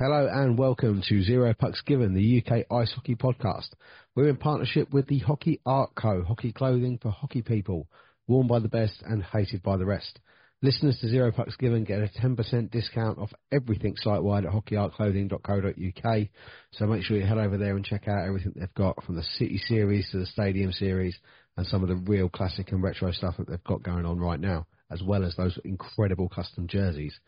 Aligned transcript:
Hello 0.00 0.28
and 0.32 0.56
welcome 0.56 1.02
to 1.08 1.22
Zero 1.24 1.52
Pucks 1.54 1.82
Given, 1.84 2.14
the 2.14 2.40
UK 2.40 2.66
Ice 2.70 2.92
Hockey 2.92 3.16
Podcast. 3.16 3.70
We're 4.14 4.28
in 4.28 4.36
partnership 4.36 4.92
with 4.92 5.08
the 5.08 5.18
Hockey 5.18 5.60
Art 5.66 5.90
Co. 5.96 6.22
Hockey 6.22 6.52
clothing 6.52 7.00
for 7.02 7.10
hockey 7.10 7.42
people, 7.42 7.88
worn 8.28 8.46
by 8.46 8.60
the 8.60 8.68
best 8.68 9.02
and 9.04 9.24
hated 9.24 9.60
by 9.60 9.76
the 9.76 9.86
rest. 9.86 10.20
Listeners 10.62 11.00
to 11.00 11.08
Zero 11.08 11.32
Pucks 11.32 11.56
Given 11.56 11.82
get 11.82 11.98
a 11.98 12.08
10% 12.22 12.70
discount 12.70 13.18
off 13.18 13.32
everything 13.50 13.96
site-wide 13.96 14.44
at 14.44 14.52
hockeyartclothing.co.uk. 14.52 16.28
So 16.74 16.86
make 16.86 17.02
sure 17.02 17.16
you 17.16 17.26
head 17.26 17.38
over 17.38 17.58
there 17.58 17.74
and 17.74 17.84
check 17.84 18.06
out 18.06 18.24
everything 18.24 18.52
they've 18.54 18.72
got 18.74 19.02
from 19.02 19.16
the 19.16 19.24
City 19.24 19.58
Series 19.58 20.08
to 20.12 20.18
the 20.18 20.26
Stadium 20.26 20.70
Series 20.70 21.18
and 21.56 21.66
some 21.66 21.82
of 21.82 21.88
the 21.88 21.96
real 21.96 22.28
classic 22.28 22.70
and 22.70 22.84
retro 22.84 23.10
stuff 23.10 23.36
that 23.38 23.48
they've 23.48 23.64
got 23.64 23.82
going 23.82 24.06
on 24.06 24.20
right 24.20 24.38
now, 24.38 24.64
as 24.92 25.02
well 25.02 25.24
as 25.24 25.34
those 25.34 25.58
incredible 25.64 26.28
custom 26.28 26.68
jerseys. 26.68 27.18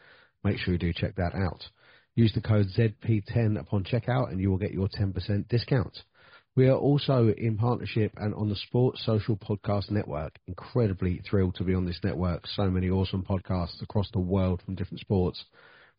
Make 0.45 0.59
sure 0.59 0.73
you 0.73 0.79
do 0.79 0.93
check 0.93 1.17
that 1.17 1.35
out. 1.35 1.65
Use 2.21 2.35
the 2.35 2.43
code 2.43 2.67
ZP10 2.77 3.59
upon 3.59 3.83
checkout 3.83 4.31
and 4.31 4.39
you 4.39 4.51
will 4.51 4.59
get 4.59 4.75
your 4.75 4.89
10% 4.89 5.49
discount. 5.49 6.03
We 6.55 6.69
are 6.69 6.77
also 6.77 7.33
in 7.35 7.57
partnership 7.57 8.13
and 8.19 8.35
on 8.35 8.51
the 8.51 8.57
Sports 8.57 9.03
Social 9.07 9.39
Podcast 9.39 9.91
Network. 9.91 10.39
Incredibly 10.47 11.23
thrilled 11.27 11.55
to 11.55 11.65
be 11.65 11.73
on 11.73 11.87
this 11.87 11.99
network. 12.05 12.47
So 12.47 12.69
many 12.71 12.91
awesome 12.91 13.23
podcasts 13.23 13.81
across 13.81 14.11
the 14.11 14.21
world 14.21 14.61
from 14.67 14.75
different 14.75 15.01
sports, 15.01 15.43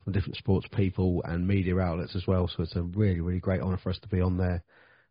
from 0.03 0.13
different 0.13 0.35
sports 0.35 0.67
people 0.71 1.23
and 1.25 1.47
media 1.47 1.75
outlets 1.79 2.15
as 2.15 2.27
well. 2.27 2.47
So 2.47 2.61
it's 2.61 2.75
a 2.75 2.83
really, 2.83 3.19
really 3.19 3.39
great 3.39 3.61
honour 3.61 3.79
for 3.81 3.89
us 3.89 3.97
to 4.03 4.07
be 4.07 4.21
on 4.21 4.37
there 4.37 4.61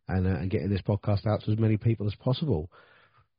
and, 0.06 0.28
uh, 0.28 0.38
and 0.38 0.48
getting 0.48 0.70
this 0.70 0.82
podcast 0.82 1.26
out 1.26 1.42
to 1.42 1.50
as 1.50 1.58
many 1.58 1.76
people 1.76 2.06
as 2.06 2.14
possible. 2.14 2.70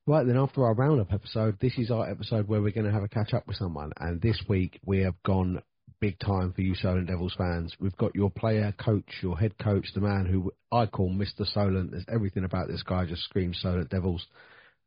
Right 0.05 0.27
then, 0.27 0.35
after 0.35 0.65
our 0.65 0.73
roundup 0.73 1.13
episode, 1.13 1.57
this 1.61 1.77
is 1.77 1.89
our 1.89 2.09
episode 2.09 2.49
where 2.49 2.61
we're 2.61 2.71
going 2.71 2.87
to 2.87 2.91
have 2.91 3.03
a 3.03 3.07
catch 3.07 3.33
up 3.33 3.47
with 3.47 3.55
someone. 3.55 3.93
And 3.95 4.19
this 4.19 4.41
week 4.49 4.77
we 4.85 5.03
have 5.03 5.15
gone 5.23 5.61
big 6.01 6.19
time 6.19 6.51
for 6.51 6.61
you 6.61 6.75
Solent 6.75 7.07
Devils 7.07 7.35
fans. 7.37 7.73
We've 7.79 7.95
got 7.95 8.15
your 8.15 8.31
player, 8.31 8.73
coach, 8.83 9.19
your 9.21 9.37
head 9.37 9.57
coach, 9.59 9.85
the 9.93 10.01
man 10.01 10.25
who 10.25 10.51
I 10.71 10.87
call 10.87 11.11
Mr. 11.11 11.45
Solent. 11.45 11.91
There's 11.91 12.05
everything 12.11 12.43
about 12.43 12.67
this 12.67 12.83
guy 12.83 13.05
just 13.05 13.23
screams 13.23 13.59
Solent 13.61 13.89
Devils. 13.89 14.25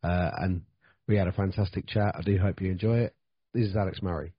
Uh, 0.03 0.31
and 0.39 0.63
we 1.07 1.17
had 1.17 1.29
a 1.29 1.33
fantastic 1.33 1.87
chat. 1.87 2.17
I 2.19 2.23
do 2.23 2.37
hope 2.37 2.61
you 2.61 2.71
enjoy 2.71 2.99
it. 2.99 3.15
This 3.55 3.69
is 3.69 3.77
Alex 3.77 4.03
Murray. 4.03 4.33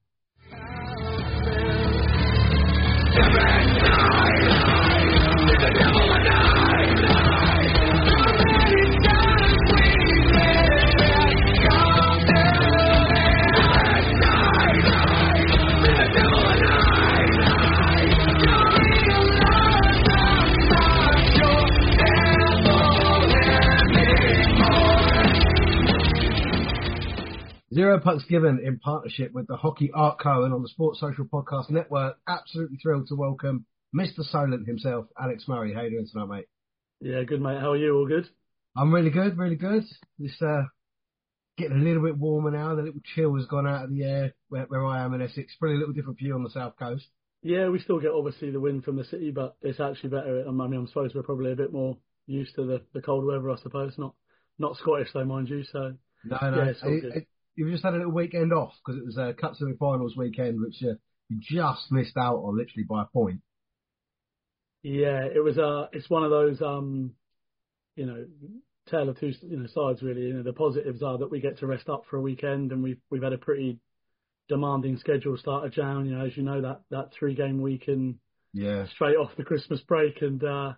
Zero 27.76 28.00
Pucks 28.00 28.24
Given 28.30 28.62
in 28.66 28.80
partnership 28.80 29.34
with 29.34 29.48
the 29.48 29.58
Hockey 29.58 29.92
Art 29.94 30.18
Co. 30.18 30.46
and 30.46 30.54
on 30.54 30.62
the 30.62 30.70
Sports 30.70 31.02
Social 31.02 31.26
Podcast 31.26 31.70
Network. 31.70 32.16
Absolutely 32.26 32.78
thrilled 32.78 33.10
to 33.10 33.16
welcome 33.16 33.66
Mr. 33.94 34.24
Solent 34.24 34.66
himself, 34.66 35.08
Alex 35.20 35.44
Murray. 35.46 35.74
How 35.74 35.82
you 35.82 35.90
doing 35.90 36.08
tonight, 36.10 36.30
mate? 36.34 36.46
Yeah, 37.02 37.24
good, 37.24 37.42
mate. 37.42 37.60
How 37.60 37.74
are 37.74 37.78
you? 37.78 37.94
All 37.94 38.08
good? 38.08 38.30
I'm 38.78 38.94
really 38.94 39.10
good, 39.10 39.38
really 39.38 39.58
good. 39.58 39.84
Just 40.22 40.42
uh, 40.42 40.62
getting 41.58 41.76
a 41.76 41.84
little 41.84 42.02
bit 42.02 42.18
warmer 42.18 42.50
now. 42.50 42.76
The 42.76 42.84
little 42.84 43.02
chill 43.14 43.36
has 43.36 43.46
gone 43.48 43.68
out 43.68 43.84
of 43.84 43.90
the 43.90 44.06
air 44.06 44.34
where, 44.48 44.64
where 44.70 44.86
I 44.86 45.04
am 45.04 45.14
in 45.14 45.22
Essex. 45.22 45.54
Probably 45.60 45.76
a 45.76 45.80
little 45.80 45.94
different 45.94 46.18
for 46.18 46.24
you 46.24 46.36
on 46.36 46.44
the 46.44 46.52
south 46.52 46.78
coast. 46.80 47.08
Yeah, 47.44 47.68
we 47.68 47.80
still 47.80 48.00
get 48.00 48.12
obviously 48.12 48.52
the 48.52 48.62
wind 48.62 48.86
from 48.86 48.96
the 48.96 49.04
city, 49.04 49.32
but 49.32 49.58
it's 49.62 49.82
actually 49.82 50.12
better. 50.12 50.46
I 50.48 50.52
mean, 50.52 50.74
I'm 50.76 50.88
supposed 50.88 51.14
we're 51.14 51.24
probably 51.24 51.52
a 51.52 51.58
bit 51.58 51.74
more 51.74 51.98
used 52.26 52.56
to 52.56 52.66
the, 52.66 52.84
the 52.94 53.02
cold 53.02 53.26
weather, 53.26 53.52
I 53.52 53.58
suppose. 53.58 53.96
Not 53.98 54.16
not 54.58 54.78
Scottish 54.78 55.10
though, 55.14 55.26
mind 55.26 55.50
you. 55.50 55.66
So 55.66 55.96
no, 56.24 56.38
no, 56.42 56.64
yeah, 56.64 56.70
it's 56.70 56.82
all 56.82 56.94
it, 56.94 57.02
good. 57.02 57.16
It, 57.18 57.28
you've 57.56 57.72
just 57.72 57.84
had 57.84 57.94
a 57.94 57.98
little 57.98 58.12
weekend 58.12 58.54
off 58.54 58.74
because 58.84 59.00
it 59.00 59.06
was 59.06 59.18
a 59.18 59.34
Cup 59.34 59.56
semi-finals 59.56 60.16
weekend, 60.16 60.62
which 60.62 60.76
uh, 60.84 60.96
you 61.30 61.40
just 61.42 61.92
missed 61.92 62.18
out 62.18 62.38
on 62.38 62.58
literally 62.58 62.86
by 62.88 63.04
a 63.04 63.06
point. 63.06 63.42
Yeah, 64.84 65.26
it 65.26 65.44
was. 65.44 65.58
Uh, 65.58 65.88
it's 65.94 66.10
one 66.10 66.24
of 66.24 66.30
those, 66.30 66.62
um, 66.62 67.14
you 67.96 68.06
know, 68.06 68.26
tale 68.90 69.10
of 69.10 69.20
two 69.20 69.34
you 69.42 69.58
know 69.58 69.68
sides 69.68 70.04
really. 70.04 70.22
You 70.22 70.34
know, 70.34 70.44
the 70.44 70.54
positives 70.54 71.02
are 71.02 71.18
that 71.18 71.32
we 71.32 71.40
get 71.40 71.60
to 71.60 71.68
rest 71.68 71.90
up 71.90 72.04
for 72.10 72.18
a 72.18 72.22
weekend, 72.22 72.72
and 72.72 72.84
we've 72.84 73.02
we've 73.10 73.24
had 73.24 73.34
a 73.34 73.38
pretty 73.38 73.80
demanding 74.48 74.98
schedule 74.98 75.38
start 75.38 75.66
of 75.66 75.74
Jan. 75.74 76.06
You 76.06 76.18
know, 76.18 76.26
as 76.26 76.38
you 76.38 76.44
know 76.44 76.62
that 76.62 76.82
that 76.92 77.12
three 77.18 77.34
game 77.34 77.62
week 77.62 77.86
and 77.88 78.16
yeah, 78.54 78.86
straight 78.94 79.18
off 79.18 79.36
the 79.38 79.44
Christmas 79.44 79.82
break, 79.82 80.22
and 80.22 80.44
uh, 80.44 80.74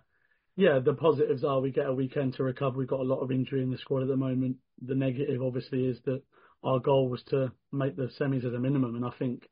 yeah, 0.56 0.78
the 0.82 0.94
positives 0.94 1.44
are 1.44 1.60
we 1.60 1.70
get 1.70 1.86
a 1.86 1.92
weekend 1.94 2.34
to 2.34 2.44
recover. 2.44 2.78
We've 2.78 2.88
got 2.88 3.00
a 3.00 3.04
lot 3.04 3.20
of 3.20 3.30
injury 3.30 3.62
in 3.62 3.70
the 3.70 3.78
squad 3.78 4.02
at 4.02 4.08
the 4.08 4.16
moment. 4.16 4.56
The 4.80 4.94
negative, 4.94 5.42
obviously, 5.42 5.84
is 5.84 5.98
that 6.06 6.22
our 6.62 6.80
goal 6.80 7.08
was 7.08 7.22
to 7.24 7.52
make 7.72 7.96
the 7.96 8.10
semis 8.18 8.44
as 8.44 8.54
a 8.54 8.58
minimum, 8.58 8.96
and 8.96 9.04
I 9.04 9.10
think 9.18 9.48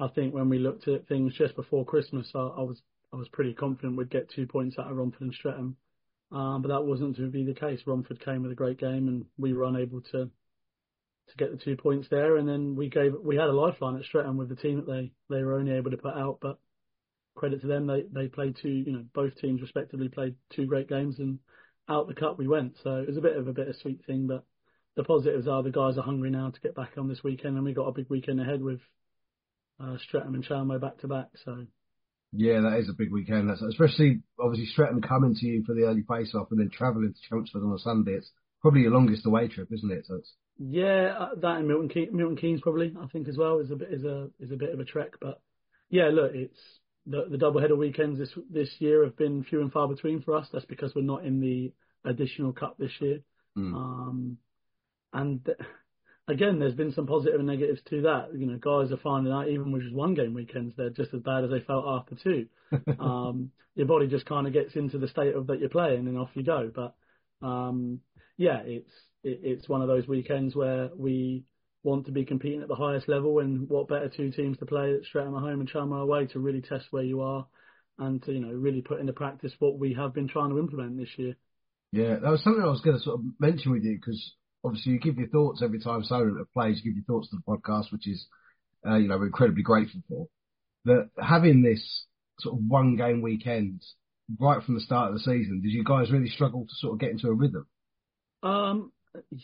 I 0.00 0.08
think 0.08 0.34
when 0.34 0.48
we 0.48 0.58
looked 0.58 0.88
at 0.88 1.06
things 1.06 1.34
just 1.34 1.54
before 1.54 1.84
Christmas, 1.84 2.30
I, 2.34 2.40
I 2.40 2.62
was 2.62 2.80
I 3.12 3.16
was 3.16 3.28
pretty 3.28 3.54
confident 3.54 3.96
we'd 3.96 4.10
get 4.10 4.30
two 4.30 4.46
points 4.46 4.76
out 4.78 4.90
of 4.90 4.96
Romford 4.96 5.20
and 5.20 5.34
Streatham, 5.34 5.76
um, 6.32 6.62
but 6.62 6.68
that 6.68 6.84
wasn't 6.84 7.16
to 7.16 7.28
be 7.28 7.44
the 7.44 7.54
case. 7.54 7.80
Romford 7.86 8.24
came 8.24 8.42
with 8.42 8.52
a 8.52 8.56
great 8.56 8.78
game, 8.78 9.08
and 9.08 9.24
we 9.38 9.52
were 9.52 9.64
unable 9.64 10.00
to 10.00 10.30
to 11.28 11.36
get 11.38 11.50
the 11.50 11.56
two 11.56 11.76
points 11.76 12.08
there. 12.10 12.36
And 12.36 12.48
then 12.48 12.76
we 12.76 12.88
gave 12.88 13.14
we 13.22 13.36
had 13.36 13.48
a 13.48 13.52
lifeline 13.52 13.96
at 13.96 14.04
Streatham 14.04 14.36
with 14.36 14.48
the 14.48 14.56
team 14.56 14.76
that 14.76 14.86
they 14.86 15.12
they 15.30 15.42
were 15.42 15.54
only 15.54 15.72
able 15.72 15.90
to 15.90 15.96
put 15.96 16.14
out, 16.14 16.38
but 16.40 16.58
credit 17.34 17.60
to 17.60 17.66
them, 17.66 17.86
they 17.86 18.04
they 18.10 18.28
played 18.28 18.56
two 18.60 18.68
you 18.68 18.92
know 18.92 19.04
both 19.14 19.34
teams 19.36 19.60
respectively 19.60 20.08
played 20.08 20.34
two 20.50 20.66
great 20.66 20.88
games, 20.88 21.18
and 21.18 21.38
out 21.88 22.08
the 22.08 22.14
cup 22.14 22.38
we 22.38 22.48
went. 22.48 22.76
So 22.82 22.96
it 22.96 23.08
was 23.08 23.16
a 23.16 23.22
bit 23.22 23.36
of 23.36 23.46
a 23.46 23.52
bittersweet 23.52 24.04
thing, 24.06 24.26
but 24.26 24.44
the 24.96 25.04
positives 25.04 25.48
are 25.48 25.62
the 25.62 25.70
guys 25.70 25.98
are 25.98 26.02
hungry 26.02 26.30
now 26.30 26.50
to 26.50 26.60
get 26.60 26.74
back 26.74 26.92
on 26.96 27.08
this 27.08 27.24
weekend, 27.24 27.56
and 27.56 27.64
we 27.64 27.72
got 27.72 27.88
a 27.88 27.92
big 27.92 28.06
weekend 28.08 28.40
ahead 28.40 28.62
with 28.62 28.80
uh, 29.80 29.96
Streatham 29.98 30.34
and 30.34 30.44
Chalmers 30.44 30.80
back 30.80 30.98
to 30.98 31.08
back. 31.08 31.28
So. 31.44 31.66
Yeah, 32.36 32.60
that 32.62 32.78
is 32.80 32.88
a 32.88 32.94
big 32.94 33.12
weekend. 33.12 33.48
That's 33.48 33.62
especially 33.62 34.20
obviously 34.40 34.66
Streatham 34.66 35.02
coming 35.02 35.36
to 35.36 35.46
you 35.46 35.62
for 35.64 35.74
the 35.74 35.82
early 35.82 36.02
face 36.02 36.34
off 36.34 36.48
and 36.50 36.58
then 36.58 36.70
travelling 36.70 37.12
to 37.12 37.28
Chelmsford 37.28 37.62
on 37.62 37.72
a 37.72 37.78
Sunday. 37.78 38.12
It's 38.12 38.30
probably 38.60 38.80
your 38.82 38.90
longest 38.90 39.26
away 39.26 39.46
trip, 39.48 39.68
isn't 39.72 39.92
it? 39.92 40.04
So 40.06 40.16
it's... 40.16 40.32
Yeah, 40.58 41.14
uh, 41.18 41.34
that 41.40 41.58
and 41.58 41.68
Milton 41.68 41.88
Keynes, 41.88 42.12
Milton 42.12 42.36
Keynes 42.36 42.60
probably 42.60 42.94
I 43.00 43.06
think 43.08 43.28
as 43.28 43.36
well 43.36 43.58
is 43.58 43.70
a 43.70 43.76
bit 43.76 43.92
is 43.92 44.04
a 44.04 44.30
is 44.38 44.52
a 44.52 44.56
bit 44.56 44.72
of 44.72 44.80
a 44.80 44.84
trek, 44.84 45.14
but 45.20 45.40
yeah, 45.90 46.10
look, 46.12 46.32
it's 46.34 46.58
the 47.06 47.26
the 47.30 47.38
double 47.38 47.60
header 47.60 47.76
weekends 47.76 48.18
this 48.18 48.30
this 48.50 48.70
year 48.78 49.04
have 49.04 49.16
been 49.16 49.44
few 49.44 49.60
and 49.60 49.72
far 49.72 49.88
between 49.88 50.22
for 50.22 50.36
us. 50.36 50.48
That's 50.52 50.64
because 50.64 50.94
we're 50.94 51.02
not 51.02 51.24
in 51.24 51.40
the 51.40 51.72
additional 52.08 52.52
cup 52.52 52.78
this 52.78 52.92
year. 53.00 53.20
Mm. 53.56 53.74
Um, 53.74 54.38
and 55.14 55.40
again, 56.28 56.58
there's 56.58 56.74
been 56.74 56.92
some 56.92 57.06
positive 57.06 57.38
and 57.38 57.48
negatives 57.48 57.80
to 57.90 58.02
that. 58.02 58.28
You 58.36 58.46
know, 58.46 58.58
guys 58.58 58.92
are 58.92 59.00
finding 59.02 59.32
out 59.32 59.48
even 59.48 59.72
with 59.72 59.82
just 59.82 59.94
one 59.94 60.14
game 60.14 60.34
weekends, 60.34 60.74
they're 60.76 60.90
just 60.90 61.14
as 61.14 61.20
bad 61.22 61.44
as 61.44 61.50
they 61.50 61.60
felt 61.60 61.84
after 61.86 62.16
two. 62.16 62.46
um, 63.00 63.50
your 63.74 63.86
body 63.86 64.06
just 64.06 64.26
kind 64.26 64.46
of 64.46 64.52
gets 64.52 64.74
into 64.74 64.98
the 64.98 65.08
state 65.08 65.34
of 65.34 65.46
that 65.46 65.60
you're 65.60 65.68
playing, 65.68 66.06
and 66.06 66.18
off 66.18 66.30
you 66.34 66.42
go. 66.42 66.70
But 66.74 66.94
um, 67.46 68.00
yeah, 68.36 68.60
it's 68.64 68.90
it, 69.22 69.40
it's 69.42 69.68
one 69.68 69.82
of 69.82 69.88
those 69.88 70.06
weekends 70.06 70.54
where 70.54 70.90
we 70.96 71.44
want 71.82 72.06
to 72.06 72.12
be 72.12 72.24
competing 72.24 72.62
at 72.62 72.68
the 72.68 72.74
highest 72.74 73.08
level, 73.08 73.40
and 73.40 73.68
what 73.68 73.88
better 73.88 74.08
two 74.08 74.30
teams 74.30 74.58
to 74.58 74.66
play 74.66 74.82
straight 74.82 74.96
at 74.98 75.04
Streatham 75.04 75.34
home 75.34 75.60
and 75.60 75.70
Charnwood 75.70 76.02
away 76.02 76.26
to 76.26 76.40
really 76.40 76.62
test 76.62 76.86
where 76.90 77.02
you 77.02 77.20
are, 77.20 77.46
and 77.98 78.22
to 78.24 78.32
you 78.32 78.40
know 78.40 78.52
really 78.52 78.80
put 78.80 79.00
into 79.00 79.12
practice 79.12 79.52
what 79.58 79.78
we 79.78 79.94
have 79.94 80.14
been 80.14 80.28
trying 80.28 80.50
to 80.50 80.58
implement 80.58 80.96
this 80.96 81.10
year. 81.16 81.34
Yeah, 81.92 82.16
that 82.16 82.30
was 82.30 82.42
something 82.42 82.62
I 82.62 82.66
was 82.66 82.80
going 82.80 82.96
to 82.96 83.02
sort 83.02 83.20
of 83.20 83.24
mention 83.38 83.70
with 83.70 83.84
you 83.84 83.96
because 83.96 84.34
obviously 84.64 84.92
you 84.92 84.98
give 84.98 85.18
your 85.18 85.28
thoughts 85.28 85.62
every 85.62 85.80
time 85.80 86.02
Solent 86.02 86.36
plays. 86.52 86.80
You 86.82 86.90
give 86.90 86.96
your 86.96 87.04
thoughts 87.04 87.30
to 87.30 87.36
the 87.36 87.42
podcast, 87.42 87.92
which 87.92 88.08
is 88.08 88.26
uh, 88.86 88.96
you 88.96 89.08
know 89.08 89.18
we're 89.18 89.26
incredibly 89.26 89.62
grateful 89.62 90.00
for. 90.08 90.28
That 90.86 91.10
having 91.20 91.62
this 91.62 92.04
sort 92.40 92.56
of 92.56 92.64
one 92.66 92.96
game 92.96 93.22
weekend 93.22 93.82
right 94.40 94.62
from 94.62 94.74
the 94.74 94.80
start 94.80 95.08
of 95.08 95.14
the 95.14 95.20
season, 95.20 95.60
did 95.62 95.70
you 95.70 95.84
guys 95.84 96.10
really 96.10 96.28
struggle 96.28 96.64
to 96.64 96.74
sort 96.74 96.94
of 96.94 97.00
get 97.00 97.10
into 97.10 97.28
a 97.28 97.34
rhythm? 97.34 97.66
Um, 98.42 98.92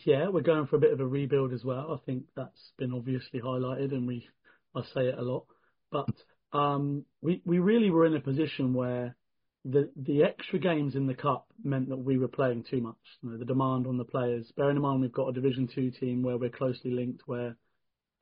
yeah, 0.05 0.29
we're 0.29 0.43
going 0.43 0.67
for 0.67 0.77
a 0.77 0.81
bit 0.81 0.93
of 0.93 1.01
a 1.01 1.07
rebuild 1.07 1.53
as 1.53 1.65
well. 1.65 1.93
I 1.93 2.05
think 2.05 2.25
that's 2.37 2.73
been 2.79 2.93
obviously 2.93 3.41
highlighted, 3.41 3.93
and 3.93 4.07
we 4.07 4.27
I 4.75 4.83
say 4.95 5.07
it 5.07 5.19
a 5.19 5.23
lot, 5.23 5.47
but 5.91 6.09
um, 6.53 7.05
we 7.23 7.43
we 7.45 7.59
really 7.59 7.91
were 7.91 8.07
in 8.07 8.17
a 8.17 8.21
position 8.21 8.75
where 8.75 9.17
the 9.65 9.91
the 9.97 10.23
extra 10.23 10.59
games 10.59 10.95
in 10.95 11.07
the 11.07 11.15
cup 11.15 11.47
meant 11.63 11.89
that 11.89 11.97
we 11.99 12.19
were 12.19 12.29
playing 12.29 12.65
too 12.65 12.81
much. 12.81 12.97
You 13.23 13.31
know, 13.31 13.39
the 13.39 13.45
demand 13.45 13.87
on 13.87 13.99
the 13.99 14.05
players. 14.05 14.51
Bearing 14.57 14.77
in 14.77 14.83
mind 14.83 15.01
we've 15.01 15.13
got 15.13 15.29
a 15.29 15.33
Division 15.33 15.69
Two 15.75 15.91
team 15.91 16.23
where 16.23 16.39
we're 16.39 16.51
closely 16.51 16.91
linked, 16.91 17.23
where 17.27 17.57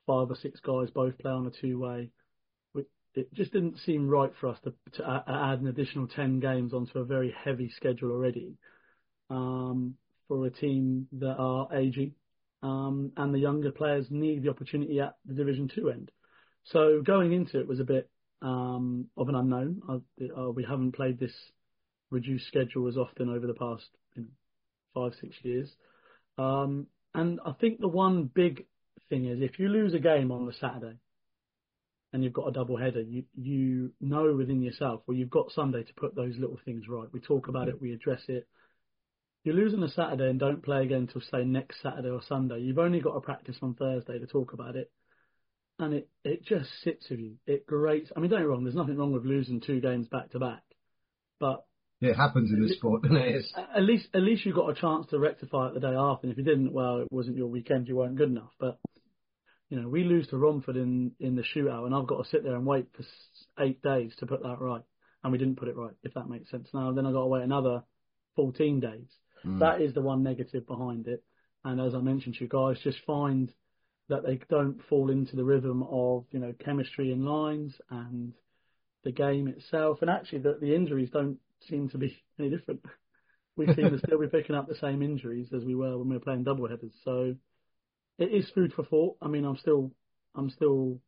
five 0.05 0.29
or 0.29 0.35
six 0.35 0.59
guys 0.59 0.89
both 0.89 1.17
play 1.19 1.31
on 1.31 1.47
a 1.47 1.51
two 1.51 1.79
way. 1.79 2.09
It 3.15 3.33
just 3.33 3.51
didn't 3.51 3.79
seem 3.79 4.07
right 4.07 4.31
for 4.39 4.49
us 4.49 4.59
to, 4.63 4.73
to 4.93 5.23
add 5.27 5.61
an 5.61 5.67
additional 5.67 6.07
ten 6.07 6.39
games 6.39 6.75
onto 6.75 6.99
a 6.99 7.03
very 7.05 7.33
heavy 7.43 7.71
schedule 7.75 8.11
already. 8.11 8.53
Um, 9.31 9.95
for 10.27 10.45
a 10.45 10.51
team 10.51 11.07
that 11.13 11.35
are 11.37 11.75
aging, 11.75 12.13
um, 12.61 13.11
and 13.17 13.33
the 13.33 13.39
younger 13.39 13.71
players 13.71 14.05
need 14.11 14.43
the 14.43 14.49
opportunity 14.49 14.99
at 14.99 15.15
the 15.25 15.33
Division 15.33 15.67
Two 15.73 15.89
end. 15.89 16.11
So 16.65 17.01
going 17.01 17.33
into 17.33 17.59
it 17.59 17.67
was 17.67 17.79
a 17.79 17.83
bit 17.83 18.09
um, 18.41 19.05
of 19.17 19.29
an 19.29 19.35
unknown. 19.35 19.81
Uh, 19.87 20.41
uh, 20.41 20.51
we 20.51 20.63
haven't 20.63 20.93
played 20.93 21.19
this 21.19 21.33
reduced 22.11 22.47
schedule 22.47 22.87
as 22.87 22.97
often 22.97 23.29
over 23.29 23.45
the 23.45 23.53
past 23.53 23.87
you 24.15 24.23
know, 24.23 24.27
five, 24.93 25.13
six 25.21 25.35
years. 25.43 25.69
Um, 26.37 26.87
and 27.13 27.39
I 27.45 27.53
think 27.53 27.79
the 27.79 27.87
one 27.87 28.29
big 28.33 28.65
thing 29.09 29.25
is 29.25 29.41
if 29.41 29.59
you 29.59 29.67
lose 29.67 29.93
a 29.93 29.99
game 29.99 30.31
on 30.31 30.45
the 30.45 30.53
Saturday 30.53 30.97
and 32.13 32.23
you've 32.23 32.33
got 32.33 32.47
a 32.47 32.51
double 32.51 32.77
header, 32.77 33.01
you 33.01 33.23
you 33.35 33.91
know 33.99 34.33
within 34.35 34.61
yourself, 34.61 35.01
well, 35.05 35.17
you've 35.17 35.29
got 35.29 35.51
Sunday 35.51 35.83
to 35.83 35.93
put 35.93 36.15
those 36.15 36.37
little 36.37 36.59
things 36.65 36.85
right. 36.87 37.07
We 37.11 37.19
talk 37.19 37.47
about 37.47 37.67
it, 37.67 37.81
we 37.81 37.93
address 37.93 38.21
it. 38.27 38.47
You 39.43 39.53
lose 39.53 39.73
on 39.73 39.83
a 39.83 39.89
Saturday 39.89 40.29
and 40.29 40.39
don't 40.39 40.63
play 40.63 40.83
again 40.83 41.07
until 41.07 41.21
say 41.21 41.45
next 41.45 41.81
Saturday 41.81 42.09
or 42.09 42.21
Sunday. 42.27 42.59
You've 42.59 42.79
only 42.79 42.99
got 42.99 43.13
to 43.13 43.21
practice 43.21 43.57
on 43.61 43.73
Thursday 43.73 44.19
to 44.19 44.27
talk 44.27 44.53
about 44.53 44.75
it 44.75 44.91
and 45.79 45.93
it, 45.93 46.09
it 46.23 46.45
just 46.45 46.69
sits 46.83 47.09
with 47.09 47.19
you. 47.19 47.35
It 47.47 47.65
grates. 47.65 48.11
I 48.15 48.19
mean, 48.19 48.29
don't 48.29 48.39
get 48.39 48.45
me 48.45 48.51
wrong. 48.51 48.63
There's 48.63 48.75
nothing 48.75 48.97
wrong 48.97 49.13
with 49.13 49.25
losing 49.25 49.61
two 49.61 49.79
games 49.79 50.07
back 50.07 50.31
to 50.31 50.39
back, 50.39 50.61
but 51.39 51.65
it 52.01 52.15
happens 52.15 52.51
in 52.51 52.61
the 52.61 52.73
sport, 52.73 53.03
doesn't 53.03 53.17
it? 53.17 53.45
At 53.75 53.83
least, 53.83 54.07
at 54.13 54.21
least 54.21 54.45
you 54.45 54.53
got 54.53 54.69
a 54.69 54.79
chance 54.79 55.07
to 55.07 55.19
rectify 55.19 55.67
it 55.67 55.73
the 55.73 55.79
day 55.79 55.95
after. 55.95 56.27
And 56.27 56.31
if 56.31 56.37
you 56.37 56.43
didn't, 56.43 56.71
well, 56.71 56.99
it 56.99 57.11
wasn't 57.11 57.37
your 57.37 57.47
weekend. 57.47 57.87
You 57.87 57.97
weren't 57.97 58.17
good 58.17 58.29
enough. 58.29 58.51
But 58.59 58.77
you 59.69 59.79
know, 59.81 59.87
we 59.87 60.03
lose 60.03 60.27
to 60.27 60.37
Romford 60.37 60.77
in 60.77 61.11
in 61.19 61.35
the 61.35 61.43
shootout, 61.43 61.85
and 61.85 61.95
I've 61.95 62.07
got 62.07 62.23
to 62.23 62.29
sit 62.29 62.43
there 62.43 62.55
and 62.55 62.65
wait 62.65 62.87
for 62.95 63.03
eight 63.63 63.81
days 63.81 64.13
to 64.19 64.25
put 64.25 64.43
that 64.43 64.59
right, 64.59 64.83
and 65.23 65.31
we 65.31 65.37
didn't 65.37 65.57
put 65.57 65.67
it 65.67 65.75
right. 65.75 65.93
If 66.03 66.13
that 66.13 66.29
makes 66.29 66.49
sense. 66.51 66.69
Now, 66.73 66.91
then 66.91 67.05
I 67.05 67.11
got 67.11 67.21
to 67.21 67.27
wait 67.27 67.43
another 67.43 67.83
14 68.35 68.79
days. 68.79 69.07
Mm. 69.45 69.59
That 69.59 69.81
is 69.81 69.93
the 69.93 70.01
one 70.01 70.23
negative 70.23 70.67
behind 70.67 71.07
it. 71.07 71.23
And 71.63 71.81
as 71.81 71.93
I 71.93 71.99
mentioned 71.99 72.35
to 72.35 72.45
you 72.45 72.49
guys, 72.49 72.77
just 72.83 72.99
find 73.05 73.51
that 74.09 74.25
they 74.25 74.39
don't 74.49 74.81
fall 74.89 75.09
into 75.09 75.35
the 75.35 75.43
rhythm 75.43 75.83
of 75.83 76.25
you 76.31 76.39
know 76.39 76.53
chemistry 76.63 77.11
in 77.11 77.25
lines 77.25 77.73
and 77.89 78.33
the 79.03 79.11
game 79.11 79.47
itself. 79.47 79.99
And 80.01 80.09
actually, 80.09 80.39
the, 80.39 80.57
the 80.59 80.75
injuries 80.75 81.09
don't 81.11 81.37
seem 81.69 81.89
to 81.89 81.97
be 81.97 82.17
any 82.39 82.49
different. 82.49 82.81
We 83.55 83.67
seem 83.73 83.89
to 83.89 83.99
still 83.99 84.19
be 84.19 84.27
picking 84.31 84.55
up 84.55 84.67
the 84.67 84.75
same 84.75 85.01
injuries 85.01 85.49
as 85.55 85.63
we 85.63 85.75
were 85.75 85.97
when 85.97 86.09
we 86.09 86.15
were 86.15 86.23
playing 86.23 86.43
double 86.43 86.67
headers. 86.67 86.93
So 87.05 87.35
it 88.17 88.31
is 88.31 88.49
food 88.53 88.73
for 88.73 88.83
thought. 88.83 89.17
I 89.21 89.27
mean, 89.27 89.45
I'm 89.45 89.57
still 89.57 89.91
I'm 90.35 90.49
still 90.49 90.99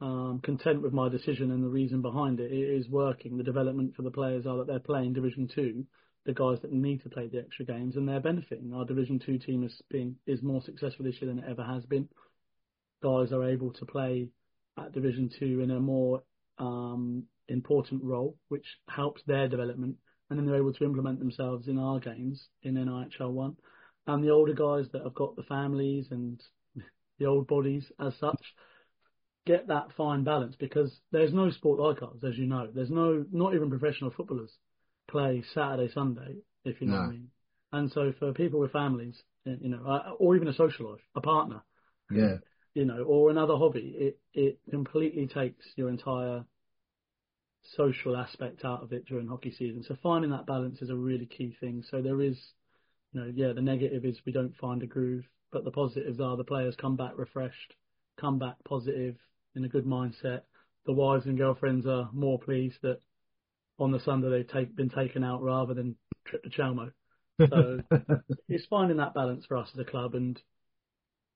um, 0.00 0.40
content 0.42 0.82
with 0.82 0.92
my 0.92 1.08
decision 1.08 1.50
and 1.52 1.62
the 1.62 1.68
reason 1.68 2.02
behind 2.02 2.40
it. 2.40 2.50
It 2.52 2.80
is 2.80 2.88
working. 2.88 3.36
The 3.36 3.44
development 3.44 3.94
for 3.94 4.02
the 4.02 4.10
players 4.10 4.46
are 4.46 4.58
that 4.58 4.66
they're 4.66 4.80
playing 4.80 5.12
Division 5.12 5.48
Two 5.54 5.86
the 6.24 6.32
guys 6.32 6.58
that 6.62 6.72
need 6.72 7.02
to 7.02 7.08
play 7.08 7.28
the 7.28 7.40
extra 7.40 7.64
games, 7.64 7.96
and 7.96 8.08
they're 8.08 8.20
benefiting. 8.20 8.72
Our 8.74 8.84
Division 8.84 9.18
Two 9.18 9.38
team 9.38 9.64
is 9.64 9.82
being 9.90 10.16
is 10.26 10.42
more 10.42 10.62
successful 10.62 11.04
this 11.04 11.20
year 11.20 11.32
than 11.32 11.42
it 11.42 11.50
ever 11.50 11.64
has 11.64 11.84
been. 11.84 12.08
Guys 13.02 13.32
are 13.32 13.44
able 13.44 13.72
to 13.72 13.86
play 13.86 14.28
at 14.78 14.92
Division 14.92 15.30
Two 15.38 15.60
in 15.60 15.70
a 15.70 15.80
more 15.80 16.22
um, 16.58 17.24
important 17.48 18.04
role, 18.04 18.36
which 18.48 18.66
helps 18.88 19.22
their 19.26 19.48
development, 19.48 19.96
and 20.30 20.38
then 20.38 20.46
they're 20.46 20.56
able 20.56 20.72
to 20.72 20.84
implement 20.84 21.18
themselves 21.18 21.66
in 21.66 21.78
our 21.78 21.98
games 21.98 22.48
in 22.62 22.74
NIHL 22.74 23.32
one. 23.32 23.56
And 24.06 24.22
the 24.22 24.30
older 24.30 24.54
guys 24.54 24.90
that 24.92 25.02
have 25.02 25.14
got 25.14 25.36
the 25.36 25.44
families 25.44 26.06
and 26.10 26.40
the 27.18 27.26
old 27.26 27.46
bodies 27.48 27.90
as 28.00 28.14
such 28.18 28.54
get 29.44 29.66
that 29.66 29.88
fine 29.96 30.22
balance 30.22 30.54
because 30.56 31.00
there's 31.10 31.32
no 31.32 31.50
sport 31.50 31.80
like 31.80 32.00
ours, 32.00 32.22
as 32.26 32.38
you 32.38 32.46
know. 32.46 32.68
There's 32.72 32.90
no 32.90 33.24
not 33.32 33.54
even 33.54 33.70
professional 33.70 34.12
footballers 34.16 34.52
play 35.12 35.44
Saturday, 35.54 35.92
Sunday, 35.92 36.36
if 36.64 36.80
you 36.80 36.86
know 36.88 36.94
no. 36.94 37.00
what 37.00 37.06
I 37.06 37.10
mean. 37.10 37.28
And 37.72 37.92
so 37.92 38.12
for 38.18 38.32
people 38.32 38.60
with 38.60 38.72
families, 38.72 39.22
you 39.44 39.68
know, 39.68 39.84
uh, 39.86 40.12
or 40.18 40.36
even 40.36 40.48
a 40.48 40.54
social 40.54 40.90
life, 40.90 41.00
a 41.14 41.20
partner, 41.20 41.62
yeah, 42.10 42.36
you 42.74 42.84
know, 42.84 43.02
or 43.04 43.30
another 43.30 43.56
hobby, 43.56 43.94
it 43.98 44.18
it 44.34 44.58
completely 44.70 45.26
takes 45.26 45.66
your 45.76 45.88
entire 45.88 46.44
social 47.76 48.16
aspect 48.16 48.64
out 48.64 48.82
of 48.82 48.92
it 48.92 49.06
during 49.06 49.28
hockey 49.28 49.52
season. 49.52 49.84
So 49.86 49.96
finding 50.02 50.30
that 50.32 50.46
balance 50.46 50.82
is 50.82 50.90
a 50.90 50.96
really 50.96 51.26
key 51.26 51.56
thing. 51.60 51.82
So 51.90 52.02
there 52.02 52.20
is, 52.20 52.38
you 53.12 53.20
know, 53.20 53.32
yeah, 53.34 53.52
the 53.52 53.62
negative 53.62 54.04
is 54.04 54.18
we 54.26 54.32
don't 54.32 54.56
find 54.56 54.82
a 54.82 54.86
groove, 54.86 55.24
but 55.52 55.64
the 55.64 55.70
positives 55.70 56.20
are 56.20 56.36
the 56.36 56.44
players 56.44 56.74
come 56.76 56.96
back 56.96 57.12
refreshed, 57.16 57.74
come 58.20 58.38
back 58.38 58.56
positive, 58.64 59.16
in 59.54 59.64
a 59.64 59.68
good 59.68 59.86
mindset. 59.86 60.42
The 60.86 60.92
wives 60.92 61.26
and 61.26 61.38
girlfriends 61.38 61.86
are 61.86 62.10
more 62.12 62.38
pleased 62.38 62.78
that 62.82 63.00
on 63.82 63.90
the 63.90 64.00
Sunday 64.00 64.30
they've 64.30 64.48
take, 64.48 64.76
been 64.76 64.90
taken 64.90 65.24
out 65.24 65.42
rather 65.42 65.74
than 65.74 65.96
trip 66.24 66.42
to 66.44 66.50
Chalmo. 66.50 66.92
So 67.40 67.80
it's 68.48 68.66
finding 68.66 68.98
that 68.98 69.14
balance 69.14 69.44
for 69.46 69.56
us 69.56 69.68
as 69.74 69.80
a 69.80 69.84
club, 69.84 70.14
and 70.14 70.40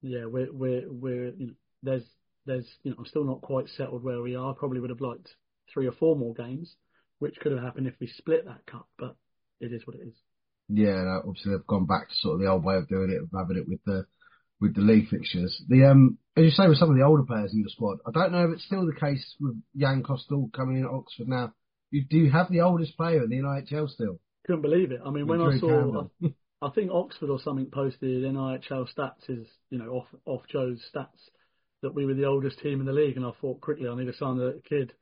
yeah, 0.03 0.27
we're 0.27 0.53
we're 0.53 0.85
we're 0.89 1.31
you 1.31 1.47
know, 1.49 1.53
there's 1.83 2.05
there's 2.45 2.69
you 2.83 2.91
know 2.91 2.99
I'm 2.99 3.07
still 3.07 3.25
not 3.25 3.41
quite 3.41 3.69
settled 3.69 4.05
where 4.05 4.23
we 4.23 4.37
are. 4.37 4.55
Probably 4.55 4.81
would 4.81 4.91
have 4.91 5.01
liked 5.01 5.29
three 5.73 5.87
or 5.87 5.93
four 5.93 6.17
more 6.17 6.35
games, 6.35 6.77
which 7.19 7.37
could 7.41 7.53
have 7.53 7.63
happened 7.63 7.89
if 7.89 7.95
we 8.01 8.07
split 8.07 8.45
that 8.47 8.67
cup, 8.67 8.89
but 8.99 9.17
it 9.61 9.73
is 9.73 9.87
what 9.87 9.97
it 9.97 10.03
is. 10.07 10.15
Yeah, 10.69 11.21
obviously 11.25 11.53
they've 11.53 11.67
gone 11.67 11.87
back 11.87 12.09
to 12.09 12.15
sort 12.17 12.35
of 12.35 12.41
the 12.41 12.51
old 12.51 12.65
way 12.65 12.77
of 12.77 12.89
doing 12.89 13.11
it, 13.11 13.23
of 13.23 13.31
having 13.37 13.57
it 13.57 13.69
with 13.69 13.81
the 13.85 14.07
with 14.61 14.75
the 14.75 14.83
league 14.83 15.09
fixtures. 15.09 15.63
The 15.69 15.85
um, 15.91 16.19
as 16.37 16.45
you 16.45 16.51
say, 16.51 16.69
with 16.69 16.79
some 16.79 16.91
of 16.91 16.97
the 16.97 17.05
older 17.05 17.25
players 17.25 17.53
in 17.53 17.63
the 17.63 17.71
squad, 17.71 17.99
I 18.07 18.11
don't 18.13 18.33
know 18.33 18.45
if 18.45 18.55
it's 18.55 18.65
still 18.65 18.87
the 18.87 19.01
case 19.01 19.35
with 19.41 19.61
Jan 19.77 20.03
Kostal 20.03 20.53
coming 20.53 20.79
in 20.79 20.85
at 20.85 20.91
Oxford 20.91 21.29
now. 21.29 21.53
You, 21.91 22.05
do 22.09 22.17
you 22.19 22.31
have 22.31 22.51
the 22.51 22.61
oldest 22.61 22.97
player 22.97 23.23
in 23.23 23.31
the 23.31 23.37
NIHL 23.37 23.89
still? 23.89 24.21
Couldn't 24.47 24.63
believe 24.63 24.93
it. 24.93 25.01
I 25.05 25.11
mean, 25.11 25.27
when 25.27 25.41
I 25.41 25.59
saw, 25.59 26.09
I, 26.23 26.29
I, 26.63 26.71
think 26.71 26.91
Oxford 26.91 27.31
or 27.31 27.41
something 27.41 27.67
posted 27.67 28.25
NIHL 28.25 28.89
stats 28.95 29.29
is, 29.29 29.47
you 29.71 29.79
know, 29.79 29.91
off 29.91 30.07
off 30.25 30.43
Joe's 30.49 30.81
stats 30.95 31.31
that 31.83 31.95
we 31.95 32.07
were 32.07 32.15
the 32.15 32.25
oldest 32.25 32.61
team 32.61 32.81
in 32.81 32.87
the 32.87 32.93
league, 32.93 33.17
and 33.17 33.25
I 33.25 33.31
thought 33.41 33.61
quickly 33.61 33.89
I 33.89 33.97
need 33.97 34.07
to 34.07 34.17
sign 34.17 34.41
a 34.41 34.55
kid. 34.69 34.93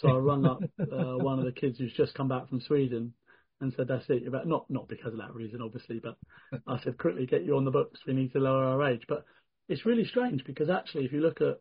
So 0.00 0.08
I 0.08 0.18
rung 0.18 0.44
up 0.44 0.60
uh, 0.80 1.16
one 1.18 1.38
of 1.38 1.44
the 1.44 1.52
kids 1.52 1.78
who's 1.78 1.92
just 1.92 2.14
come 2.14 2.28
back 2.28 2.48
from 2.48 2.60
Sweden 2.60 3.14
and 3.60 3.72
said, 3.76 3.88
"That's 3.88 4.08
it." 4.08 4.26
About 4.26 4.46
not 4.46 4.68
not 4.68 4.88
because 4.88 5.12
of 5.12 5.18
that 5.18 5.34
reason, 5.34 5.60
obviously, 5.62 6.00
but 6.00 6.16
I 6.66 6.82
said, 6.82 6.98
"Quickly 6.98 7.26
get 7.26 7.44
you 7.44 7.56
on 7.56 7.64
the 7.64 7.70
books. 7.70 8.00
We 8.06 8.14
need 8.14 8.32
to 8.32 8.40
lower 8.40 8.64
our 8.64 8.90
age." 8.90 9.04
But 9.08 9.24
it's 9.68 9.86
really 9.86 10.04
strange 10.04 10.44
because 10.44 10.68
actually, 10.68 11.04
if 11.04 11.12
you 11.12 11.20
look 11.20 11.40
at 11.40 11.60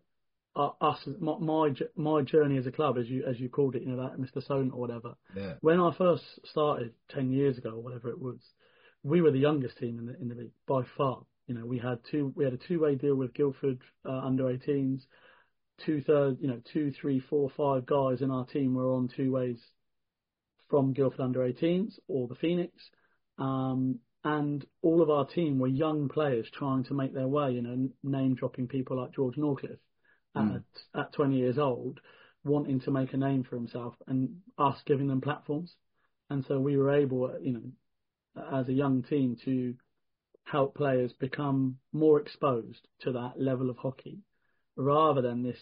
us 0.55 0.99
my, 1.19 1.37
my 1.39 1.73
my 1.95 2.21
journey 2.21 2.57
as 2.57 2.67
a 2.67 2.71
club, 2.71 2.97
as 2.97 3.07
you 3.07 3.23
as 3.25 3.39
you 3.39 3.49
called 3.49 3.75
it, 3.75 3.81
you 3.83 3.89
know 3.89 4.03
that 4.03 4.19
Mr. 4.19 4.45
Solent 4.45 4.73
or 4.73 4.79
whatever. 4.79 5.15
Yeah. 5.35 5.53
When 5.61 5.79
I 5.79 5.91
first 5.97 6.23
started 6.45 6.93
ten 7.09 7.31
years 7.31 7.57
ago 7.57 7.71
or 7.71 7.81
whatever 7.81 8.09
it 8.09 8.19
was, 8.19 8.39
we 9.03 9.21
were 9.21 9.31
the 9.31 9.39
youngest 9.39 9.77
team 9.77 9.99
in 9.99 10.05
the 10.05 10.19
in 10.21 10.29
the 10.29 10.35
league 10.35 10.51
by 10.67 10.83
far. 10.97 11.23
You 11.47 11.55
know, 11.55 11.65
we 11.65 11.79
had 11.79 11.99
two 12.09 12.33
we 12.35 12.43
had 12.43 12.53
a 12.53 12.57
two 12.57 12.79
way 12.79 12.95
deal 12.95 13.15
with 13.15 13.33
Guildford 13.33 13.79
uh, 14.05 14.19
under 14.19 14.43
18s. 14.43 15.01
Two 15.83 16.01
thirds, 16.01 16.37
you 16.39 16.47
know, 16.47 16.61
two, 16.71 16.93
three, 17.01 17.19
four, 17.19 17.49
five 17.57 17.87
guys 17.87 18.21
in 18.21 18.29
our 18.29 18.45
team 18.45 18.75
were 18.75 18.93
on 18.93 19.09
two 19.15 19.31
ways 19.31 19.59
from 20.69 20.93
Guildford 20.93 21.19
under 21.19 21.39
18s 21.39 21.97
or 22.07 22.27
the 22.27 22.35
Phoenix. 22.35 22.71
Um, 23.39 23.97
and 24.23 24.63
all 24.83 25.01
of 25.01 25.09
our 25.09 25.25
team 25.25 25.57
were 25.57 25.67
young 25.67 26.09
players 26.09 26.47
trying 26.53 26.83
to 26.85 26.93
make 26.93 27.11
their 27.11 27.27
way, 27.27 27.53
you 27.53 27.63
know, 27.63 27.89
name 28.03 28.35
dropping 28.35 28.67
people 28.67 29.01
like 29.01 29.15
George 29.15 29.35
Norcliffe 29.35 29.79
mm. 30.35 30.55
at, 30.55 30.99
at 30.99 31.13
20 31.13 31.35
years 31.35 31.57
old, 31.57 31.99
wanting 32.43 32.79
to 32.81 32.91
make 32.91 33.13
a 33.13 33.17
name 33.17 33.43
for 33.43 33.55
himself 33.55 33.95
and 34.07 34.37
us 34.57 34.77
giving 34.85 35.07
them 35.07 35.21
platforms. 35.21 35.73
And 36.29 36.45
so 36.47 36.59
we 36.59 36.77
were 36.77 36.91
able, 36.91 37.33
you 37.41 37.53
know, 37.53 38.51
as 38.59 38.67
a 38.67 38.73
young 38.73 39.03
team 39.03 39.37
to 39.45 39.75
help 40.45 40.75
players 40.75 41.13
become 41.13 41.77
more 41.91 42.19
exposed 42.19 42.87
to 43.01 43.11
that 43.13 43.33
level 43.37 43.69
of 43.69 43.77
hockey 43.77 44.19
rather 44.75 45.21
than 45.21 45.43
this. 45.43 45.59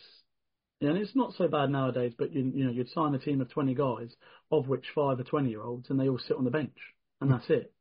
And 0.79 0.97
it's 0.97 1.15
not 1.15 1.33
so 1.33 1.47
bad 1.47 1.69
nowadays, 1.69 2.13
but 2.17 2.33
you, 2.33 2.51
you 2.55 2.65
know, 2.65 2.71
you'd 2.71 2.89
sign 2.89 3.13
a 3.13 3.19
team 3.19 3.41
of 3.41 3.49
20 3.49 3.75
guys, 3.75 4.15
of 4.51 4.67
which 4.67 4.85
five 4.95 5.19
are 5.19 5.23
20 5.23 5.49
year 5.49 5.61
olds, 5.61 5.89
and 5.89 5.99
they 5.99 6.09
all 6.09 6.17
sit 6.17 6.37
on 6.37 6.43
the 6.43 6.49
bench, 6.49 6.77
and 7.19 7.29
that's 7.29 7.49
it 7.49 7.71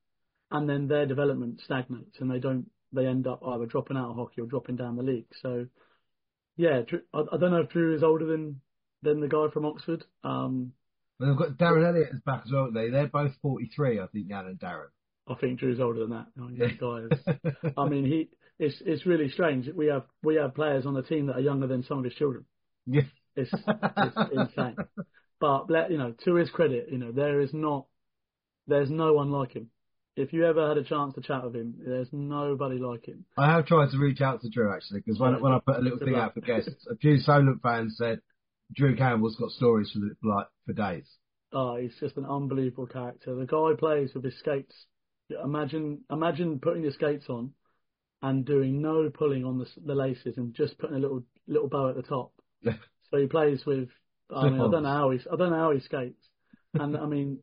and 0.50 0.68
then 0.68 0.88
their 0.88 1.06
development 1.06 1.60
stagnates 1.64 2.16
and 2.20 2.30
they 2.30 2.38
don't 2.38 2.66
they 2.92 3.06
end 3.06 3.26
up 3.26 3.40
either 3.46 3.66
dropping 3.66 3.96
out 3.96 4.10
of 4.10 4.16
hockey 4.16 4.40
or 4.40 4.46
dropping 4.46 4.74
down 4.74 4.96
the 4.96 5.02
league. 5.02 5.28
So 5.42 5.66
yeah, 6.60 6.82
I, 7.14 7.18
I 7.32 7.36
don't 7.38 7.50
know 7.50 7.62
if 7.62 7.70
Drew 7.70 7.94
is 7.94 8.02
older 8.02 8.26
than 8.26 8.60
than 9.02 9.20
the 9.20 9.28
guy 9.28 9.46
from 9.52 9.64
Oxford. 9.64 10.04
Um, 10.22 10.72
well, 11.18 11.30
they've 11.30 11.38
got 11.38 11.56
Darren 11.56 11.88
Elliott 11.88 12.10
is 12.12 12.20
back 12.20 12.42
as 12.44 12.52
well. 12.52 12.62
Aren't 12.62 12.74
they 12.74 12.90
they're 12.90 13.06
both 13.06 13.32
forty 13.40 13.70
three, 13.74 13.98
I 13.98 14.06
think, 14.08 14.28
Jan 14.28 14.46
and 14.46 14.58
Darren. 14.58 14.88
I 15.26 15.34
think 15.34 15.58
Drew's 15.58 15.80
older 15.80 16.00
than 16.00 16.10
that. 16.10 16.26
I, 16.36 16.46
mean, 16.46 16.78
guy 16.78 16.98
is, 17.10 17.72
I 17.78 17.88
mean, 17.88 18.04
he 18.04 18.28
it's 18.58 18.76
it's 18.84 19.06
really 19.06 19.30
strange. 19.30 19.68
We 19.74 19.86
have 19.86 20.04
we 20.22 20.36
have 20.36 20.54
players 20.54 20.84
on 20.84 20.92
the 20.92 21.02
team 21.02 21.26
that 21.26 21.36
are 21.36 21.40
younger 21.40 21.66
than 21.66 21.82
some 21.84 21.98
of 21.98 22.04
his 22.04 22.14
children. 22.14 22.44
Yeah, 22.86 23.02
it's, 23.36 23.52
it's 23.54 24.16
insane. 24.32 24.76
But 25.40 25.70
you 25.90 25.96
know, 25.96 26.12
to 26.26 26.34
his 26.34 26.50
credit, 26.50 26.88
you 26.92 26.98
know, 26.98 27.12
there 27.12 27.40
is 27.40 27.54
not 27.54 27.86
there's 28.66 28.90
no 28.90 29.14
one 29.14 29.30
like 29.30 29.52
him 29.54 29.70
if 30.16 30.32
you 30.32 30.46
ever 30.46 30.68
had 30.68 30.76
a 30.76 30.84
chance 30.84 31.14
to 31.14 31.20
chat 31.20 31.44
with 31.44 31.54
him, 31.54 31.74
there's 31.84 32.08
nobody 32.12 32.78
like 32.78 33.06
him. 33.06 33.24
I 33.38 33.50
have 33.52 33.66
tried 33.66 33.90
to 33.90 33.98
reach 33.98 34.20
out 34.20 34.40
to 34.42 34.50
Drew 34.50 34.72
actually 34.72 35.00
because 35.00 35.18
when, 35.18 35.40
when 35.40 35.52
I 35.52 35.60
put 35.64 35.76
a 35.76 35.80
little 35.80 35.98
thing 35.98 36.16
out 36.16 36.34
for 36.34 36.40
guests, 36.40 36.86
a 36.90 36.96
few 36.96 37.18
Solent 37.18 37.62
fans 37.62 37.96
said 37.96 38.20
Drew 38.74 38.96
Campbell's 38.96 39.36
got 39.36 39.50
stories 39.50 39.92
for 39.92 40.28
like 40.28 40.46
for 40.66 40.72
days. 40.72 41.06
Oh, 41.52 41.76
he's 41.76 41.94
just 41.98 42.16
an 42.16 42.26
unbelievable 42.26 42.86
character. 42.86 43.34
The 43.34 43.46
guy 43.46 43.72
plays 43.78 44.10
with 44.14 44.24
his 44.24 44.38
skates. 44.38 44.74
Imagine, 45.44 46.00
imagine 46.10 46.60
putting 46.60 46.82
your 46.82 46.92
skates 46.92 47.28
on 47.28 47.52
and 48.22 48.44
doing 48.44 48.80
no 48.82 49.10
pulling 49.10 49.44
on 49.44 49.58
the, 49.58 49.66
the 49.84 49.94
laces 49.94 50.36
and 50.36 50.54
just 50.54 50.78
putting 50.78 50.96
a 50.96 51.00
little 51.00 51.24
little 51.46 51.68
bow 51.68 51.88
at 51.88 51.96
the 51.96 52.02
top. 52.02 52.32
so 52.64 53.16
he 53.16 53.26
plays 53.26 53.64
with. 53.66 53.88
I 54.34 54.48
mean, 54.48 54.60
I 54.60 54.70
don't 54.70 54.84
know 54.84 54.88
how 54.88 55.10
he 55.10 55.18
I 55.32 55.36
don't 55.36 55.50
know 55.50 55.56
how 55.56 55.72
he 55.72 55.80
skates. 55.80 56.28
And 56.74 56.96
I 56.96 57.06
mean, 57.06 57.40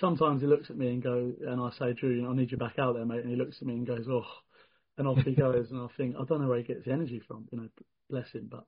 sometimes 0.00 0.40
he 0.40 0.46
looks 0.46 0.70
at 0.70 0.76
me 0.76 0.88
and 0.88 1.02
go, 1.02 1.32
and 1.46 1.60
I 1.60 1.70
say, 1.78 1.92
Drew, 1.92 2.28
I 2.28 2.34
need 2.34 2.50
you 2.50 2.58
back 2.58 2.78
out 2.78 2.94
there, 2.94 3.06
mate. 3.06 3.20
And 3.20 3.30
he 3.30 3.36
looks 3.36 3.56
at 3.60 3.66
me 3.66 3.74
and 3.74 3.86
goes, 3.86 4.06
oh, 4.08 4.24
and 4.98 5.08
off 5.08 5.18
he 5.24 5.34
goes. 5.34 5.70
and 5.70 5.80
I 5.80 5.86
think, 5.96 6.16
I 6.16 6.24
don't 6.24 6.42
know 6.42 6.48
where 6.48 6.58
he 6.58 6.64
gets 6.64 6.84
the 6.84 6.92
energy 6.92 7.20
from, 7.26 7.48
you 7.50 7.58
know, 7.58 7.68
bless 8.10 8.30
him. 8.32 8.48
But 8.50 8.64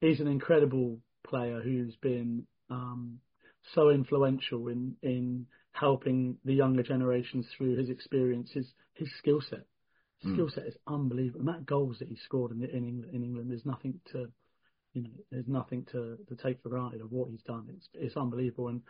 he's 0.00 0.20
an 0.20 0.28
incredible 0.28 0.98
player 1.26 1.60
who's 1.60 1.96
been 1.96 2.46
um, 2.70 3.18
so 3.74 3.90
influential 3.90 4.68
in, 4.68 4.94
in 5.02 5.46
helping 5.72 6.36
the 6.44 6.54
younger 6.54 6.82
generations 6.82 7.46
through 7.56 7.76
his 7.76 7.90
experiences, 7.90 8.72
his, 8.94 9.08
skill 9.18 9.40
set. 9.40 9.66
Mm. 10.24 10.34
skill 10.34 10.50
set 10.54 10.66
is 10.66 10.76
unbelievable. 10.86 11.40
And 11.40 11.48
that 11.48 11.66
goals 11.66 11.98
that 11.98 12.08
he 12.08 12.16
scored 12.24 12.52
in, 12.52 12.62
in 12.62 12.86
England, 12.86 13.14
in 13.14 13.22
England, 13.24 13.50
there's 13.50 13.66
nothing 13.66 14.00
to, 14.12 14.28
you 14.94 15.02
know, 15.02 15.10
there's 15.30 15.48
nothing 15.48 15.84
to, 15.92 16.16
to 16.28 16.36
take 16.42 16.62
for 16.62 16.68
granted 16.68 17.00
of 17.00 17.10
what 17.12 17.30
he's 17.30 17.42
done. 17.42 17.66
It's, 17.76 17.88
it's 17.94 18.16
unbelievable. 18.16 18.68
And 18.68 18.80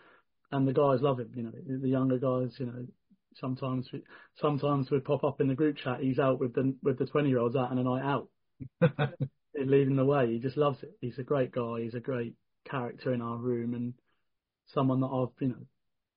and 0.52 0.66
the 0.66 0.72
guys 0.72 1.00
love 1.02 1.20
him. 1.20 1.30
You 1.34 1.42
know, 1.44 1.52
the 1.80 1.88
younger 1.88 2.18
guys. 2.18 2.54
You 2.58 2.66
know, 2.66 2.86
sometimes 3.34 3.88
we, 3.92 4.02
sometimes 4.40 4.90
we 4.90 5.00
pop 5.00 5.24
up 5.24 5.40
in 5.40 5.48
the 5.48 5.54
group 5.54 5.76
chat. 5.76 6.00
He's 6.00 6.18
out 6.18 6.40
with 6.40 6.54
the 6.54 6.74
with 6.82 6.98
the 6.98 7.06
twenty 7.06 7.30
year 7.30 7.38
olds 7.38 7.56
out 7.56 7.70
on 7.70 7.78
a 7.78 7.82
night 7.82 8.04
out, 8.04 8.28
leading 9.54 9.96
the 9.96 10.04
way. 10.04 10.32
He 10.32 10.38
just 10.38 10.56
loves 10.56 10.82
it. 10.82 10.92
He's 11.00 11.18
a 11.18 11.24
great 11.24 11.52
guy. 11.52 11.80
He's 11.82 11.94
a 11.94 12.00
great 12.00 12.34
character 12.68 13.14
in 13.14 13.22
our 13.22 13.36
room 13.36 13.74
and 13.74 13.94
someone 14.74 15.00
that 15.00 15.06
I've 15.06 15.40
you 15.40 15.48
know 15.48 15.66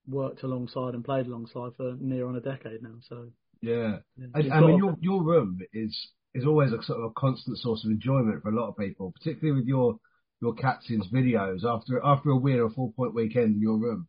worked 0.08 0.44
alongside 0.44 0.96
and 0.96 1.06
played 1.06 1.28
alongside 1.28 1.72
for 1.78 1.96
near 2.00 2.28
on 2.28 2.36
a 2.36 2.42
decade 2.42 2.82
now. 2.82 2.96
So 3.08 3.30
yeah, 3.62 3.98
yeah 4.18 4.28
I, 4.34 4.58
I 4.58 4.62
mean 4.62 4.78
your 4.78 4.96
your 5.00 5.24
room 5.24 5.60
is 5.74 5.96
is 6.34 6.46
always 6.46 6.72
a 6.72 6.82
sort 6.84 7.00
of 7.00 7.06
a 7.06 7.20
constant 7.20 7.58
source 7.58 7.84
of 7.84 7.92
enjoyment 7.92 8.42
for 8.42 8.50
a 8.50 8.56
lot 8.56 8.70
of 8.70 8.78
people, 8.78 9.12
particularly 9.12 9.60
with 9.60 9.68
your 9.68 9.98
your 10.42 10.54
captain's 10.54 11.08
videos 11.08 11.64
after 11.64 12.02
after 12.04 12.30
a 12.30 12.38
win 12.38 12.60
or 12.60 12.66
a 12.66 12.70
four 12.70 12.92
point 12.94 13.14
weekend 13.14 13.56
in 13.56 13.62
your 13.62 13.78
room. 13.78 14.08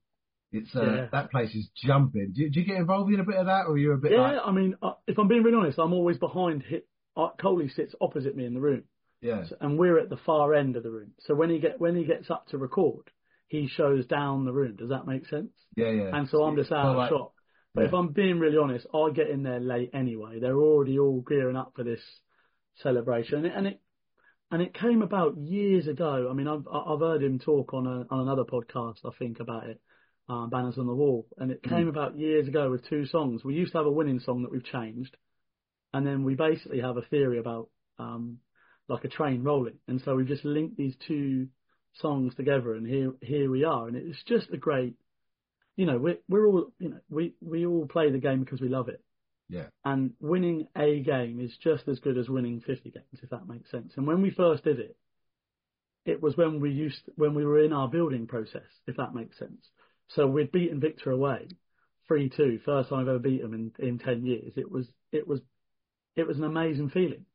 It's 0.53 0.75
uh, 0.75 0.83
yeah. 0.83 1.07
that 1.13 1.31
place 1.31 1.55
is 1.55 1.69
jumping. 1.77 2.33
Do, 2.35 2.49
do, 2.51 2.61
you 2.61 2.67
get 2.67 2.77
involved 2.77 3.13
in 3.13 3.21
a 3.21 3.25
bit 3.25 3.37
of 3.37 3.47
that, 3.47 3.67
or 3.67 3.73
are 3.73 3.79
you 3.79 3.93
a 3.93 3.97
bit? 3.97 4.13
Yeah, 4.13 4.21
like... 4.21 4.39
I 4.45 4.51
mean, 4.51 4.75
uh, 4.83 4.93
if 5.07 5.19
I'm 5.19 5.29
being 5.29 5.43
really 5.43 5.57
honest, 5.57 5.79
I'm 5.79 5.93
always 5.93 6.19
behind. 6.19 6.65
Hit 6.65 6.89
uh, 7.17 7.29
Coley 7.41 7.69
sits 7.69 7.95
opposite 8.01 8.37
me 8.37 8.47
in 8.47 8.55
the 8.55 8.61
room. 8.61 8.85
Yeah. 9.21 9.45
So, 9.49 9.57
and 9.61 9.79
we're 9.79 9.99
at 9.99 10.09
the 10.09 10.17
far 10.17 10.55
end 10.55 10.77
of 10.77 10.83
the 10.83 10.91
room. 10.91 11.13
So 11.21 11.35
when 11.35 11.51
he 11.51 11.59
get 11.61 11.81
when 11.81 11.95
he 11.95 12.05
gets 12.05 12.31
up 12.31 12.49
to 12.49 12.59
record, 12.59 13.11
he 13.47 13.69
shows 13.69 14.07
down 14.07 14.45
the 14.45 14.53
room. 14.53 14.77
Does 14.77 14.89
that 14.89 15.07
make 15.07 15.27
sense? 15.29 15.53
Yeah, 15.77 15.91
yeah. 15.91 16.11
And 16.13 16.29
so 16.29 16.43
I'm 16.43 16.57
just 16.57 16.73
out 16.73 16.87
of 16.87 16.97
like, 16.97 17.11
shot. 17.11 17.33
But 17.73 17.83
yeah. 17.83 17.89
if 17.89 17.95
I'm 17.95 18.09
being 18.09 18.41
really 18.41 18.57
honest, 18.57 18.87
I 18.93 19.11
get 19.15 19.31
in 19.31 19.45
there 19.45 19.61
late 19.61 19.91
anyway. 19.95 20.41
They're 20.41 20.57
already 20.57 20.99
all 20.99 21.21
gearing 21.21 21.57
up 21.57 21.75
for 21.77 21.85
this 21.85 22.01
celebration, 22.83 23.45
and 23.45 23.47
it 23.47 23.53
and 23.55 23.67
it, 23.69 23.81
and 24.51 24.63
it 24.63 24.75
came 24.75 25.03
about 25.03 25.39
years 25.39 25.87
ago. 25.87 26.29
I 26.29 26.35
mean, 26.35 26.49
I've 26.49 26.67
I've 26.67 26.99
heard 26.99 27.23
him 27.23 27.39
talk 27.39 27.73
on 27.73 27.87
a 27.87 28.13
on 28.13 28.21
another 28.23 28.43
podcast, 28.43 28.99
I 29.05 29.11
think, 29.17 29.39
about 29.39 29.69
it 29.69 29.81
uh, 30.31 30.47
Banners 30.47 30.79
on 30.79 30.87
the 30.87 30.95
Wall, 30.95 31.27
and 31.39 31.51
it 31.51 31.63
came 31.63 31.87
mm. 31.87 31.89
about 31.89 32.17
years 32.17 32.47
ago 32.47 32.71
with 32.71 32.89
two 32.89 33.05
songs. 33.07 33.43
We 33.45 33.55
used 33.55 33.73
to 33.73 33.79
have 33.79 33.87
a 33.87 33.91
winning 33.91 34.21
song 34.21 34.43
that 34.43 34.53
we've 34.53 34.65
changed, 34.65 35.17
and 35.93 36.07
then 36.07 36.23
we 36.23 36.37
basically 36.37 36.81
have 36.81 36.97
a 36.97 37.03
theory 37.03 37.39
about 37.39 37.69
um, 37.99 38.39
like 38.89 39.05
a 39.05 39.09
train 39.09 39.43
rolling, 39.43 39.79
and 39.89 40.01
so 40.05 40.15
we 40.15 40.25
just 40.25 40.45
linked 40.45 40.77
these 40.77 40.95
two 41.09 41.49
songs 41.95 42.35
together, 42.37 42.75
and 42.75 42.87
here 42.87 43.13
here 43.23 43.51
we 43.51 43.65
are, 43.65 43.89
and 43.89 43.97
it's 43.97 44.23
just 44.23 44.51
a 44.53 44.57
great, 44.57 44.95
you 45.77 45.85
know, 45.85 45.99
we're 45.99 46.19
we're 46.29 46.47
all 46.47 46.71
you 46.79 46.91
know 46.91 47.01
we 47.11 47.35
we 47.41 47.67
all 47.67 47.87
play 47.87 48.13
the 48.13 48.19
game 48.19 48.45
because 48.45 48.61
we 48.61 48.69
love 48.69 48.89
it. 48.89 49.03
Yeah. 49.49 49.67
And 49.85 50.13
winning 50.21 50.69
a 50.77 51.01
game 51.01 51.41
is 51.41 51.53
just 51.61 51.89
as 51.89 51.99
good 51.99 52.17
as 52.17 52.29
winning 52.29 52.61
50 52.61 52.89
games, 52.93 53.19
if 53.21 53.31
that 53.31 53.49
makes 53.49 53.69
sense. 53.69 53.95
And 53.97 54.07
when 54.07 54.23
we 54.23 54.31
first 54.31 54.63
did 54.63 54.79
it, 54.79 54.97
it 56.05 56.23
was 56.23 56.37
when 56.37 56.61
we 56.61 56.71
used 56.71 57.01
when 57.17 57.35
we 57.35 57.45
were 57.45 57.65
in 57.65 57.73
our 57.73 57.89
building 57.89 58.29
process, 58.29 58.71
if 58.87 58.97
that 58.97 59.13
makes 59.13 59.37
sense. 59.37 59.69
So 60.15 60.27
we'd 60.27 60.53
beaten 60.53 60.81
Invicta 60.81 61.13
away, 61.13 61.49
three 62.09 62.29
two, 62.29 62.59
first 62.65 62.89
time 62.89 63.01
I've 63.01 63.09
ever 63.09 63.19
beat 63.19 63.43
them 63.43 63.55
in, 63.55 63.73
in 63.79 63.99
ten 63.99 64.25
years. 64.25 64.53
It 64.57 64.71
was 64.71 64.87
it 65.13 65.27
was 65.27 65.41
it 66.17 66.27
was 66.27 66.37
an 66.39 66.45
amazing 66.45 66.91
feeling, 66.91 67.27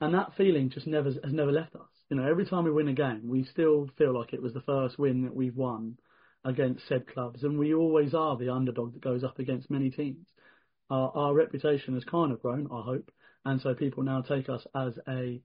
and 0.00 0.14
that 0.14 0.36
feeling 0.36 0.70
just 0.70 0.86
never 0.86 1.10
has 1.10 1.32
never 1.32 1.52
left 1.52 1.74
us. 1.74 1.88
You 2.10 2.16
know, 2.16 2.28
every 2.28 2.44
time 2.46 2.64
we 2.64 2.70
win 2.70 2.88
a 2.88 2.92
game, 2.92 3.28
we 3.28 3.44
still 3.44 3.88
feel 3.96 4.16
like 4.18 4.32
it 4.32 4.42
was 4.42 4.52
the 4.52 4.60
first 4.60 4.98
win 4.98 5.24
that 5.24 5.34
we've 5.34 5.56
won 5.56 5.98
against 6.44 6.86
said 6.88 7.06
clubs, 7.08 7.42
and 7.42 7.58
we 7.58 7.74
always 7.74 8.14
are 8.14 8.36
the 8.36 8.52
underdog 8.52 8.92
that 8.92 9.02
goes 9.02 9.24
up 9.24 9.38
against 9.38 9.70
many 9.70 9.90
teams. 9.90 10.26
Our, 10.90 11.10
our 11.16 11.34
reputation 11.34 11.94
has 11.94 12.04
kind 12.04 12.30
of 12.30 12.42
grown, 12.42 12.68
I 12.70 12.82
hope, 12.82 13.10
and 13.44 13.60
so 13.60 13.74
people 13.74 14.04
now 14.04 14.20
take 14.20 14.48
us 14.48 14.64
as 14.74 14.92
a 15.08 15.40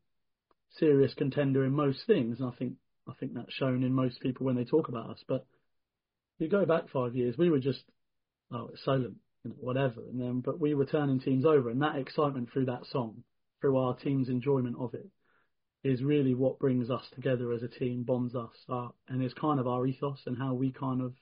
serious 0.78 1.14
contender 1.16 1.66
in 1.66 1.72
most 1.72 2.06
things, 2.06 2.40
and 2.40 2.50
I 2.50 2.56
think 2.56 2.74
I 3.08 3.14
think 3.20 3.34
that's 3.34 3.54
shown 3.54 3.84
in 3.84 3.94
most 3.94 4.20
people 4.20 4.46
when 4.46 4.56
they 4.56 4.66
talk 4.66 4.90
about 4.90 5.10
us. 5.10 5.24
But 5.28 5.46
you 6.42 6.50
go 6.50 6.66
back 6.66 6.90
five 6.90 7.16
years, 7.16 7.38
we 7.38 7.50
were 7.50 7.60
just 7.60 7.84
oh, 8.52 8.70
it's 8.74 8.84
Solent, 8.84 9.16
you 9.44 9.52
know, 9.52 9.56
whatever, 9.60 10.02
and 10.02 10.20
then 10.20 10.42
but 10.42 10.60
we 10.60 10.74
were 10.74 10.86
turning 10.86 11.20
teams 11.20 11.46
over, 11.46 11.70
and 11.70 11.82
that 11.82 11.98
excitement 11.98 12.50
through 12.52 12.66
that 12.66 12.86
song, 12.92 13.24
through 13.60 13.78
our 13.78 13.96
team's 13.96 14.30
enjoyment 14.30 14.76
of 14.80 14.94
it, 14.94 15.08
is 15.84 16.04
really 16.04 16.34
what 16.34 16.60
brings 16.60 16.90
us 16.90 17.04
together 17.14 17.52
as 17.54 17.64
a 17.64 17.68
team, 17.68 18.04
bonds 18.04 18.36
us, 18.36 18.52
uh, 18.70 18.90
and 19.08 19.24
is 19.24 19.34
kind 19.34 19.60
of 19.60 19.68
our 19.68 19.86
ethos 19.86 20.22
and 20.26 20.38
how 20.38 20.54
we 20.54 20.72
kind 20.72 21.02
of 21.02 21.14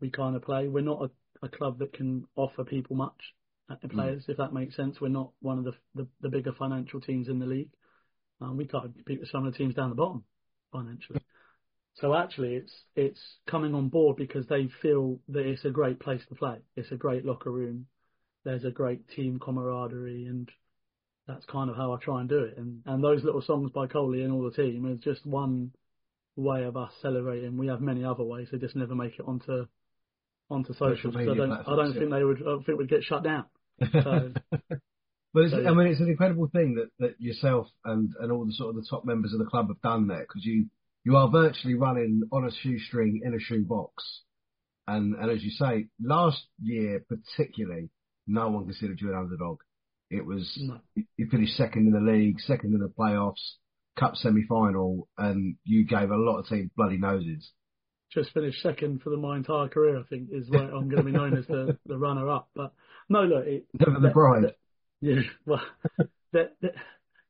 we 0.00 0.10
kind 0.10 0.36
of 0.36 0.42
play. 0.42 0.68
We're 0.68 0.82
not 0.82 1.02
a, 1.02 1.46
a 1.46 1.48
club 1.48 1.78
that 1.78 1.92
can 1.92 2.26
offer 2.36 2.64
people 2.64 2.96
much 2.96 3.34
at 3.70 3.80
the 3.80 3.88
mm. 3.88 3.94
players, 3.94 4.24
mm. 4.24 4.30
if 4.30 4.36
that 4.38 4.52
makes 4.52 4.76
sense. 4.76 5.00
We're 5.00 5.08
not 5.08 5.30
one 5.40 5.58
of 5.58 5.64
the 5.64 5.74
the, 5.94 6.06
the 6.20 6.28
bigger 6.28 6.52
financial 6.52 7.00
teams 7.00 7.28
in 7.28 7.38
the 7.38 7.46
league. 7.46 7.70
Um, 8.40 8.56
we 8.56 8.66
can't 8.66 8.94
compete 8.94 9.20
with 9.20 9.30
some 9.30 9.46
of 9.46 9.52
the 9.52 9.58
teams 9.58 9.74
down 9.74 9.90
the 9.90 9.96
bottom 9.96 10.24
financially. 10.72 11.20
So 12.00 12.14
actually, 12.14 12.54
it's 12.54 12.72
it's 12.96 13.20
coming 13.48 13.74
on 13.74 13.88
board 13.88 14.16
because 14.16 14.46
they 14.48 14.68
feel 14.82 15.20
that 15.28 15.46
it's 15.46 15.64
a 15.64 15.70
great 15.70 16.00
place 16.00 16.22
to 16.28 16.34
play. 16.34 16.56
It's 16.76 16.90
a 16.90 16.96
great 16.96 17.24
locker 17.24 17.50
room. 17.50 17.86
There's 18.44 18.64
a 18.64 18.70
great 18.70 19.08
team 19.08 19.38
camaraderie, 19.38 20.26
and 20.26 20.50
that's 21.28 21.44
kind 21.46 21.70
of 21.70 21.76
how 21.76 21.92
I 21.92 21.98
try 21.98 22.20
and 22.20 22.28
do 22.28 22.40
it. 22.40 22.58
And 22.58 22.82
and 22.86 23.02
those 23.02 23.22
little 23.22 23.42
songs 23.42 23.70
by 23.70 23.86
Coley 23.86 24.22
and 24.22 24.32
all 24.32 24.42
the 24.42 24.50
team 24.50 24.90
is 24.92 25.04
just 25.04 25.24
one 25.24 25.70
way 26.36 26.64
of 26.64 26.76
us 26.76 26.92
celebrating. 27.00 27.56
We 27.56 27.68
have 27.68 27.80
many 27.80 28.04
other 28.04 28.24
ways. 28.24 28.48
They 28.50 28.58
just 28.58 28.74
never 28.74 28.96
make 28.96 29.14
it 29.18 29.24
onto 29.26 29.66
onto 30.50 30.74
socials. 30.74 31.14
I 31.16 31.24
don't, 31.24 31.52
I 31.52 31.76
don't 31.76 31.94
think 31.94 32.10
they 32.10 32.24
would. 32.24 32.42
I 32.42 32.56
think 32.64 32.78
would 32.78 32.88
get 32.88 33.04
shut 33.04 33.22
down. 33.22 33.44
So, 33.80 34.32
but 34.50 35.50
so, 35.50 35.58
yeah. 35.60 35.70
I 35.70 35.74
mean, 35.74 35.86
it's 35.88 36.00
an 36.00 36.08
incredible 36.08 36.48
thing 36.52 36.74
that, 36.74 36.90
that 36.98 37.20
yourself 37.20 37.68
and, 37.84 38.12
and 38.20 38.32
all 38.32 38.44
the 38.44 38.52
sort 38.52 38.70
of 38.70 38.76
the 38.76 38.86
top 38.88 39.04
members 39.04 39.32
of 39.32 39.38
the 39.38 39.46
club 39.46 39.68
have 39.68 39.80
done 39.80 40.08
there 40.08 40.20
because 40.20 40.44
you 40.44 40.66
you 41.04 41.16
are 41.16 41.28
virtually 41.30 41.74
running 41.74 42.22
on 42.32 42.46
a 42.46 42.50
shoestring 42.50 43.20
in 43.24 43.34
a 43.34 43.40
shoebox. 43.40 43.92
And 44.86 45.14
and 45.14 45.30
as 45.30 45.42
you 45.42 45.50
say, 45.50 45.88
last 46.02 46.42
year 46.62 47.04
particularly, 47.08 47.90
no 48.26 48.48
one 48.48 48.64
considered 48.64 49.00
you 49.00 49.10
an 49.10 49.18
underdog. 49.18 49.58
It 50.10 50.24
was 50.24 50.58
no. 50.60 50.80
you 51.16 51.28
finished 51.30 51.56
second 51.56 51.86
in 51.86 51.92
the 51.92 52.12
league, 52.12 52.40
second 52.40 52.74
in 52.74 52.80
the 52.80 52.92
playoffs, 52.98 53.54
cup 53.98 54.16
semi 54.16 54.44
final, 54.48 55.08
and 55.16 55.56
you 55.64 55.86
gave 55.86 56.10
a 56.10 56.16
lot 56.16 56.38
of 56.38 56.48
teams 56.48 56.70
bloody 56.76 56.98
noses. 56.98 57.50
Just 58.12 58.32
finished 58.32 58.62
second 58.62 59.02
for 59.02 59.10
the, 59.10 59.16
my 59.16 59.36
entire 59.36 59.68
career, 59.68 59.98
I 59.98 60.02
think, 60.04 60.28
is 60.30 60.48
what 60.48 60.62
I'm 60.62 60.88
going 60.88 60.98
to 60.98 61.02
be 61.02 61.10
known 61.10 61.36
as 61.36 61.46
the, 61.46 61.76
the 61.86 61.98
runner 61.98 62.30
up. 62.30 62.48
But 62.54 62.72
no, 63.08 63.22
look, 63.22 63.46
it, 63.46 63.66
never 63.74 63.98
the 63.98 64.10
bride. 64.10 64.54
yeah, 65.00 65.22
well, 65.46 65.62
that, 66.32 66.54
that, 66.60 66.74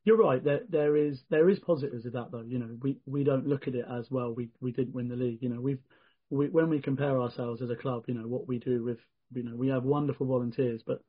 you're 0.04 0.18
right. 0.18 0.42
There, 0.42 0.60
there 0.68 0.96
is 0.96 1.22
there 1.30 1.48
is 1.48 1.58
positives 1.60 2.06
of 2.06 2.12
that 2.12 2.30
though. 2.30 2.44
You 2.46 2.58
know, 2.58 2.76
we, 2.82 2.98
we 3.06 3.24
don't 3.24 3.46
look 3.46 3.66
at 3.66 3.74
it 3.74 3.86
as 3.90 4.06
well. 4.10 4.32
We 4.34 4.50
we 4.60 4.72
didn't 4.72 4.94
win 4.94 5.08
the 5.08 5.16
league. 5.16 5.38
You 5.40 5.48
know, 5.48 5.60
we've 5.60 5.80
we, 6.30 6.48
when 6.48 6.68
we 6.68 6.80
compare 6.80 7.20
ourselves 7.20 7.62
as 7.62 7.70
a 7.70 7.76
club, 7.76 8.04
you 8.06 8.14
know 8.14 8.28
what 8.28 8.46
we 8.46 8.58
do 8.58 8.84
with 8.84 8.98
you 9.34 9.42
know 9.42 9.56
we 9.56 9.68
have 9.68 9.84
wonderful 9.84 10.26
volunteers, 10.26 10.82
but 10.86 11.00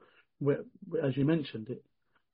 as 1.03 1.15
you 1.17 1.25
mentioned, 1.25 1.69
it 1.69 1.83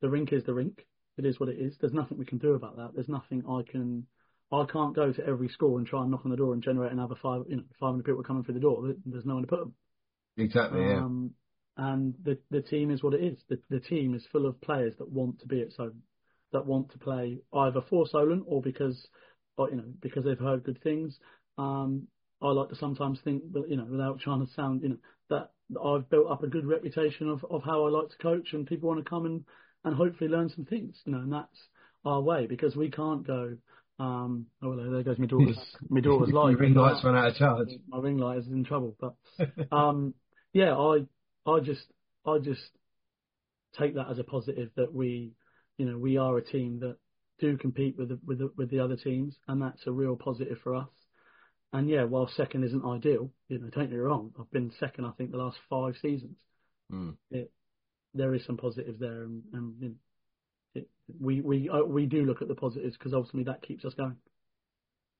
the 0.02 0.10
rink 0.10 0.34
is 0.34 0.44
the 0.44 0.54
rink. 0.54 0.86
It 1.18 1.26
is 1.26 1.40
what 1.40 1.50
it 1.50 1.60
is. 1.60 1.76
There's 1.80 1.94
nothing 1.94 2.18
we 2.18 2.26
can 2.26 2.38
do 2.38 2.54
about 2.54 2.78
that. 2.78 2.92
There's 2.94 3.10
nothing 3.10 3.44
I 3.48 3.62
can. 3.70 4.06
I 4.52 4.66
can't 4.66 4.96
go 4.96 5.14
to 5.14 5.26
every 5.26 5.48
school 5.48 5.78
and 5.78 5.88
try 5.88 6.02
and 6.02 6.12
knock 6.12 6.26
on 6.26 6.32
the 6.32 6.38
door 6.38 6.54
and 6.54 6.62
generate 6.62 6.92
another 6.92 7.16
five, 7.22 7.44
you 7.48 7.56
know, 7.56 7.64
500 7.80 8.04
people 8.04 8.22
coming 8.22 8.44
through 8.44 8.56
the 8.56 8.60
door. 8.60 8.94
There's 9.06 9.26
no 9.26 9.36
one 9.36 9.44
to 9.44 9.48
put 9.48 9.60
them. 9.60 9.74
Exactly. 10.36 10.82
Um, 10.82 11.32
yeah. 11.78 11.94
And 11.94 12.16
the 12.24 12.38
the 12.50 12.62
team 12.62 12.92
is 12.92 13.02
what 13.02 13.14
it 13.14 13.24
is. 13.24 13.40
The 13.50 13.60
the 13.70 13.80
team 13.80 14.14
is 14.14 14.26
full 14.32 14.46
of 14.46 14.60
players 14.62 14.94
that 14.98 15.10
want 15.10 15.40
to 15.40 15.48
be 15.48 15.62
at 15.62 15.72
Solent, 15.72 15.96
that 16.54 16.66
want 16.66 16.92
to 16.92 16.98
play 16.98 17.40
either 17.54 17.82
for 17.90 18.08
Solent 18.08 18.44
or 18.48 18.62
because, 18.62 19.08
or, 19.58 19.70
you 19.70 19.78
know, 19.78 19.86
because 20.02 20.26
they've 20.26 20.40
heard 20.40 20.64
good 20.64 20.82
things. 20.84 21.18
Um, 21.58 22.08
I 22.42 22.48
like 22.48 22.70
to 22.70 22.76
sometimes 22.76 23.20
think, 23.24 23.44
you 23.68 23.78
know, 23.78 23.86
without 23.86 24.20
trying 24.20 24.46
to 24.46 24.52
sound, 24.54 24.82
you 24.82 24.90
know, 24.90 24.98
that 25.30 25.52
I've 25.84 26.10
built 26.10 26.30
up 26.30 26.44
a 26.44 26.48
good 26.48 26.66
reputation 26.66 27.30
of, 27.30 27.46
of 27.50 27.64
how 27.64 27.86
I 27.86 27.90
like 27.90 28.10
to 28.10 28.18
coach, 28.18 28.50
and 28.54 28.68
people 28.68 28.90
want 28.90 29.04
to 29.04 29.10
come 29.10 29.26
and, 29.26 29.44
and 29.86 29.96
hopefully 29.96 30.30
learn 30.30 30.50
some 30.50 30.66
things, 30.66 30.96
you 31.06 31.14
know, 31.14 31.20
and 31.20 31.32
that's 31.32 31.68
our 32.04 32.22
way 32.22 32.48
because 32.48 32.76
we 32.76 32.90
can't 32.90 33.26
go. 33.26 33.58
Um, 34.00 34.48
oh, 34.64 34.76
there 34.76 35.04
goes 35.04 35.20
my 35.20 35.28
daughter's 35.28 35.60
my 35.90 36.02
daughter's 36.02 36.30
light. 36.34 36.58
ring 36.58 36.74
light's 36.74 37.04
run 37.04 37.16
out 37.16 37.28
of 37.30 37.36
charge. 37.36 37.70
My 37.88 38.00
ring 38.00 38.18
light 38.18 38.40
is 38.40 38.48
in 38.48 38.64
trouble, 38.66 38.96
but 39.00 39.14
um, 39.72 40.16
yeah, 40.54 40.76
I 40.76 41.06
I 41.46 41.60
just 41.60 41.86
I 42.26 42.40
just 42.40 42.62
take 43.80 43.96
that 43.96 44.08
as 44.10 44.20
a 44.20 44.24
positive 44.24 44.70
that 44.76 44.94
we, 44.94 45.32
you 45.82 45.90
know, 45.90 45.98
we 45.98 46.16
are 46.18 46.38
a 46.38 46.44
team 46.44 46.80
that 46.82 46.98
do 47.40 47.58
compete 47.58 47.98
with 47.98 48.10
the, 48.10 48.20
with 48.24 48.38
the, 48.38 48.52
with 48.56 48.70
the 48.70 48.80
other 48.80 48.96
teams, 48.96 49.36
and 49.48 49.60
that's 49.60 49.82
a 49.88 49.92
real 49.92 50.16
positive 50.16 50.60
for 50.64 50.76
us. 50.76 50.90
And 51.74 51.90
yeah, 51.90 52.04
while 52.04 52.30
second 52.38 52.66
isn't 52.66 52.86
ideal, 52.86 53.32
you 53.50 53.58
know, 53.58 53.68
don't 53.72 53.86
get 53.86 53.94
me 53.94 53.98
wrong, 53.98 54.32
I've 54.40 54.52
been 54.52 54.72
second, 54.80 55.06
I 55.06 55.12
think, 55.18 55.32
the 55.32 55.38
last 55.38 55.58
five 55.72 55.96
seasons. 56.00 56.38
Mm. 56.94 57.16
It, 57.32 57.52
there 58.14 58.36
is 58.36 58.46
some 58.46 58.58
positives 58.58 59.00
there, 59.00 59.24
and, 59.24 59.42
and 59.54 59.96
it, 60.76 60.88
we 61.20 61.42
we 61.42 61.68
uh, 61.68 61.84
we 61.84 62.06
do 62.06 62.26
look 62.26 62.44
at 62.44 62.48
the 62.48 62.54
positives 62.54 62.96
because 62.96 63.16
ultimately 63.16 63.52
that 63.52 63.64
keeps 63.64 63.84
us 63.84 63.96
going. 63.96 64.18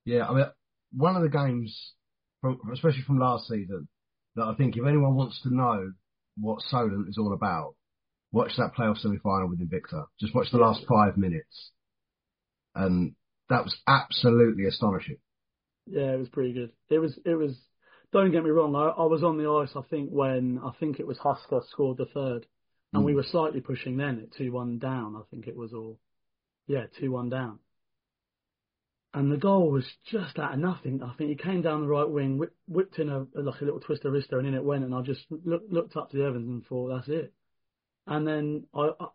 Yeah, 0.04 0.28
I 0.28 0.32
mean, 0.32 0.46
one 0.92 1.16
of 1.16 1.22
the 1.22 1.28
games, 1.28 1.94
from, 2.40 2.60
especially 2.72 3.02
from 3.02 3.18
last 3.18 3.48
season, 3.48 3.88
that 4.36 4.44
I 4.44 4.54
think 4.54 4.76
if 4.76 4.86
anyone 4.86 5.16
wants 5.16 5.40
to 5.42 5.52
know 5.52 5.90
what 6.36 6.62
Solent 6.62 7.08
is 7.08 7.18
all 7.18 7.32
about, 7.32 7.74
watch 8.32 8.52
that 8.56 8.72
playoff 8.76 8.98
semi-final 8.98 9.48
with 9.48 9.60
Invicta. 9.60 10.06
Just 10.18 10.34
watch 10.34 10.48
the 10.50 10.58
last 10.58 10.84
five 10.88 11.16
minutes, 11.16 11.70
and 12.74 13.14
that 13.48 13.64
was 13.64 13.76
absolutely 13.86 14.64
astonishing. 14.66 15.18
Yeah, 15.86 16.12
it 16.12 16.18
was 16.18 16.28
pretty 16.28 16.52
good. 16.52 16.72
It 16.88 16.98
was 16.98 17.18
it 17.24 17.34
was. 17.34 17.56
Don't 18.12 18.30
get 18.30 18.44
me 18.44 18.50
wrong. 18.50 18.74
I, 18.76 18.88
I 18.88 19.06
was 19.06 19.22
on 19.22 19.38
the 19.38 19.48
ice. 19.48 19.70
I 19.74 19.80
think 19.88 20.10
when 20.10 20.60
I 20.62 20.72
think 20.78 21.00
it 21.00 21.06
was 21.06 21.18
Husker 21.18 21.60
scored 21.70 21.96
the 21.96 22.06
third, 22.06 22.46
and 22.92 23.02
mm. 23.02 23.06
we 23.06 23.14
were 23.14 23.22
slightly 23.22 23.60
pushing 23.60 23.96
then 23.96 24.20
at 24.20 24.36
two 24.36 24.52
one 24.52 24.78
down. 24.78 25.16
I 25.16 25.22
think 25.30 25.46
it 25.46 25.56
was 25.56 25.72
all, 25.72 25.98
yeah, 26.66 26.84
two 27.00 27.12
one 27.12 27.30
down. 27.30 27.58
And 29.14 29.30
the 29.30 29.36
goal 29.36 29.70
was 29.70 29.84
just 30.10 30.38
out 30.38 30.54
of 30.54 30.58
nothing. 30.58 31.02
I 31.02 31.12
think 31.14 31.30
he 31.30 31.36
came 31.36 31.60
down 31.60 31.82
the 31.82 31.88
right 31.88 32.08
wing, 32.08 32.38
whip, 32.38 32.54
whipped 32.66 32.98
in 32.98 33.10
a 33.10 33.26
like 33.34 33.60
a 33.60 33.64
little 33.64 33.80
twister 33.80 34.10
wrister, 34.10 34.38
and 34.38 34.46
in 34.46 34.54
it 34.54 34.64
went. 34.64 34.84
And 34.84 34.94
I 34.94 35.02
just 35.02 35.24
look, 35.30 35.62
looked 35.68 35.96
up 35.96 36.10
to 36.10 36.16
the 36.16 36.24
Evans 36.24 36.48
and 36.48 36.64
thought, 36.66 36.94
that's 36.94 37.08
it. 37.08 37.34
And 38.06 38.26
then 38.26 38.64
I, 38.74 38.90
I 38.98 39.06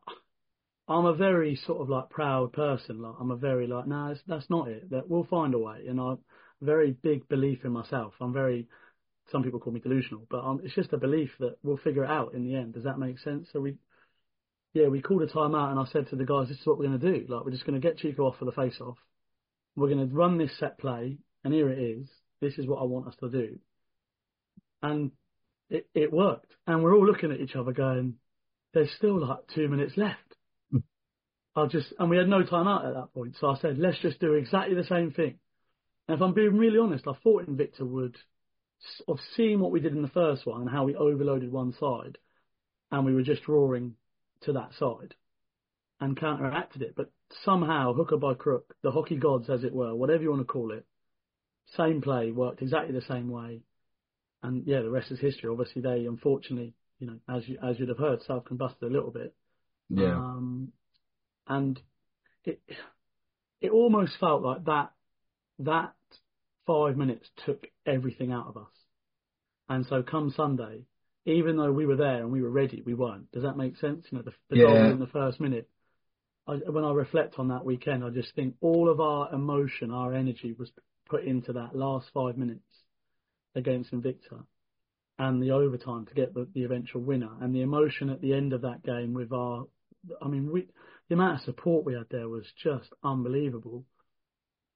I'm 0.90 1.06
a 1.06 1.14
very 1.14 1.60
sort 1.66 1.82
of 1.82 1.90
like 1.90 2.10
proud 2.10 2.54
person. 2.54 3.02
Like 3.02 3.16
I'm 3.20 3.32
a 3.32 3.36
very 3.36 3.68
like, 3.68 3.88
no, 3.88 4.08
nah, 4.08 4.16
that's 4.26 4.50
not 4.50 4.70
it. 4.70 4.90
That 4.92 5.10
we'll 5.10 5.26
find 5.26 5.54
a 5.54 5.60
way. 5.60 5.86
And 5.88 6.00
I 6.00 6.16
very 6.62 6.92
big 6.92 7.28
belief 7.28 7.66
in 7.66 7.72
myself. 7.72 8.14
I'm 8.20 8.34
very, 8.34 8.68
some 9.32 9.44
people 9.44 9.60
call 9.60 9.74
me 9.74 9.80
delusional, 9.80 10.26
but 10.30 10.44
it's 10.64 10.76
just 10.76 10.94
a 10.94 10.98
belief 10.98 11.30
that 11.40 11.58
we'll 11.64 11.78
figure 11.78 12.04
it 12.04 12.10
out 12.10 12.34
in 12.34 12.46
the 12.46 12.56
end. 12.56 12.74
Does 12.74 12.86
that 12.86 13.00
make 13.00 13.20
sense? 13.20 13.48
So 13.52 13.60
we, 13.60 13.76
yeah, 14.74 14.88
we 14.88 15.02
called 15.02 15.24
a 15.24 15.28
timeout 15.28 15.72
and 15.72 15.80
I 15.80 15.86
said 15.92 16.10
to 16.10 16.16
the 16.16 16.26
guys, 16.26 16.48
this 16.48 16.60
is 16.60 16.66
what 16.66 16.78
we're 16.78 16.88
going 16.88 17.00
to 17.00 17.12
do. 17.12 17.26
Like, 17.28 17.46
we're 17.46 17.52
just 17.52 17.66
going 17.66 17.80
to 17.80 17.86
get 17.86 17.98
Chico 17.98 18.24
off 18.24 18.38
for 18.40 18.46
the 18.46 18.52
face 18.52 18.80
off. 18.82 18.98
We're 19.76 19.90
going 19.94 20.08
to 20.08 20.16
run 20.16 20.38
this 20.38 20.58
set 20.60 20.80
play 20.80 21.18
and 21.44 21.54
here 21.54 21.70
it 21.70 21.80
is. 21.80 22.08
This 22.42 22.58
is 22.58 22.68
what 22.68 22.82
I 22.82 22.86
want 22.86 23.08
us 23.08 23.16
to 23.20 23.30
do. 23.30 23.60
And 24.82 25.12
it, 25.70 25.88
it 25.94 26.14
worked. 26.14 26.52
And 26.66 26.84
we're 26.84 26.96
all 26.96 27.06
looking 27.06 27.32
at 27.32 27.40
each 27.40 27.56
other 27.56 27.74
going, 27.74 28.16
there's 28.74 28.92
still 28.98 29.20
like 29.20 29.40
two 29.54 29.68
minutes 29.68 29.94
left. 29.98 30.36
Hmm. 30.72 30.80
I 31.56 31.68
just, 31.68 31.94
and 32.00 32.10
we 32.10 32.18
had 32.18 32.28
no 32.28 32.44
time 32.44 32.68
out 32.68 32.86
at 32.86 32.94
that 32.94 33.14
point. 33.14 33.36
So 33.40 33.48
I 33.48 33.58
said, 33.58 33.78
let's 33.78 34.00
just 34.00 34.20
do 34.20 34.34
exactly 34.34 34.76
the 34.76 34.84
same 34.84 35.12
thing. 35.12 35.40
And 36.08 36.16
if 36.16 36.22
I'm 36.22 36.34
being 36.34 36.58
really 36.58 36.80
honest, 36.80 37.06
I 37.08 37.14
thought 37.24 37.48
Invicta 37.48 37.82
would, 37.82 38.16
of 39.08 39.18
seeing 39.36 39.60
what 39.60 39.72
we 39.72 39.80
did 39.80 39.94
in 39.94 40.02
the 40.02 40.08
first 40.08 40.46
one 40.46 40.62
and 40.62 40.70
how 40.70 40.84
we 40.86 40.96
overloaded 40.96 41.52
one 41.52 41.74
side, 41.80 42.18
and 42.92 43.06
we 43.06 43.14
were 43.14 43.24
just 43.24 43.44
drawing 43.44 43.96
to 44.42 44.54
that 44.54 44.72
side 44.80 45.16
and 46.00 46.20
counteracted 46.20 46.82
it. 46.82 46.94
But 46.96 47.12
somehow, 47.44 47.94
hooker 47.94 48.18
by 48.18 48.36
crook, 48.36 48.76
the 48.84 48.92
hockey 48.92 49.18
gods, 49.18 49.50
as 49.50 49.64
it 49.64 49.74
were, 49.74 49.96
whatever 49.96 50.24
you 50.24 50.30
want 50.30 50.42
to 50.42 50.46
call 50.46 50.72
it, 50.72 50.86
same 51.76 52.02
play 52.02 52.32
worked 52.32 52.62
exactly 52.62 52.94
the 52.94 53.02
same 53.02 53.30
way. 53.30 53.62
And 54.44 54.66
yeah, 54.66 54.82
the 54.82 54.90
rest 54.90 55.12
is 55.12 55.20
history. 55.20 55.50
Obviously, 55.50 55.82
they 55.82 56.06
unfortunately, 56.06 56.74
you 57.00 57.08
know, 57.08 57.20
as 57.30 57.48
you 57.48 57.58
as 57.62 57.80
you'd 57.80 57.90
have 57.90 57.98
heard, 57.98 58.22
self 58.24 58.46
combusted 58.46 58.84
a 58.84 58.94
little 58.94 59.12
bit. 59.12 59.36
Yeah. 59.90 60.16
Um, 60.16 60.72
and 61.48 61.80
it 62.44 62.62
it 63.62 63.72
almost 63.72 64.14
felt 64.20 64.42
like 64.42 64.66
that 64.66 64.92
that 65.60 65.94
five 66.66 66.98
minutes 66.98 67.28
took 67.46 67.68
everything 67.86 68.32
out 68.32 68.48
of 68.48 68.58
us. 68.58 68.72
And 69.70 69.86
so 69.86 70.04
come 70.04 70.34
Sunday, 70.36 70.82
even 71.26 71.58
though 71.58 71.72
we 71.72 71.86
were 71.86 71.96
there 71.96 72.22
and 72.22 72.32
we 72.32 72.42
were 72.42 72.50
ready, 72.50 72.82
we 72.86 72.94
weren't. 72.94 73.32
Does 73.32 73.44
that 73.44 73.58
make 73.58 73.78
sense? 73.78 74.06
You 74.10 74.18
know, 74.18 74.24
the, 74.24 74.34
the 74.50 74.58
yeah. 74.58 74.66
goal 74.66 74.92
in 74.92 75.00
the 75.00 75.08
first 75.08 75.40
minute. 75.40 75.70
I, 76.48 76.56
when 76.56 76.86
I 76.86 76.92
reflect 76.94 77.36
on 77.38 77.50
that 77.50 77.66
weekend, 77.66 78.06
I 78.06 78.10
just 78.10 78.34
think 78.34 78.56
all 78.62 78.90
of 78.90 79.02
our 79.02 79.34
emotion, 79.34 79.92
our 79.92 80.14
energy 80.14 80.56
was 80.58 80.72
put 81.10 81.26
into 81.26 81.54
that 81.54 81.76
last 81.76 82.08
five 82.14 82.38
minutes 82.38 82.64
against 83.56 83.92
Invicta 83.92 84.46
and 85.20 85.42
the 85.42 85.52
overtime 85.52 86.06
to 86.06 86.14
get 86.14 86.34
the, 86.34 86.48
the 86.54 86.64
eventual 86.64 87.02
winner. 87.02 87.32
And 87.42 87.54
the 87.54 87.62
emotion 87.62 88.10
at 88.10 88.22
the 88.22 88.34
end 88.34 88.54
of 88.54 88.62
that 88.62 88.84
game 88.84 89.14
with 89.14 89.32
our, 89.32 89.66
I 90.22 90.28
mean, 90.28 90.52
we, 90.52 90.68
the 91.10 91.16
amount 91.16 91.40
of 91.40 91.46
support 91.46 91.86
we 91.86 91.94
had 91.94 92.06
there 92.12 92.30
was 92.30 92.46
just 92.62 92.90
unbelievable. 93.04 93.86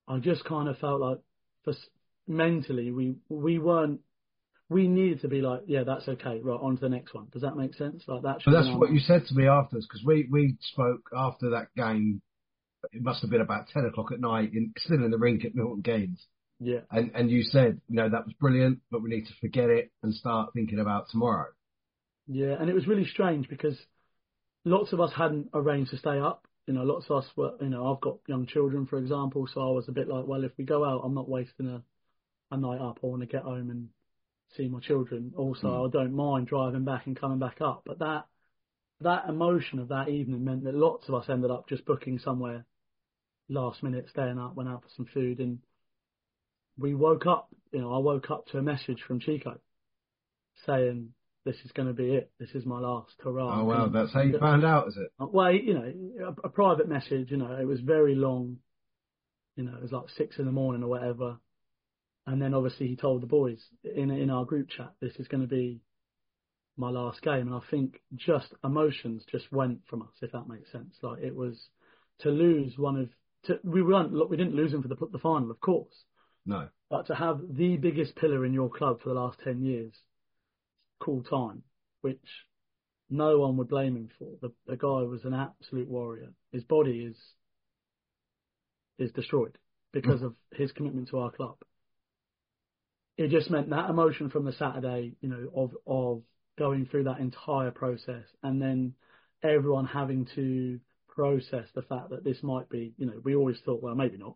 I 0.07 0.17
just 0.19 0.43
kind 0.45 0.67
of 0.67 0.77
felt 0.77 1.01
like 1.01 1.19
for 1.63 1.73
mentally 2.27 2.91
we 2.91 3.15
we 3.29 3.59
weren't 3.59 3.99
we 4.69 4.87
needed 4.87 5.21
to 5.21 5.27
be 5.27 5.41
like 5.41 5.61
yeah 5.65 5.83
that's 5.83 6.07
okay 6.07 6.39
right 6.41 6.59
on 6.61 6.75
to 6.75 6.81
the 6.81 6.89
next 6.89 7.13
one. 7.13 7.27
Does 7.31 7.41
that 7.43 7.55
make 7.55 7.75
sense? 7.75 8.03
Like 8.07 8.23
that 8.23 8.39
but 8.43 8.51
that's 8.51 8.75
what 8.75 8.91
you 8.91 8.99
said 8.99 9.25
to 9.27 9.35
me 9.35 9.47
afterwards 9.47 9.87
because 9.87 10.03
we 10.05 10.27
we 10.31 10.57
spoke 10.61 11.09
after 11.15 11.51
that 11.51 11.67
game. 11.75 12.21
It 12.91 13.03
must 13.03 13.21
have 13.21 13.29
been 13.29 13.41
about 13.41 13.67
10 13.67 13.85
o'clock 13.85 14.11
at 14.11 14.19
night 14.19 14.53
in 14.53 14.73
still 14.77 15.03
in 15.03 15.11
the 15.11 15.17
rink 15.17 15.45
at 15.45 15.53
Milton 15.53 15.83
Keynes 15.83 16.25
yeah 16.61 16.79
and 16.91 17.11
and 17.15 17.29
you 17.29 17.43
said 17.43 17.81
you 17.89 17.95
know 17.95 18.09
that 18.09 18.25
was 18.25 18.33
brilliant 18.39 18.79
but 18.91 19.01
we 19.01 19.09
need 19.09 19.25
to 19.25 19.33
forget 19.41 19.69
it 19.69 19.91
and 20.03 20.13
start 20.13 20.53
thinking 20.53 20.79
about 20.79 21.09
tomorrow 21.09 21.47
yeah 22.27 22.55
and 22.59 22.69
it 22.69 22.73
was 22.73 22.87
really 22.87 23.05
strange 23.05 23.49
because 23.49 23.77
lots 24.63 24.93
of 24.93 25.01
us 25.01 25.11
hadn't 25.15 25.49
arranged 25.53 25.91
to 25.91 25.97
stay 25.97 26.19
up 26.19 26.45
you 26.67 26.73
know, 26.73 26.83
lots 26.83 27.07
of 27.09 27.23
us 27.23 27.29
were, 27.35 27.53
you 27.59 27.69
know, 27.69 27.91
I've 27.91 28.01
got 28.01 28.19
young 28.27 28.45
children, 28.45 28.85
for 28.85 28.97
example, 28.97 29.47
so 29.51 29.61
I 29.61 29.71
was 29.71 29.87
a 29.87 29.91
bit 29.91 30.07
like, 30.07 30.25
well, 30.27 30.43
if 30.43 30.51
we 30.57 30.63
go 30.63 30.85
out, 30.85 31.01
I'm 31.03 31.15
not 31.15 31.29
wasting 31.29 31.67
a, 31.67 31.81
a 32.51 32.57
night 32.57 32.79
up. 32.79 32.99
I 33.03 33.07
want 33.07 33.21
to 33.21 33.27
get 33.27 33.43
home 33.43 33.69
and 33.69 33.89
see 34.55 34.67
my 34.67 34.79
children. 34.79 35.33
Also, 35.35 35.67
mm. 35.67 35.87
I 35.87 35.91
don't 35.91 36.13
mind 36.13 36.47
driving 36.47 36.85
back 36.85 37.07
and 37.07 37.19
coming 37.19 37.39
back 37.39 37.61
up. 37.61 37.83
But 37.85 37.99
that, 37.99 38.25
that 39.01 39.27
emotion 39.27 39.79
of 39.79 39.89
that 39.89 40.09
evening 40.09 40.45
meant 40.45 40.63
that 40.65 40.75
lots 40.75 41.09
of 41.09 41.15
us 41.15 41.25
ended 41.29 41.49
up 41.49 41.67
just 41.67 41.85
booking 41.85 42.19
somewhere 42.19 42.65
last 43.49 43.81
minute, 43.81 44.07
staying 44.09 44.37
up, 44.37 44.55
went 44.55 44.69
out 44.69 44.83
for 44.83 44.89
some 44.95 45.07
food, 45.13 45.39
and 45.39 45.59
we 46.77 46.93
woke 46.95 47.25
up. 47.25 47.49
You 47.71 47.81
know, 47.81 47.93
I 47.93 47.99
woke 47.99 48.29
up 48.31 48.47
to 48.47 48.57
a 48.57 48.61
message 48.61 49.01
from 49.07 49.19
Chico, 49.19 49.57
saying 50.65 51.09
this 51.45 51.55
is 51.65 51.71
going 51.71 51.87
to 51.87 51.93
be 51.93 52.13
it. 52.15 52.31
This 52.39 52.49
is 52.53 52.65
my 52.65 52.79
last 52.79 53.13
hurrah. 53.23 53.61
Oh 53.61 53.65
wow, 53.65 53.85
And- 53.85 53.95
that's 53.95 54.13
how 54.13 54.21
you 54.21 54.37
found 54.39 54.65
out, 54.65 54.87
is 54.89 54.97
it? 54.97 55.11
uh, 55.19 55.25
Well, 55.31 55.51
you 55.51 55.73
know, 55.73 56.33
a, 56.43 56.47
a 56.47 56.49
private 56.49 56.87
message. 56.87 57.31
You 57.31 57.37
know, 57.37 57.53
it 57.59 57.65
was 57.65 57.79
very 57.79 58.15
long. 58.15 58.57
You 59.55 59.63
know, 59.65 59.75
it 59.75 59.81
was 59.81 59.91
like 59.91 60.09
six 60.17 60.37
in 60.37 60.45
the 60.45 60.51
morning 60.51 60.83
or 60.83 60.87
whatever. 60.87 61.37
And 62.27 62.41
then 62.41 62.53
obviously 62.53 62.87
he 62.87 62.95
told 62.95 63.21
the 63.21 63.27
boys 63.27 63.59
in 63.83 64.11
in 64.11 64.29
our 64.29 64.45
group 64.45 64.69
chat, 64.69 64.91
this 65.01 65.15
is 65.17 65.27
going 65.27 65.41
to 65.41 65.47
be 65.47 65.81
my 66.77 66.89
last 66.89 67.21
game. 67.21 67.47
And 67.47 67.55
I 67.55 67.59
think 67.71 67.99
just 68.15 68.53
emotions 68.63 69.23
just 69.31 69.51
went 69.51 69.79
from 69.89 70.03
us, 70.03 70.13
if 70.21 70.31
that 70.33 70.47
makes 70.47 70.71
sense. 70.71 70.95
Like 71.01 71.21
it 71.23 71.35
was 71.35 71.59
to 72.19 72.29
lose 72.29 72.77
one 72.77 72.97
of 72.97 73.09
to, 73.45 73.59
we 73.63 73.81
weren't 73.81 74.11
we 74.29 74.37
didn't 74.37 74.55
lose 74.55 74.71
him 74.73 74.83
for 74.83 74.87
the 74.87 74.95
the 75.11 75.17
final, 75.17 75.49
of 75.49 75.59
course, 75.59 76.05
No. 76.45 76.69
but 76.89 77.07
to 77.07 77.15
have 77.15 77.39
the 77.49 77.77
biggest 77.77 78.15
pillar 78.15 78.45
in 78.45 78.53
your 78.53 78.69
club 78.69 79.01
for 79.01 79.09
the 79.09 79.15
last 79.15 79.39
ten 79.43 79.63
years, 79.63 79.93
cool 80.99 81.23
time, 81.23 81.63
which 82.01 82.45
no 83.09 83.39
one 83.39 83.57
would 83.57 83.67
blame 83.69 83.95
him 83.95 84.09
for. 84.17 84.37
The 84.41 84.51
the 84.65 84.77
guy 84.77 85.03
was 85.03 85.23
an 85.25 85.33
absolute 85.33 85.87
warrior. 85.87 86.33
His 86.51 86.63
body 86.63 87.05
is 87.05 87.17
is 88.97 89.11
destroyed 89.11 89.57
because 89.91 90.21
of 90.21 90.35
his 90.53 90.71
commitment 90.71 91.09
to 91.09 91.19
our 91.19 91.31
club. 91.31 91.57
It 93.17 93.29
just 93.29 93.51
meant 93.51 93.69
that 93.69 93.89
emotion 93.89 94.29
from 94.29 94.45
the 94.45 94.53
Saturday, 94.53 95.13
you 95.21 95.29
know, 95.29 95.49
of 95.55 95.71
of 95.85 96.23
going 96.57 96.85
through 96.85 97.03
that 97.03 97.19
entire 97.19 97.71
process 97.71 98.25
and 98.43 98.61
then 98.61 98.93
everyone 99.43 99.85
having 99.85 100.27
to 100.35 100.79
process 101.07 101.67
the 101.73 101.81
fact 101.81 102.09
that 102.09 102.23
this 102.23 102.41
might 102.43 102.69
be, 102.69 102.93
you 102.97 103.05
know, 103.05 103.19
we 103.23 103.35
always 103.35 103.57
thought, 103.65 103.81
well, 103.81 103.95
maybe 103.95 104.17
not. 104.17 104.35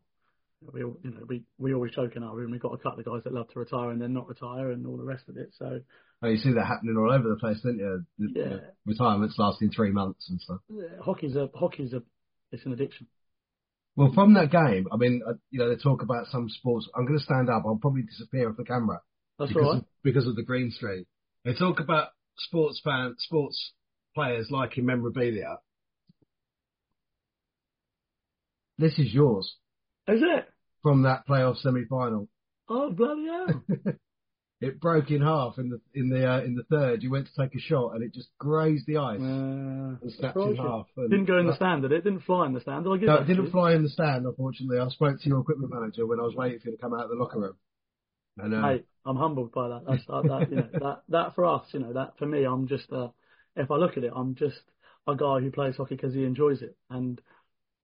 We, 0.73 0.83
all- 0.83 0.97
you 1.03 1.11
know, 1.11 1.21
we, 1.27 1.43
we 1.57 1.73
always 1.73 1.93
joke 1.93 2.15
in 2.15 2.23
our 2.23 2.35
room. 2.35 2.51
We've 2.51 2.61
got 2.61 2.73
a 2.73 2.77
couple 2.77 2.99
of 2.99 3.05
guys 3.05 3.23
that 3.23 3.33
love 3.33 3.49
to 3.49 3.59
retire 3.59 3.91
and 3.91 4.01
then 4.01 4.13
not 4.13 4.27
retire 4.27 4.71
and 4.71 4.85
all 4.87 4.97
the 4.97 5.03
rest 5.03 5.29
of 5.29 5.37
it. 5.37 5.49
So 5.57 5.79
Oh, 6.23 6.27
you 6.27 6.37
see 6.37 6.53
that 6.53 6.65
happening 6.65 6.95
all 6.97 7.11
over 7.11 7.29
the 7.29 7.35
place, 7.35 7.59
don't 7.61 7.77
you? 7.77 8.03
The, 8.17 8.27
Yeah. 8.39 8.47
the 8.49 8.63
retirements 8.85 9.35
lasting 9.37 9.71
three 9.71 9.91
months 9.91 10.27
and 10.29 10.39
stuff. 10.41 10.59
yeah, 10.69 10.87
hockey's 11.03 11.35
a 11.35 11.49
hockey's 11.53 11.93
a 11.93 12.01
it's 12.51 12.65
an 12.65 12.73
addiction. 12.73 13.07
Well, 13.97 14.11
from 14.13 14.33
that 14.33 14.51
game, 14.51 14.87
I 14.91 14.97
mean, 14.97 15.21
uh, 15.27 15.33
you 15.51 15.59
know, 15.59 15.69
they 15.69 15.75
talk 15.75 16.01
about 16.01 16.27
some 16.27 16.49
sports. 16.49 16.87
I'm 16.95 17.05
going 17.05 17.17
to 17.19 17.23
stand 17.23 17.49
up. 17.49 17.63
I'll 17.65 17.77
probably 17.77 18.01
disappear 18.03 18.49
off 18.49 18.57
the 18.57 18.63
camera 18.65 18.99
That's 19.39 19.51
because 19.53 19.73
right. 19.73 19.77
of, 19.77 19.85
because 20.03 20.27
of 20.27 20.35
the 20.35 20.43
green 20.43 20.71
screen. 20.71 21.05
They 21.43 21.53
talk 21.53 21.79
about 21.79 22.09
sports 22.37 22.81
fan, 22.83 23.15
sports 23.19 23.73
players 24.13 24.47
liking 24.51 24.85
memorabilia. 24.85 25.57
This 28.77 28.99
is 28.99 29.13
yours 29.13 29.55
Is 30.07 30.21
it? 30.21 30.49
from 30.81 31.01
that 31.01 31.27
playoff 31.27 31.57
semi-final. 31.57 32.27
Oh 32.69 32.91
bloody 32.91 33.25
hell! 33.25 33.63
It 34.61 34.79
broke 34.79 35.11
in 35.11 35.21
half 35.21 35.57
in 35.57 35.69
the 35.69 35.81
in 35.93 36.09
the 36.09 36.27
uh, 36.27 36.39
in 36.39 36.55
the 36.55 36.63
third. 36.63 37.03
You 37.03 37.11
went 37.11 37.27
to 37.27 37.33
take 37.39 37.53
a 37.55 37.59
shot 37.59 37.93
and 37.93 38.03
it 38.03 38.13
just 38.13 38.29
grazed 38.39 38.87
the 38.87 38.97
ice 38.97 39.19
Uh, 39.19 39.99
and 40.01 40.11
snapped 40.17 40.37
in 40.37 40.55
half. 40.55 40.87
Didn't 40.95 41.25
go 41.25 41.39
in 41.39 41.47
the 41.47 41.55
stand, 41.55 41.81
did 41.81 41.91
it? 41.91 42.05
Didn't 42.05 42.21
fly 42.21 42.45
in 42.45 42.53
the 42.53 42.61
stand. 42.61 42.85
Did 42.85 42.91
I 42.91 42.95
No, 42.95 43.13
that 43.17 43.23
it 43.23 43.27
didn't 43.27 43.51
fly 43.51 43.73
in 43.73 43.83
the 43.83 43.89
stand, 43.89 44.25
unfortunately. 44.25 44.79
I 44.79 44.87
spoke 44.87 45.19
to 45.19 45.29
your 45.29 45.41
equipment 45.41 45.73
manager 45.73 46.07
when 46.07 46.21
I 46.21 46.23
was 46.23 46.35
waiting 46.35 46.59
for 46.59 46.69
you 46.69 46.77
to 46.77 46.81
come 46.81 46.93
out 46.93 47.03
of 47.03 47.09
the 47.09 47.15
locker 47.15 47.39
room. 47.39 47.55
And 48.37 48.53
uh, 48.53 48.61
Mate, 48.61 48.85
I'm 49.05 49.17
humbled 49.17 49.51
by 49.51 49.67
that. 49.67 49.81
That's 49.85 50.05
that, 50.07 50.23
that 50.23 50.49
you 50.49 50.55
know 50.55 50.69
that 50.81 51.01
that 51.09 51.35
for 51.35 51.45
us, 51.45 51.65
you 51.73 51.81
know, 51.81 51.91
that 51.91 52.17
for 52.17 52.25
me, 52.25 52.45
I'm 52.45 52.67
just 52.67 52.91
uh, 52.93 53.09
if 53.57 53.69
I 53.71 53.75
look 53.75 53.97
at 53.97 54.05
it, 54.05 54.13
I'm 54.15 54.35
just 54.35 54.61
a 55.05 55.15
guy 55.17 55.41
who 55.41 55.51
plays 55.51 55.75
hockey 55.75 55.95
because 55.95 56.13
he 56.13 56.23
enjoys 56.23 56.61
it. 56.61 56.77
And 56.89 57.19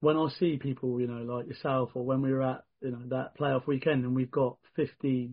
when 0.01 0.17
I 0.17 0.27
see 0.39 0.57
people, 0.57 0.99
you 0.99 1.07
know, 1.07 1.23
like 1.23 1.47
yourself, 1.47 1.91
or 1.93 2.03
when 2.03 2.21
we 2.21 2.31
were 2.33 2.43
at 2.43 2.63
you 2.81 2.91
know 2.91 3.01
that 3.09 3.37
playoff 3.39 3.67
weekend, 3.67 4.03
and 4.03 4.15
we've 4.15 4.31
got 4.31 4.57
50 4.75 5.31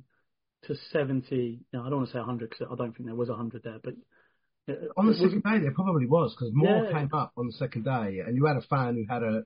to 0.64 0.74
70, 0.92 1.37
you 1.37 1.59
know, 1.72 1.83
I 1.85 1.88
don't 1.88 1.98
want 1.98 2.09
to 2.09 2.12
say 2.12 2.18
100 2.18 2.50
because 2.50 2.66
I 2.70 2.74
don't 2.76 2.92
think 2.96 3.07
there 3.07 3.14
was 3.14 3.28
100 3.28 3.62
there, 3.62 3.78
but 3.83 3.94
it, 4.66 4.90
on 4.96 5.07
the 5.07 5.12
it 5.12 5.16
second 5.18 5.42
day, 5.44 5.59
there 5.61 5.72
probably 5.72 6.07
was 6.07 6.35
because 6.35 6.52
more 6.52 6.83
Yeah. 6.85 6.92
came 6.92 7.11
up 7.12 7.33
on 7.37 7.46
the 7.46 7.52
second 7.52 7.85
day, 7.85 8.20
and 8.24 8.37
you 8.37 8.44
had 8.46 8.57
a 8.57 8.62
fan 8.62 8.94
who 8.94 9.04
had 9.12 9.22
a 9.22 9.42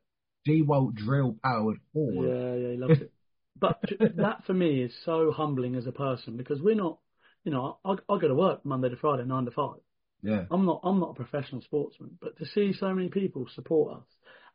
DeWalt 0.47 0.95
drill 0.95 1.37
powered 1.43 1.79
horn. 1.95 2.29
Yeah, 2.29 2.55
yeah, 2.55 2.71
he 2.73 2.77
loves 2.77 3.01
it. 3.01 3.13
But 3.61 3.81
that 4.17 4.45
for 4.45 4.55
me 4.55 4.83
is 4.83 4.93
so 5.05 5.31
humbling 5.31 5.77
as 5.77 5.87
a 5.87 5.93
person 5.93 6.37
because 6.37 6.61
we're 6.61 6.75
not, 6.75 6.99
you 7.45 7.53
know, 7.53 7.79
I, 7.85 7.93
I 7.93 8.19
go 8.19 8.27
to 8.27 8.35
work 8.35 8.65
Monday 8.65 8.89
to 8.89 8.97
Friday, 8.97 9.25
nine 9.25 9.45
to 9.45 9.53
five. 9.53 9.79
Yeah. 10.23 10.45
I'm 10.51 10.67
not, 10.67 10.81
I'm 10.83 10.99
not 10.99 11.11
a 11.11 11.15
professional 11.15 11.61
sportsman, 11.63 12.19
but 12.21 12.37
to 12.39 12.47
see 12.47 12.73
so 12.73 12.93
many 12.93 13.09
people 13.09 13.47
support 13.55 13.99
us 13.99 14.05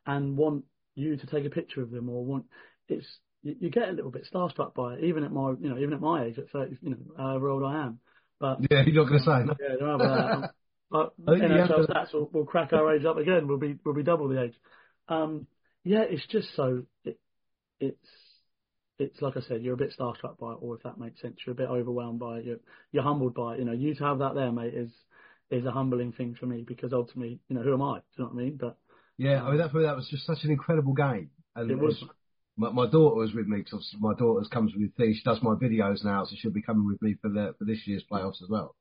and 0.06 0.36
want 0.36 0.64
you 0.94 1.16
to 1.16 1.26
take 1.26 1.44
a 1.44 1.50
picture 1.50 1.82
of 1.82 1.90
them 1.90 2.08
or 2.08 2.24
want, 2.24 2.46
it's, 2.88 3.06
you, 3.42 3.54
you 3.60 3.70
get 3.70 3.88
a 3.88 3.92
little 3.92 4.10
bit 4.10 4.26
starstruck 4.32 4.74
by 4.74 4.94
it, 4.94 5.04
even 5.04 5.24
at 5.24 5.32
my, 5.32 5.52
you 5.60 5.68
know, 5.68 5.78
even 5.78 5.94
at 5.94 6.00
my 6.00 6.24
age, 6.24 6.38
at 6.38 6.50
30, 6.50 6.78
you 6.82 6.90
know, 6.90 6.96
however 7.16 7.48
old 7.48 7.64
I 7.64 7.82
am. 7.84 8.00
But 8.40 8.58
Yeah, 8.70 8.82
you're 8.86 9.04
not 9.04 9.08
going 9.08 9.20
to 9.20 9.24
say 9.24 9.44
no. 9.44 9.54
yeah, 9.60 9.76
don't 9.78 9.88
know 9.88 9.94
about 9.94 10.40
that. 10.40 10.50
I 10.90 11.30
think 11.32 11.42
you 11.42 11.58
have 11.58 11.68
NIHL 11.68 11.86
to- 11.86 11.92
stats 11.92 12.14
will, 12.14 12.30
will 12.32 12.46
crack 12.46 12.72
our 12.72 12.94
age 12.94 13.04
up 13.04 13.18
again. 13.18 13.46
We'll 13.46 13.58
be 13.58 13.76
we'll 13.84 13.94
be 13.94 14.02
double 14.02 14.28
the 14.28 14.44
age. 14.44 14.54
Um, 15.08 15.46
yeah, 15.84 16.02
it's 16.08 16.26
just 16.28 16.48
so 16.56 16.84
it, 17.04 17.18
it's 17.78 18.08
it's 18.98 19.20
like 19.22 19.36
I 19.36 19.40
said, 19.40 19.62
you're 19.62 19.74
a 19.74 19.76
bit 19.78 19.94
starstruck 19.98 20.38
by 20.38 20.52
it, 20.52 20.58
or 20.60 20.76
if 20.76 20.82
that 20.82 20.98
makes 20.98 21.20
sense, 21.20 21.36
you're 21.46 21.52
a 21.52 21.56
bit 21.56 21.68
overwhelmed 21.68 22.18
by 22.18 22.38
it. 22.38 22.44
You're 22.46 22.60
you're 22.90 23.02
humbled 23.02 23.34
by 23.34 23.54
it. 23.54 23.58
You 23.58 23.64
know, 23.66 23.72
you 23.72 23.94
to 23.94 24.04
have 24.04 24.18
that 24.20 24.34
there, 24.34 24.50
mate, 24.50 24.74
is 24.74 24.90
is 25.50 25.64
a 25.66 25.70
humbling 25.70 26.12
thing 26.12 26.36
for 26.38 26.46
me 26.46 26.64
because 26.66 26.92
ultimately, 26.92 27.38
you 27.48 27.56
know, 27.56 27.62
who 27.62 27.74
am 27.74 27.82
I? 27.82 27.98
Do 27.98 28.04
you 28.16 28.24
know 28.24 28.30
what 28.30 28.40
I 28.40 28.44
mean? 28.44 28.56
But 28.60 28.76
Yeah, 29.18 29.42
I 29.42 29.50
mean 29.50 29.58
that 29.58 29.72
for 29.72 29.78
me 29.78 29.82
that 29.82 29.96
was 29.96 30.08
just 30.08 30.24
such 30.24 30.44
an 30.44 30.50
incredible 30.50 30.94
game. 30.94 31.30
And 31.54 31.70
It 31.70 31.78
was. 31.78 32.02
My, 32.56 32.70
my 32.70 32.90
daughter 32.90 33.14
was 33.14 33.32
with 33.34 33.46
me 33.46 33.58
because 33.58 33.94
my 34.00 34.14
daughter 34.14 34.44
comes 34.50 34.72
with 34.76 34.92
things. 34.96 35.16
She 35.16 35.22
does 35.22 35.38
my 35.42 35.54
videos 35.54 36.04
now, 36.04 36.24
so 36.24 36.34
she'll 36.36 36.50
be 36.50 36.62
coming 36.62 36.86
with 36.86 37.00
me 37.00 37.14
for 37.20 37.28
the 37.28 37.54
for 37.56 37.64
this 37.64 37.86
year's 37.86 38.02
playoffs 38.10 38.42
as 38.42 38.48
well. 38.48 38.74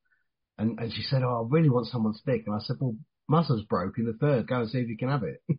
And 0.57 0.79
and 0.79 0.91
she 0.91 1.03
said, 1.03 1.21
"Oh, 1.23 1.43
I 1.45 1.55
really 1.55 1.69
want 1.69 1.87
someone's 1.87 2.19
stick." 2.19 2.43
And 2.47 2.55
I 2.55 2.59
said, 2.59 2.77
"Well, 2.79 2.95
Musser's 3.27 3.61
broke 3.63 3.99
in 3.99 4.05
the 4.05 4.13
third. 4.13 4.47
Go 4.47 4.61
and 4.61 4.69
see 4.69 4.79
if 4.79 4.89
you 4.89 4.97
can 4.97 5.09
have 5.09 5.23
it." 5.23 5.43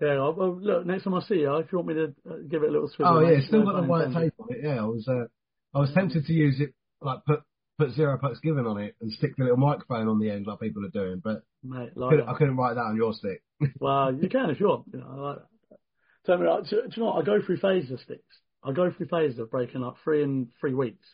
yeah, 0.00 0.14
well, 0.14 0.34
well, 0.34 0.58
look, 0.58 0.86
next 0.86 1.04
time 1.04 1.14
I 1.14 1.20
see 1.20 1.40
you, 1.40 1.54
if 1.56 1.70
you 1.70 1.78
want 1.78 1.88
me 1.88 1.94
to 1.94 2.14
uh, 2.30 2.36
give 2.48 2.62
it 2.62 2.70
a 2.70 2.72
little 2.72 2.88
swivel, 2.88 3.18
oh 3.18 3.20
yeah, 3.20 3.36
it's 3.36 3.48
still 3.48 3.64
got 3.64 3.82
the 3.82 3.86
white 3.86 4.14
tape 4.14 4.32
on 4.38 4.48
it. 4.50 4.60
Yeah, 4.62 4.80
I 4.80 4.86
was 4.86 5.06
uh, 5.06 5.26
I 5.74 5.80
was 5.80 5.90
tempted 5.92 6.24
to 6.24 6.32
use 6.32 6.60
it 6.60 6.72
like 7.02 7.24
put 7.26 7.42
put 7.78 7.92
zero 7.92 8.18
pucks 8.18 8.40
given 8.40 8.66
on 8.66 8.78
it 8.78 8.96
and 9.00 9.12
stick 9.12 9.36
the 9.36 9.44
little 9.44 9.56
microphone 9.56 10.08
on 10.08 10.18
the 10.18 10.30
end 10.30 10.46
like 10.46 10.60
people 10.60 10.84
are 10.84 10.90
doing, 10.90 11.20
but 11.22 11.42
mate. 11.62 11.90
I 11.96 12.10
couldn't. 12.10 12.28
I 12.28 12.34
couldn't 12.34 12.56
write 12.56 12.74
that 12.74 12.80
on 12.80 12.96
your 12.96 13.12
stick. 13.14 13.42
Well, 13.80 14.14
you 14.14 14.28
can 14.28 14.50
if 14.50 14.60
you 14.60 14.68
want. 14.68 14.84
You 14.92 15.00
know, 15.00 15.06
I 15.10 15.20
like 15.20 16.40
me, 16.40 16.46
like, 16.46 16.64
do, 16.68 16.82
do 16.82 16.88
you 16.94 17.02
know 17.02 17.06
what? 17.06 17.22
I 17.22 17.24
go 17.24 17.40
through 17.40 17.56
phases 17.56 17.90
of 17.90 18.00
sticks. 18.00 18.36
I 18.62 18.72
go 18.72 18.90
through 18.90 19.06
phases 19.06 19.38
of 19.38 19.50
breaking 19.50 19.82
up 19.82 19.96
three 20.04 20.22
in 20.22 20.48
three 20.60 20.74
weeks, 20.74 21.06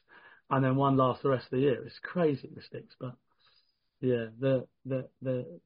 and 0.50 0.64
then 0.64 0.76
one 0.76 0.96
lasts 0.96 1.22
the 1.22 1.28
rest 1.28 1.44
of 1.44 1.50
the 1.52 1.60
year. 1.60 1.84
It's 1.84 1.98
crazy 2.02 2.50
the 2.54 2.62
sticks, 2.62 2.94
but 2.98 3.14
yeah, 4.00 4.26
the 4.40 4.66
the 4.84 5.08
the 5.22 5.60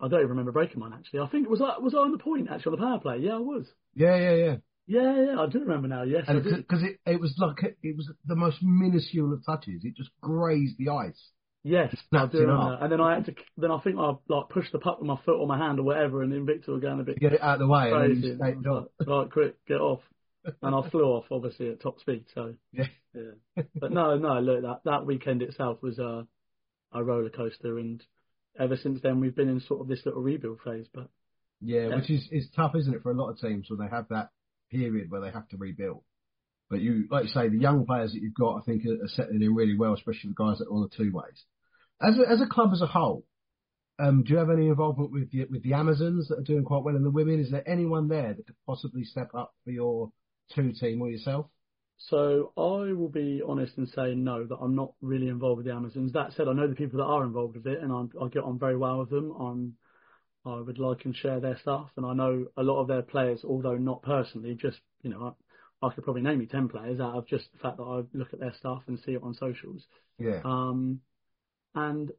I 0.00 0.08
don't 0.08 0.20
even 0.20 0.30
remember 0.30 0.52
breaking 0.52 0.80
mine 0.80 0.92
actually. 0.94 1.20
I 1.20 1.28
think 1.28 1.44
it 1.44 1.50
was 1.50 1.60
like 1.60 1.80
was 1.80 1.94
I 1.94 1.98
on 1.98 2.12
the 2.12 2.18
point 2.18 2.48
actually 2.50 2.72
on 2.74 2.80
the 2.80 2.86
power 2.86 2.98
play? 2.98 3.18
Yeah, 3.18 3.36
I 3.36 3.38
was. 3.38 3.66
Yeah, 3.94 4.16
yeah, 4.16 4.34
yeah. 4.34 4.56
Yeah, 4.86 5.24
yeah, 5.24 5.40
I 5.40 5.46
do 5.46 5.60
remember 5.60 5.88
now. 5.88 6.02
Yes, 6.02 6.24
I 6.28 6.32
And 6.32 6.44
do. 6.44 6.56
because 6.56 6.82
it, 6.82 6.98
it 7.06 7.20
was 7.20 7.34
like 7.38 7.76
it 7.82 7.96
was 7.96 8.10
the 8.26 8.34
most 8.36 8.58
minuscule 8.62 9.32
of 9.32 9.44
touches. 9.44 9.84
It 9.84 9.96
just 9.96 10.10
grazed 10.20 10.76
the 10.78 10.88
ice. 10.90 11.30
Yes, 11.64 11.94
I 12.12 12.26
do 12.26 12.38
remember. 12.40 12.76
And 12.80 12.90
then 12.90 13.00
I 13.00 13.14
had 13.14 13.26
to. 13.26 13.34
Then 13.56 13.70
I 13.70 13.78
think 13.80 13.96
I 13.98 14.14
like 14.28 14.48
pushed 14.48 14.72
the 14.72 14.80
puck 14.80 14.98
with 14.98 15.06
my 15.06 15.16
foot 15.24 15.38
or 15.38 15.46
my 15.46 15.56
hand 15.56 15.78
or 15.78 15.84
whatever, 15.84 16.22
and 16.22 16.32
Invicta 16.32 16.68
were 16.68 16.80
going 16.80 16.98
a 16.98 17.04
bit 17.04 17.20
Get 17.20 17.34
it 17.34 17.40
out 17.42 17.54
of 17.54 17.58
the 17.60 17.68
way 17.68 17.92
and 17.92 18.02
then 18.02 18.08
crazy. 18.10 18.26
you 18.26 18.32
And 18.32 18.42
I 18.42 18.46
skate 18.46 18.56
was 18.56 18.66
off. 18.66 18.88
like, 18.98 19.08
right, 19.08 19.30
quick, 19.30 19.66
get 19.66 19.80
off. 19.80 20.00
And 20.62 20.74
I 20.74 20.90
flew 20.90 21.04
off, 21.04 21.26
obviously, 21.30 21.68
at 21.70 21.80
top 21.80 22.00
speed. 22.00 22.24
So, 22.34 22.54
Yeah. 22.72 22.86
yeah. 23.14 23.62
But 23.76 23.92
no, 23.92 24.16
no, 24.18 24.40
look, 24.40 24.62
that, 24.62 24.80
that 24.84 25.06
weekend 25.06 25.40
itself 25.40 25.80
was 25.82 26.00
a, 26.00 26.26
a 26.92 27.04
roller 27.04 27.30
coaster. 27.30 27.78
And 27.78 28.02
ever 28.58 28.76
since 28.76 29.00
then, 29.00 29.20
we've 29.20 29.36
been 29.36 29.48
in 29.48 29.60
sort 29.60 29.82
of 29.82 29.86
this 29.86 30.04
little 30.04 30.20
rebuild 30.20 30.58
phase. 30.64 30.86
But 30.92 31.10
Yeah, 31.60 31.90
Yeah. 31.90 31.94
which 31.94 32.10
is, 32.10 32.26
is 32.32 32.48
tough, 32.56 32.72
isn't 32.74 32.92
it, 32.92 33.04
for 33.04 33.12
a 33.12 33.14
lot 33.14 33.30
of 33.30 33.38
teams 33.38 33.70
when 33.70 33.78
they 33.78 33.86
have 33.94 34.08
that 34.08 34.30
period 34.72 35.10
where 35.10 35.20
they 35.20 35.30
have 35.30 35.48
to 35.48 35.56
rebuild. 35.56 36.02
But 36.70 36.80
you, 36.80 37.06
like 37.10 37.24
you 37.24 37.30
say, 37.30 37.48
the 37.48 37.58
young 37.58 37.84
players 37.84 38.12
that 38.12 38.22
you've 38.22 38.34
got, 38.34 38.56
I 38.56 38.62
think, 38.62 38.82
are, 38.86 39.08
settling 39.08 39.42
in 39.42 39.54
really 39.54 39.76
well, 39.76 39.92
especially 39.92 40.30
the 40.30 40.42
guys 40.42 40.58
that 40.58 40.68
are 40.68 40.74
on 40.74 40.88
the 40.88 40.96
two 40.96 41.12
ways. 41.12 41.44
As 42.00 42.18
a, 42.18 42.28
as 42.28 42.40
a 42.40 42.46
club 42.46 42.70
as 42.72 42.80
a 42.80 42.86
whole, 42.86 43.24
um, 43.98 44.24
do 44.24 44.32
you 44.32 44.38
have 44.38 44.50
any 44.50 44.68
involvement 44.68 45.12
with 45.12 45.30
the, 45.30 45.44
with 45.50 45.62
the 45.62 45.74
Amazons 45.74 46.28
that 46.28 46.38
are 46.38 46.42
doing 46.42 46.64
quite 46.64 46.82
well 46.82 46.96
in 46.96 47.04
the 47.04 47.10
women? 47.10 47.40
Is 47.40 47.50
there 47.50 47.68
anyone 47.68 48.08
there 48.08 48.34
that 48.34 48.46
could 48.46 48.56
possibly 48.66 49.04
step 49.04 49.34
up 49.34 49.54
for 49.64 49.70
your 49.70 50.10
two 50.54 50.72
team 50.72 51.02
or 51.02 51.10
yourself? 51.10 51.46
so 52.08 52.52
I 52.56 52.92
will 52.92 53.10
be 53.12 53.42
honest 53.46 53.76
and 53.76 53.88
say 53.88 54.14
no, 54.14 54.44
that 54.44 54.56
I'm 54.56 54.74
not 54.74 54.92
really 55.00 55.28
involved 55.28 55.58
with 55.58 55.66
the 55.66 55.72
Amazons. 55.72 56.12
That 56.12 56.32
said, 56.32 56.48
I 56.48 56.52
know 56.52 56.66
the 56.66 56.74
people 56.74 56.98
that 56.98 57.04
are 57.04 57.24
involved 57.24 57.56
with 57.56 57.66
it, 57.66 57.80
and 57.80 57.92
I'm, 57.92 58.10
I 58.20 58.28
get 58.28 58.42
on 58.42 58.58
very 58.58 58.76
well 58.76 59.00
with 59.00 59.10
them. 59.10 59.30
I'm, 59.38 59.74
I 60.44 60.60
would 60.60 60.78
like 60.78 61.04
and 61.04 61.14
share 61.14 61.38
their 61.40 61.58
stuff, 61.58 61.90
and 61.96 62.04
I 62.04 62.14
know 62.14 62.46
a 62.56 62.62
lot 62.62 62.80
of 62.80 62.88
their 62.88 63.02
players, 63.02 63.44
although 63.44 63.76
not 63.76 64.02
personally, 64.02 64.54
just 64.54 64.78
you 65.02 65.10
know, 65.10 65.36
I, 65.82 65.86
I 65.86 65.94
could 65.94 66.04
probably 66.04 66.22
name 66.22 66.40
you 66.40 66.46
ten 66.46 66.68
players 66.68 67.00
out 67.00 67.14
of 67.16 67.26
just 67.28 67.50
the 67.52 67.58
fact 67.58 67.76
that 67.76 67.84
I 67.84 68.02
look 68.16 68.32
at 68.32 68.40
their 68.40 68.54
stuff 68.58 68.82
and 68.88 68.98
see 68.98 69.12
it 69.12 69.22
on 69.22 69.34
socials. 69.34 69.84
Yeah. 70.18 70.40
Um, 70.44 71.00
and 71.74 72.10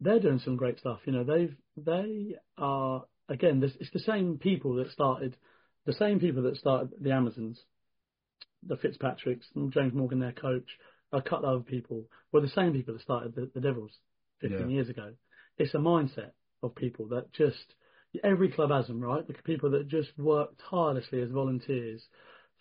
they're 0.00 0.20
doing 0.20 0.40
some 0.44 0.56
great 0.56 0.78
stuff. 0.78 1.00
You 1.04 1.12
know, 1.12 1.24
they've 1.24 1.54
they 1.76 2.34
are 2.56 3.04
again. 3.28 3.60
This, 3.60 3.72
it's 3.80 3.92
the 3.92 4.00
same 4.00 4.38
people 4.38 4.74
that 4.76 4.90
started, 4.90 5.36
the 5.86 5.92
same 5.92 6.18
people 6.20 6.42
that 6.42 6.56
started 6.56 6.92
the 7.00 7.12
Amazons, 7.12 7.60
the 8.66 8.76
Fitzpatricks, 8.76 9.46
and 9.54 9.72
James 9.72 9.94
Morgan, 9.94 10.18
their 10.20 10.32
coach. 10.32 10.68
a 11.12 11.22
couple 11.22 11.48
of 11.48 11.54
other 11.60 11.64
people 11.64 12.04
were 12.32 12.40
the 12.40 12.48
same 12.48 12.72
people 12.72 12.94
that 12.94 13.02
started 13.02 13.34
the, 13.34 13.50
the 13.54 13.60
Devils 13.60 13.92
15 14.40 14.58
Yeah. 14.60 14.66
years 14.66 14.88
ago. 14.88 15.12
It's 15.56 15.74
a 15.74 15.78
mindset 15.78 16.32
of 16.62 16.74
people 16.74 17.08
that 17.08 17.32
just 17.32 17.74
every 18.24 18.50
club 18.50 18.70
has 18.70 18.86
them, 18.86 19.00
right? 19.00 19.26
The 19.26 19.34
people 19.44 19.70
that 19.70 19.88
just 19.88 20.16
work 20.18 20.50
tirelessly 20.70 21.20
as 21.22 21.30
volunteers 21.30 22.02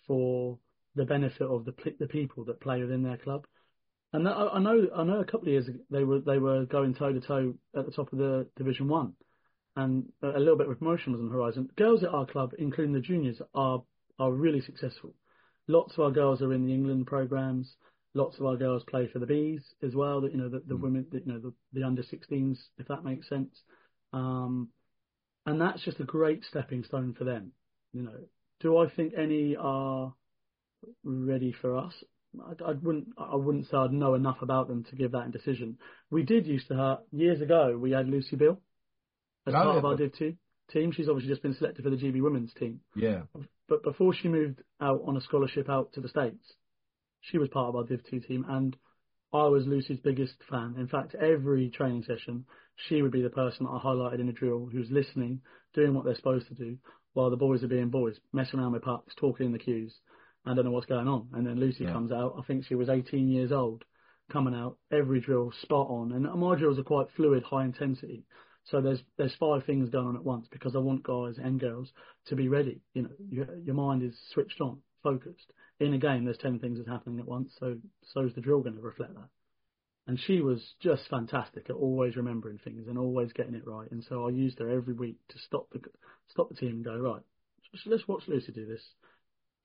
for 0.06 0.58
the 0.96 1.06
benefit 1.06 1.48
of 1.48 1.66
the 1.66 1.74
the 2.00 2.08
people 2.08 2.46
that 2.46 2.60
play 2.60 2.82
within 2.82 3.04
their 3.04 3.18
club. 3.18 3.46
And 4.14 4.26
that, 4.26 4.32
I 4.32 4.56
I 4.56 4.60
know 4.60 4.88
I 4.96 5.04
know 5.04 5.20
a 5.20 5.26
couple 5.26 5.48
of 5.48 5.48
years 5.50 5.68
ago 5.68 5.80
they 5.90 6.04
were 6.04 6.20
they 6.20 6.40
were 6.40 6.66
going 6.66 6.94
toe 6.94 7.14
to 7.14 7.22
toe 7.22 7.54
at 7.76 7.86
the 7.86 7.92
top 7.92 8.12
of 8.12 8.20
the 8.20 8.48
Division 8.56 8.88
One, 8.88 9.14
and 9.76 10.12
a 10.22 10.40
little 10.40 10.58
bit 10.58 10.70
of 10.70 10.80
promotion 10.80 11.12
was 11.12 11.22
on 11.22 11.28
the 11.28 11.34
horizon. 11.34 11.70
Girls 11.78 12.04
at 12.04 12.14
our 12.14 12.26
club, 12.26 12.54
including 12.58 12.94
the 12.94 13.00
juniors, 13.00 13.42
are 13.54 13.84
are 14.20 14.32
really 14.32 14.62
successful. 14.62 15.14
Lots 15.68 15.94
of 15.94 16.00
our 16.00 16.12
girls 16.12 16.42
are 16.42 16.54
in 16.54 16.66
the 16.66 16.74
England 16.74 17.08
programs. 17.08 17.76
Lots 18.14 18.40
of 18.40 18.46
our 18.46 18.56
girls 18.56 18.84
play 18.86 19.08
for 19.08 19.20
the 19.20 19.26
bees 19.26 19.62
as 19.84 19.94
well. 19.94 20.22
That 20.22 20.32
you 20.32 20.38
know 20.38 20.50
the, 20.50 20.64
the 20.66 20.76
hmm. 20.76 20.82
women, 20.82 21.06
the, 21.12 21.20
you 21.20 21.26
know 21.26 21.40
the, 21.40 21.54
the 21.74 21.84
under 21.84 22.02
16s, 22.02 22.58
if 22.78 22.88
that 22.88 23.04
makes 23.04 23.30
sense. 23.30 23.62
Um, 24.18 24.70
and 25.46 25.62
that's 25.62 25.84
just 25.84 26.00
a 26.00 26.04
great 26.04 26.44
stepping 26.50 26.84
stone 26.84 27.14
for 27.18 27.24
them. 27.24 27.52
You 27.94 28.04
know, 28.04 28.18
do 28.60 28.78
I 28.78 28.90
think 28.90 29.14
any 29.18 29.56
are 29.56 30.14
ready 31.04 31.54
for 31.62 31.78
us? 31.78 31.94
I, 32.40 32.70
I 32.70 32.74
wouldn't. 32.74 33.08
I 33.18 33.36
wouldn't 33.36 33.68
say 33.68 33.78
I'd 33.78 33.94
know 33.94 34.14
enough 34.16 34.42
about 34.42 34.68
them 34.68 34.84
to 34.90 34.96
give 34.96 35.12
that 35.14 35.32
decision. 35.32 35.78
We 36.12 36.24
did 36.24 36.46
used 36.48 36.68
to 36.68 36.76
have 36.76 36.98
years 37.12 37.42
ago. 37.42 37.78
We 37.80 37.92
had 37.92 38.08
Lucy 38.08 38.36
Bill 38.36 38.60
as 39.48 39.54
Oh, 39.54 39.58
part 39.58 39.68
yeah. 39.76 39.78
of 39.80 39.86
our 39.86 39.96
Div 39.96 40.12
Two 40.18 40.34
team. 40.72 40.92
She's 40.92 41.08
obviously 41.08 41.30
just 41.32 41.42
been 41.44 41.56
selected 41.56 41.84
for 41.84 41.90
the 41.90 41.96
GB 41.98 42.22
Women's 42.22 42.54
team. 42.54 42.82
Yeah. 42.96 43.22
But 43.70 43.84
before 43.84 44.14
she 44.14 44.28
moved 44.28 44.62
out 44.82 45.02
on 45.06 45.18
a 45.18 45.22
scholarship 45.22 45.70
out 45.70 45.94
to 45.94 46.02
the 46.02 46.10
States, 46.10 46.54
she 47.22 47.38
was 47.38 47.50
part 47.50 47.70
of 47.70 47.76
our 47.76 47.84
Div 47.86 48.02
2 48.10 48.20
team 48.22 48.46
and 48.48 48.76
I 49.34 49.46
was 49.48 49.66
Lucy's 49.68 50.00
biggest 50.00 50.36
fan. 50.50 50.76
In 50.78 50.88
fact, 50.88 51.16
every 51.16 51.70
training 51.70 52.04
session, 52.04 52.46
she 52.88 53.02
would 53.02 53.12
be 53.12 53.22
the 53.22 53.30
person 53.30 53.66
that 53.66 53.72
I 53.72 53.80
highlighted 53.80 54.20
in 54.20 54.30
a 54.30 54.34
drill 54.34 54.70
who's 54.72 54.90
listening, 54.90 55.42
doing 55.74 55.94
what 55.94 56.06
they're 56.06 56.16
supposed 56.16 56.48
to 56.48 56.54
do, 56.54 56.78
while 57.14 57.30
the 57.30 57.36
boys 57.36 57.64
are 57.64 57.68
being 57.68 57.90
boys, 57.90 58.16
messing 58.32 58.60
around 58.60 58.74
with 58.74 58.84
pucks, 58.84 59.14
talking 59.16 59.48
in 59.48 59.52
the 59.52 59.60
queues. 59.60 59.94
I 60.46 60.54
don't 60.54 60.64
know 60.64 60.72
what's 60.72 60.86
going 60.86 61.08
on. 61.08 61.28
And 61.34 61.46
then 61.46 61.60
Lucy 61.60 61.84
Yeah. 61.84 61.92
comes 61.92 62.12
out, 62.12 62.36
I 62.38 62.42
think 62.44 62.64
she 62.66 62.76
was 62.76 62.90
18 62.90 63.28
years 63.28 63.52
old, 63.52 63.84
coming 64.30 64.54
out, 64.56 64.78
every 64.92 65.20
drill 65.20 65.52
spot 65.52 65.90
on. 65.90 66.14
And 66.14 66.24
my 66.40 66.56
drills 66.56 66.80
are 66.80 66.84
quite 66.84 67.10
fluid, 67.12 67.44
high 67.44 67.66
intensity. 67.66 68.26
So 68.66 68.82
there's 68.82 69.02
there's 69.18 69.36
five 69.36 69.64
things 69.66 69.90
going 69.90 70.08
on 70.08 70.16
at 70.16 70.24
once 70.24 70.48
because 70.50 70.76
I 70.76 70.80
want 70.80 71.04
guys 71.04 71.38
and 71.38 71.60
girls 71.60 71.92
to 72.26 72.36
be 72.36 72.50
ready. 72.50 72.82
You 72.94 73.04
know, 73.04 73.10
your, 73.30 73.48
your 73.60 73.76
mind 73.76 74.04
is 74.04 74.18
switched 74.34 74.60
on, 74.62 74.82
focused. 75.04 75.52
In 75.80 75.94
a 75.94 75.98
game, 75.98 76.26
there's 76.26 76.38
ten 76.38 76.60
things 76.60 76.78
that's 76.78 76.90
happening 76.90 77.20
at 77.20 77.28
once, 77.28 77.52
so 77.60 77.78
so's 78.14 78.34
the 78.34 78.42
drill 78.42 78.62
going 78.62 78.76
to 78.76 78.82
reflect 78.82 79.14
that. 79.14 79.30
And 80.08 80.20
she 80.20 80.42
was 80.42 80.62
just 80.80 81.04
fantastic 81.10 81.70
at 81.70 81.76
always 81.76 82.16
remembering 82.16 82.60
things 82.64 82.88
and 82.88 82.98
always 82.98 83.34
getting 83.34 83.56
it 83.56 83.68
right. 83.68 83.92
And 83.92 84.04
so 84.08 84.26
I 84.26 84.32
used 84.32 84.60
her 84.60 84.70
every 84.70 84.94
week 84.94 85.18
to 85.30 85.40
stop 85.40 85.68
the 85.72 85.82
stop 86.30 86.50
the 86.50 86.56
team 86.56 86.70
and 86.70 86.86
go 86.86 86.98
right. 86.98 87.22
Let's 87.86 88.08
watch 88.08 88.24
Lucy 88.28 88.54
do 88.54 88.66
this. 88.66 88.82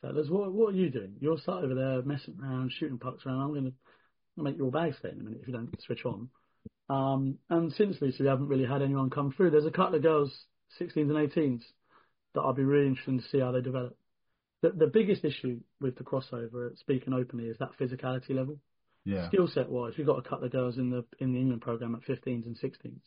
Fellas, 0.02 0.28
what 0.28 0.52
what 0.52 0.74
are 0.74 0.76
you 0.76 0.90
doing? 0.90 1.14
You're 1.20 1.38
sat 1.38 1.62
over 1.62 1.74
there 1.74 2.02
messing 2.02 2.36
around, 2.42 2.72
shooting 2.72 2.98
pucks 2.98 3.24
around. 3.24 3.40
I'm 3.40 3.50
going 3.50 3.72
to 4.36 4.42
make 4.42 4.58
your 4.58 4.72
bag 4.72 4.94
stay 4.98 5.10
in 5.10 5.20
a 5.20 5.22
minute 5.22 5.40
if 5.42 5.48
you 5.48 5.54
don't 5.54 5.80
switch 5.80 6.04
on. 6.04 6.28
Um, 6.88 7.38
and 7.48 7.72
since 7.72 7.96
Lucy, 8.00 8.24
we 8.24 8.28
haven't 8.28 8.48
really 8.48 8.66
had 8.66 8.82
anyone 8.82 9.10
come 9.10 9.32
through. 9.32 9.50
There's 9.50 9.64
a 9.64 9.70
couple 9.70 9.94
of 9.94 10.02
girls, 10.02 10.32
16s 10.80 10.96
and 10.96 11.10
18s, 11.12 11.62
that 12.34 12.42
I'd 12.42 12.56
be 12.56 12.64
really 12.64 12.88
interested 12.88 13.22
to 13.22 13.28
see 13.28 13.40
how 13.40 13.52
they 13.52 13.60
develop. 13.60 13.96
The, 14.62 14.70
the 14.70 14.86
biggest 14.86 15.24
issue 15.24 15.60
with 15.80 15.96
the 15.96 16.04
crossover, 16.04 16.78
speaking 16.78 17.12
openly, 17.12 17.46
is 17.46 17.58
that 17.58 17.76
physicality 17.78 18.30
level. 18.30 18.58
Yeah. 19.04 19.26
Skill 19.28 19.48
set 19.48 19.68
wise, 19.68 19.94
we've 19.98 20.06
got 20.06 20.18
a 20.18 20.28
couple 20.28 20.44
of 20.44 20.52
girls 20.52 20.78
in 20.78 20.90
the 20.90 21.04
in 21.18 21.32
the 21.32 21.40
England 21.40 21.62
program 21.62 21.96
at 21.96 22.02
15s 22.02 22.46
and 22.46 22.56
16s. 22.56 23.00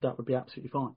That 0.00 0.16
would 0.16 0.26
be 0.26 0.34
absolutely 0.34 0.70
fine, 0.70 0.94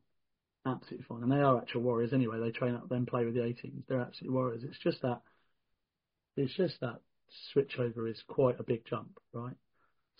absolutely 0.66 1.06
fine. 1.08 1.24
And 1.24 1.32
they 1.32 1.42
are 1.42 1.58
actual 1.58 1.82
warriors 1.82 2.14
anyway. 2.14 2.40
They 2.40 2.52
train 2.52 2.76
up, 2.76 2.88
then 2.88 3.08
play 3.08 3.26
with 3.26 3.34
the 3.34 3.42
18s. 3.42 3.84
They're 3.88 4.02
absolutely 4.02 4.36
warriors. 4.36 4.64
It's 4.64 4.78
just 4.78 5.02
that, 5.02 5.22
it's 6.38 6.54
just 6.54 6.80
that 6.82 7.02
switch 7.52 7.80
over 7.80 8.08
is 8.08 8.22
quite 8.28 8.60
a 8.60 8.64
big 8.64 8.86
jump, 8.86 9.20
right? 9.34 9.56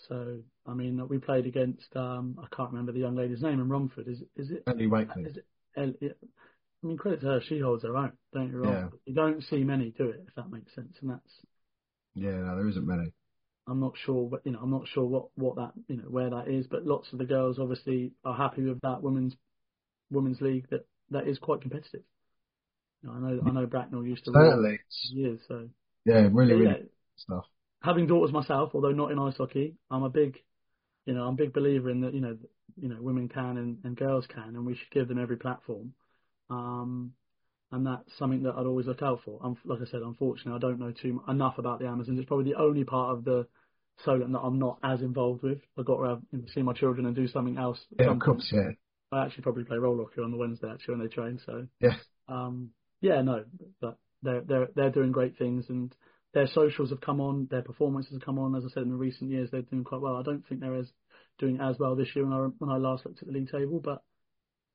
So, 0.08 0.38
I 0.66 0.74
mean, 0.74 1.06
we 1.08 1.18
played 1.18 1.46
against, 1.46 1.94
um, 1.96 2.38
I 2.42 2.54
can't 2.54 2.70
remember 2.70 2.92
the 2.92 2.98
young 2.98 3.16
lady's 3.16 3.42
name 3.42 3.60
in 3.60 3.68
Romford. 3.68 4.08
Is 4.08 4.22
is 4.34 4.50
it? 4.50 4.64
Ellie 4.66 4.88
Wakely. 4.88 5.24
Is 5.24 5.36
it? 5.36 6.18
I 6.86 6.88
mean, 6.88 6.98
credit 6.98 7.20
to 7.22 7.26
her, 7.26 7.40
she 7.40 7.58
holds 7.58 7.82
her 7.82 7.96
own. 7.96 8.12
Don't 8.32 8.52
me 8.52 8.58
wrong. 8.58 8.72
Yeah. 8.72 8.88
You 9.06 9.14
don't 9.14 9.42
see 9.42 9.64
many 9.64 9.90
do 9.90 10.08
it, 10.08 10.24
if 10.28 10.34
that 10.36 10.52
makes 10.52 10.72
sense. 10.74 10.96
And 11.00 11.10
that's, 11.10 11.32
Yeah, 12.14 12.30
no, 12.30 12.56
there 12.56 12.68
isn't 12.68 12.86
many. 12.86 13.12
I'm 13.66 13.80
not 13.80 13.94
sure, 13.96 14.28
what 14.28 14.42
you 14.44 14.52
know, 14.52 14.60
I'm 14.62 14.70
not 14.70 14.86
sure 14.86 15.04
what 15.04 15.26
what 15.34 15.56
that, 15.56 15.72
you 15.88 15.96
know, 15.96 16.04
where 16.04 16.30
that 16.30 16.46
is. 16.46 16.68
But 16.68 16.86
lots 16.86 17.12
of 17.12 17.18
the 17.18 17.24
girls 17.24 17.58
obviously 17.58 18.12
are 18.24 18.36
happy 18.36 18.62
with 18.62 18.80
that 18.82 19.02
women's 19.02 19.34
women's 20.12 20.40
league 20.40 20.68
that 20.70 20.86
that 21.10 21.26
is 21.26 21.40
quite 21.40 21.62
competitive. 21.62 22.02
You 23.02 23.08
know, 23.08 23.14
I 23.16 23.18
know 23.18 23.40
I 23.44 23.50
know 23.50 23.66
Bracknell 23.66 24.06
used 24.06 24.24
to 24.26 24.32
Certainly. 24.32 24.78
years, 25.10 25.40
so 25.48 25.68
yeah, 26.04 26.28
really, 26.30 26.52
But 26.52 26.58
really 26.60 26.64
yeah, 26.66 26.86
stuff. 27.16 27.44
having 27.82 28.06
daughters 28.06 28.32
myself, 28.32 28.70
although 28.74 28.92
not 28.92 29.10
in 29.10 29.18
ice 29.18 29.36
hockey, 29.36 29.74
I'm 29.90 30.04
a 30.04 30.10
big, 30.10 30.38
you 31.04 31.14
know, 31.14 31.24
I'm 31.24 31.34
a 31.34 31.36
big 31.36 31.52
believer 31.52 31.90
in 31.90 32.02
that, 32.02 32.14
you 32.14 32.20
know, 32.20 32.38
you 32.80 32.88
know, 32.88 32.98
women 33.00 33.28
can 33.28 33.56
and, 33.56 33.78
and 33.82 33.96
girls 33.96 34.26
can, 34.28 34.54
and 34.54 34.64
we 34.64 34.74
should 34.76 34.90
give 34.92 35.08
them 35.08 35.18
every 35.18 35.36
platform. 35.38 35.92
Um, 36.50 37.12
and 37.72 37.86
that's 37.86 38.08
something 38.18 38.44
that 38.44 38.54
I'd 38.54 38.66
always 38.66 38.86
look 38.86 39.02
out 39.02 39.20
for. 39.24 39.40
Um, 39.42 39.56
like 39.64 39.80
I 39.80 39.90
said, 39.90 40.02
unfortunately, 40.02 40.52
I 40.52 40.58
don't 40.58 40.78
know 40.78 40.92
too 40.92 41.20
m- 41.26 41.34
enough 41.34 41.58
about 41.58 41.80
the 41.80 41.86
Amazons. 41.86 42.18
It's 42.18 42.28
probably 42.28 42.52
the 42.52 42.58
only 42.58 42.84
part 42.84 43.16
of 43.16 43.24
the 43.24 43.46
Solent 44.04 44.30
that 44.32 44.40
I'm 44.40 44.58
not 44.58 44.78
as 44.82 45.00
involved 45.00 45.42
with. 45.42 45.58
I've 45.78 45.86
got 45.86 45.96
to 46.02 46.08
have, 46.10 46.22
you 46.30 46.38
know, 46.38 46.44
see 46.54 46.62
my 46.62 46.74
children 46.74 47.06
and 47.06 47.16
do 47.16 47.26
something 47.26 47.56
else. 47.56 47.80
Yeah, 47.98 48.10
of 48.10 48.20
course, 48.20 48.48
yeah. 48.52 48.70
I 49.10 49.24
actually 49.24 49.42
probably 49.42 49.64
play 49.64 49.78
roll 49.78 49.96
hockey 49.96 50.20
on 50.20 50.30
the 50.30 50.36
Wednesday 50.36 50.70
actually 50.70 50.96
when 50.96 51.06
they 51.06 51.14
train. 51.14 51.40
So 51.46 51.66
Yeah. 51.80 51.96
um, 52.28 52.70
yeah, 53.00 53.22
no, 53.22 53.44
but 53.80 53.96
they're 54.22 54.42
they're 54.42 54.68
they're 54.74 54.90
doing 54.90 55.12
great 55.12 55.38
things, 55.38 55.64
and 55.70 55.94
their 56.34 56.46
socials 56.46 56.90
have 56.90 57.00
come 57.00 57.20
on, 57.20 57.48
their 57.50 57.62
performances 57.62 58.12
have 58.12 58.22
come 58.24 58.38
on. 58.38 58.54
As 58.54 58.64
I 58.64 58.68
said 58.68 58.82
in 58.82 58.90
the 58.90 58.96
recent 58.96 59.30
years, 59.30 59.50
they're 59.50 59.62
doing 59.62 59.84
quite 59.84 60.00
well. 60.02 60.16
I 60.16 60.22
don't 60.22 60.46
think 60.46 60.60
they're 60.60 60.74
as 60.74 60.90
doing 61.38 61.58
as 61.60 61.78
well 61.78 61.96
this 61.96 62.14
year 62.14 62.26
when 62.26 62.34
I 62.34 62.46
when 62.58 62.70
I 62.70 62.76
last 62.76 63.06
looked 63.06 63.22
at 63.22 63.28
the 63.28 63.32
league 63.34 63.50
table, 63.50 63.80
but 63.82 64.02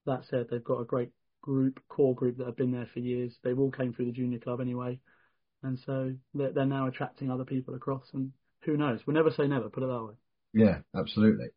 that 0.05 0.25
said, 0.29 0.47
they've 0.49 0.63
got 0.63 0.81
a 0.81 0.85
great 0.85 1.11
group, 1.41 1.79
core 1.89 2.15
group 2.15 2.37
that 2.37 2.45
have 2.45 2.57
been 2.57 2.71
there 2.71 2.87
for 2.93 2.99
years. 2.99 3.33
They've 3.43 3.57
all 3.57 3.71
came 3.71 3.93
through 3.93 4.05
the 4.05 4.11
junior 4.11 4.39
club 4.39 4.61
anyway, 4.61 4.99
and 5.63 5.79
so 5.85 6.13
they're, 6.33 6.51
they're 6.51 6.65
now 6.65 6.87
attracting 6.87 7.31
other 7.31 7.45
people 7.45 7.75
across. 7.75 8.05
And 8.13 8.31
who 8.61 8.77
knows? 8.77 8.99
We'll 9.05 9.15
never 9.15 9.31
say 9.31 9.47
never. 9.47 9.69
Put 9.69 9.83
it 9.83 9.87
that 9.87 10.03
way. 10.03 10.13
Yeah, 10.53 10.79
absolutely. 10.95 11.47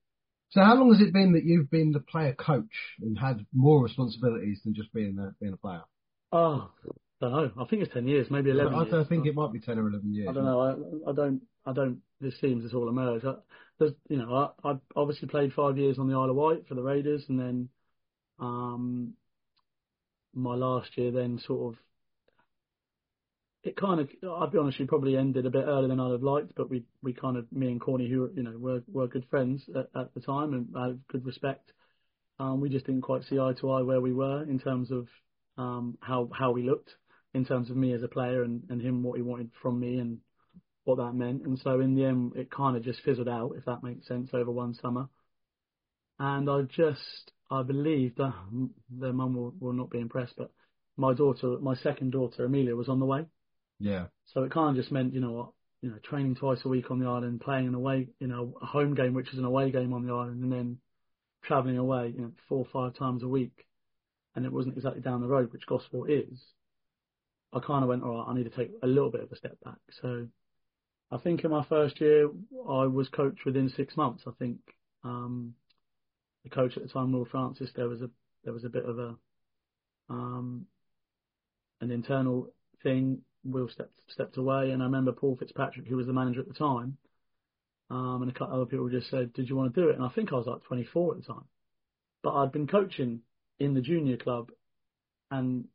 So 0.51 0.61
how 0.63 0.77
long 0.77 0.93
has 0.93 1.01
it 1.01 1.13
been 1.13 1.33
that 1.33 1.45
you've 1.45 1.71
been 1.71 1.93
the 1.93 2.01
player 2.01 2.35
coach 2.35 2.65
and 3.01 3.19
had 3.19 3.45
more 3.53 3.83
responsibilities 3.83 4.61
than 4.65 4.75
just 4.75 4.93
being 4.93 5.19
a, 5.19 5.35
being 5.41 5.53
a 5.53 5.57
player? 5.57 5.83
Oh, 6.31 6.71
don't 7.21 7.33
know. 7.33 7.63
I 7.63 7.67
think 7.67 7.83
it's 7.83 7.93
ten 7.93 8.07
years, 8.07 8.29
maybe 8.31 8.51
eleven. 8.51 8.75
I, 8.75 8.85
years. 8.85 9.07
I 9.07 9.09
think 9.09 9.27
it 9.27 9.35
might 9.35 9.53
be 9.53 9.61
10 9.61 9.79
or 9.79 9.89
11 9.89 10.15
years. 10.15 10.29
I 10.29 10.33
don't 10.33 10.45
know. 10.45 10.61
I, 10.61 11.11
I 11.11 11.13
don't. 11.15 11.43
I 11.67 11.73
don't. 11.73 11.99
This 12.21 12.39
seems 12.41 12.65
it's 12.65 12.75
all 12.75 12.89
emerged. 12.89 13.25
I, 13.25 13.35
there's, 13.79 13.93
you 14.09 14.19
know, 14.19 14.53
I, 14.65 14.71
I 14.71 14.75
obviously 14.95 15.29
played 15.29 15.53
five 15.53 15.79
years 15.79 15.99
on 15.99 16.09
the 16.09 16.15
Isle 16.15 16.31
of 16.31 16.37
Wight 16.37 16.69
for 16.69 16.75
the 16.75 16.83
Raiders, 16.83 17.25
and 17.29 17.39
then, 17.39 17.69
um, 18.39 19.15
my 20.35 20.55
last 20.55 20.97
year 20.97 21.11
then 21.11 21.39
sort 21.39 21.75
of. 21.75 21.81
It 23.63 23.77
kind 23.77 23.99
of, 23.99 24.11
I'll 24.23 24.51
be 24.51 24.59
honest, 24.59 24.79
you 24.79 24.87
probably 24.87 25.17
ended 25.17 25.47
a 25.47 25.51
bit 25.51 25.65
earlier 25.67 25.89
than 25.89 25.99
I'd 25.99 26.13
have 26.13 26.23
liked, 26.23 26.53
but 26.55 26.69
we, 26.69 26.85
we 27.03 27.15
kind 27.15 27.39
of, 27.39 27.51
me 27.51 27.69
and 27.69 27.81
Corny, 27.81 28.11
who 28.11 28.31
you 28.35 28.43
know 28.43 28.59
were 28.59 28.83
were 28.93 29.09
good 29.09 29.27
friends 29.31 29.63
at, 29.75 29.89
at 29.99 30.13
the 30.15 30.21
time 30.21 30.53
and 30.53 30.69
had 30.77 31.01
good 31.09 31.25
respect. 31.25 31.73
Um, 32.39 32.61
we 32.61 32.69
just 32.69 32.85
didn't 32.85 33.03
quite 33.03 33.25
see 33.25 33.39
eye 33.39 33.55
to 33.61 33.71
eye 33.71 33.83
where 33.83 34.03
we 34.03 34.13
were 34.13 34.43
in 34.43 34.59
terms 34.59 34.91
of 34.91 35.09
um, 35.57 35.97
how 36.01 36.29
how 36.33 36.51
we 36.51 36.63
looked, 36.63 36.91
in 37.33 37.45
terms 37.47 37.71
of 37.71 37.77
me 37.77 37.95
as 37.95 38.03
a 38.03 38.09
player 38.09 38.43
and, 38.43 38.65
and 38.69 38.83
him 38.83 39.03
what 39.03 39.17
he 39.17 39.23
wanted 39.23 39.51
from 39.63 39.81
me 39.81 39.99
and 39.99 40.19
what 40.85 40.99
that 40.99 41.15
meant. 41.15 41.43
And 41.43 41.59
so 41.59 41.81
in 41.81 41.95
the 41.95 42.05
end, 42.05 42.33
it 42.37 42.51
kind 42.51 42.77
of 42.77 42.83
just 42.83 43.01
fizzled 43.01 43.29
out, 43.29 43.55
if 43.57 43.65
that 43.65 43.83
makes 43.83 44.07
sense, 44.07 44.31
over 44.35 44.51
one 44.51 44.75
summer. 44.75 45.09
And 46.19 46.49
I 46.49 46.63
just, 46.63 47.33
I 47.51 47.63
believe 47.63 48.17
that 48.17 48.35
their 48.91 49.13
mum 49.13 49.35
will, 49.35 49.55
will 49.61 49.73
not 49.73 49.91
be 49.91 50.01
impressed, 50.01 50.35
but 50.37 50.51
my 50.97 51.13
daughter, 51.15 51.59
my 51.61 51.75
second 51.75 52.13
daughter, 52.13 52.45
Amelia, 52.45 52.75
was 52.75 52.89
on 52.89 53.01
the 53.01 53.07
way. 53.07 53.27
Yeah. 53.79 54.07
So 54.27 54.45
it 54.45 54.53
kind 54.53 54.71
of 54.71 54.83
just 54.83 54.93
meant, 54.93 55.13
you 55.13 55.21
know 55.21 55.33
what, 55.33 55.51
you 55.83 55.91
know, 55.91 55.99
training 56.03 56.37
twice 56.37 56.61
a 56.65 56.69
week 56.69 56.91
on 56.91 56.99
the 56.99 57.07
island, 57.07 57.41
playing 57.41 57.69
an 57.69 57.75
away, 57.75 58.09
you 58.19 58.27
know, 58.27 58.55
a 58.63 58.67
home 58.67 58.95
game, 58.95 59.13
which 59.13 59.33
is 59.33 59.39
an 59.39 59.45
away 59.45 59.71
game 59.71 59.93
on 59.93 60.07
the 60.07 60.13
island, 60.13 60.43
and 60.43 60.53
then 60.53 60.79
travelling 61.43 61.77
away, 61.77 62.13
you 62.17 62.23
know, 62.23 62.33
four 62.49 62.59
or 62.59 62.67
five 62.73 62.99
times 62.99 63.23
a 63.23 63.29
week. 63.29 63.67
And 64.35 64.47
it 64.47 64.53
wasn't 64.53 64.77
exactly 64.77 65.03
down 65.03 65.21
the 65.21 65.29
road, 65.29 65.53
which 65.53 65.67
Gosport 65.67 66.11
is. 66.11 66.41
I 67.53 67.61
kind 67.61 67.85
of 67.85 67.89
went, 67.89 68.03
all 68.03 68.17
right, 68.17 68.27
I 68.29 68.35
need 68.35 68.45
to 68.45 68.57
take 68.57 68.73
a 68.83 68.87
little 68.87 69.11
bit 69.11 69.21
of 69.21 69.31
a 69.31 69.37
step 69.37 69.57
back. 69.65 69.79
So 70.03 70.27
I 71.11 71.19
think 71.19 71.45
in 71.45 71.51
my 71.51 71.65
first 71.65 72.01
year, 72.01 72.29
I 72.69 72.87
was 72.87 73.09
coached 73.09 73.45
within 73.45 73.69
six 73.69 73.97
months. 73.97 74.25
I 74.27 74.33
think 74.39 74.59
um, 75.05 75.55
the 76.45 76.51
coach 76.51 76.77
at 76.77 76.83
the 76.83 76.89
time, 76.89 77.13
Will 77.13 77.25
Francis, 77.25 77.71
there 77.75 77.89
was 77.89 78.03
a 78.03 78.11
there 78.45 78.53
was 78.53 78.65
a 78.65 78.69
bit 78.69 78.85
of 78.85 78.99
a 78.99 79.15
um, 80.11 80.67
an 81.81 81.91
internal 81.91 82.49
thing. 82.83 83.23
Will 83.45 83.69
stepped 83.69 83.93
stepped 84.09 84.37
away, 84.39 84.71
and 84.71 84.83
I 84.83 84.87
remember 84.87 85.13
Paul 85.13 85.37
Fitzpatrick, 85.37 85.87
who 85.87 85.97
was 85.97 86.07
the 86.07 86.13
manager 86.13 86.41
at 86.41 86.49
the 86.49 86.55
time, 86.55 86.97
Um, 87.91 88.23
and 88.23 88.31
a 88.31 88.35
couple 88.35 88.55
other 88.55 88.67
people 88.67 88.89
just 88.89 89.11
said, 89.11 89.33
"Did 89.35 89.49
you 89.49 89.57
want 89.57 89.75
to 89.75 89.81
do 89.81 89.89
it?" 89.91 89.97
And 89.97 90.05
I 90.05 90.09
think 90.09 90.33
I 90.33 90.37
was 90.37 90.47
like 90.47 90.63
24 90.65 91.15
at 91.17 91.21
the 91.21 91.27
time, 91.35 91.45
but 92.23 92.35
I'd 92.35 92.53
been 92.53 92.67
coaching 92.67 93.21
in 93.59 93.75
the 93.75 93.83
junior 93.83 94.17
club 94.17 94.51
and 95.31 95.69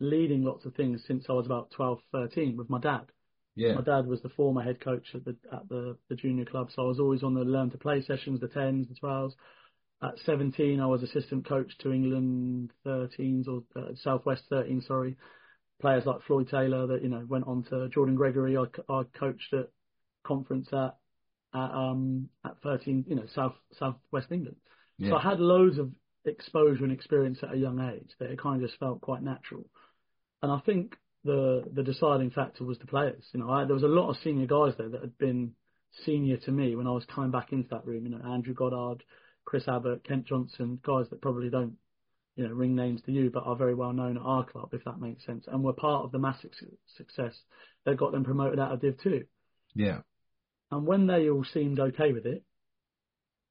leading 0.00 0.44
lots 0.44 0.64
of 0.64 0.74
things 0.74 1.04
since 1.06 1.26
I 1.28 1.32
was 1.32 1.46
about 1.46 1.70
12, 1.72 2.00
13 2.12 2.56
with 2.56 2.68
my 2.70 2.78
dad. 2.80 3.06
Yeah. 3.56 3.74
My 3.74 3.82
dad 3.82 4.06
was 4.06 4.22
the 4.22 4.28
former 4.30 4.62
head 4.62 4.80
coach 4.80 5.14
at 5.14 5.24
the 5.24 5.36
at 5.52 5.68
the, 5.68 5.96
the 6.08 6.16
junior 6.16 6.44
club, 6.44 6.70
so 6.72 6.82
I 6.82 6.86
was 6.86 7.00
always 7.00 7.22
on 7.22 7.34
the 7.34 7.42
learn 7.44 7.70
to 7.70 7.78
play 7.78 8.02
sessions, 8.02 8.40
the 8.40 8.48
tens, 8.48 8.88
the 8.88 8.94
twelves. 8.94 9.34
At 10.02 10.18
17, 10.24 10.80
I 10.80 10.86
was 10.86 11.02
assistant 11.02 11.48
coach 11.48 11.76
to 11.78 11.92
England 11.92 12.70
13s 12.86 13.48
or 13.48 13.62
uh, 13.74 13.94
Southwest 13.96 14.42
13, 14.48 14.82
sorry. 14.82 15.16
Players 15.80 16.06
like 16.06 16.22
Floyd 16.26 16.48
Taylor 16.50 16.86
that 16.88 17.02
you 17.02 17.08
know 17.08 17.24
went 17.28 17.46
on 17.46 17.64
to 17.70 17.88
Jordan 17.88 18.16
Gregory. 18.16 18.56
I, 18.56 18.64
I 18.92 19.02
coached 19.18 19.52
at 19.52 19.70
conference 20.24 20.68
at 20.72 20.96
at 21.54 21.70
um 21.70 22.28
at 22.44 22.60
13, 22.62 23.04
you 23.08 23.16
know 23.16 23.26
South 23.34 23.54
Southwest 23.78 24.30
England. 24.30 24.56
Yeah. 24.98 25.10
So 25.10 25.16
I 25.16 25.22
had 25.22 25.40
loads 25.40 25.78
of 25.78 25.92
exposure 26.24 26.84
and 26.84 26.92
experience 26.92 27.38
at 27.42 27.54
a 27.54 27.56
young 27.56 27.80
age 27.80 28.10
that 28.18 28.30
it 28.30 28.40
kind 28.40 28.62
of 28.62 28.68
just 28.68 28.78
felt 28.78 29.00
quite 29.00 29.22
natural. 29.22 29.64
And 30.42 30.52
I 30.52 30.58
think 30.60 30.96
the 31.24 31.64
the 31.72 31.82
deciding 31.82 32.30
factor 32.30 32.64
was 32.64 32.78
the 32.78 32.86
players. 32.86 33.24
You 33.32 33.40
know, 33.40 33.50
I, 33.50 33.64
there 33.64 33.74
was 33.74 33.82
a 33.82 33.88
lot 33.88 34.10
of 34.10 34.16
senior 34.22 34.46
guys 34.46 34.74
there 34.78 34.88
that 34.88 35.00
had 35.00 35.18
been 35.18 35.52
senior 36.04 36.36
to 36.38 36.52
me 36.52 36.76
when 36.76 36.86
I 36.86 36.92
was 36.92 37.04
coming 37.12 37.30
back 37.30 37.52
into 37.52 37.68
that 37.70 37.86
room. 37.86 38.04
You 38.04 38.10
know, 38.10 38.32
Andrew 38.32 38.54
Goddard, 38.54 39.02
Chris 39.48 39.66
Abbott, 39.66 40.04
Kent 40.04 40.26
Johnson, 40.26 40.78
guys 40.82 41.06
that 41.08 41.22
probably 41.22 41.48
don't, 41.48 41.72
you 42.36 42.46
know, 42.46 42.52
ring 42.52 42.76
names 42.76 43.00
to 43.06 43.12
you, 43.12 43.30
but 43.30 43.44
are 43.46 43.56
very 43.56 43.74
well 43.74 43.94
known 43.94 44.18
at 44.18 44.22
our 44.22 44.44
club, 44.44 44.68
if 44.74 44.84
that 44.84 45.00
makes 45.00 45.24
sense, 45.24 45.46
and 45.48 45.64
were 45.64 45.72
part 45.72 46.04
of 46.04 46.12
the 46.12 46.18
massive 46.18 46.50
success 46.98 47.34
that 47.86 47.96
got 47.96 48.12
them 48.12 48.24
promoted 48.24 48.58
out 48.58 48.72
of 48.72 48.82
Div 48.82 48.98
Two. 49.02 49.24
Yeah. 49.74 50.00
And 50.70 50.86
when 50.86 51.06
they 51.06 51.30
all 51.30 51.44
seemed 51.44 51.80
okay 51.80 52.12
with 52.12 52.26
it 52.26 52.44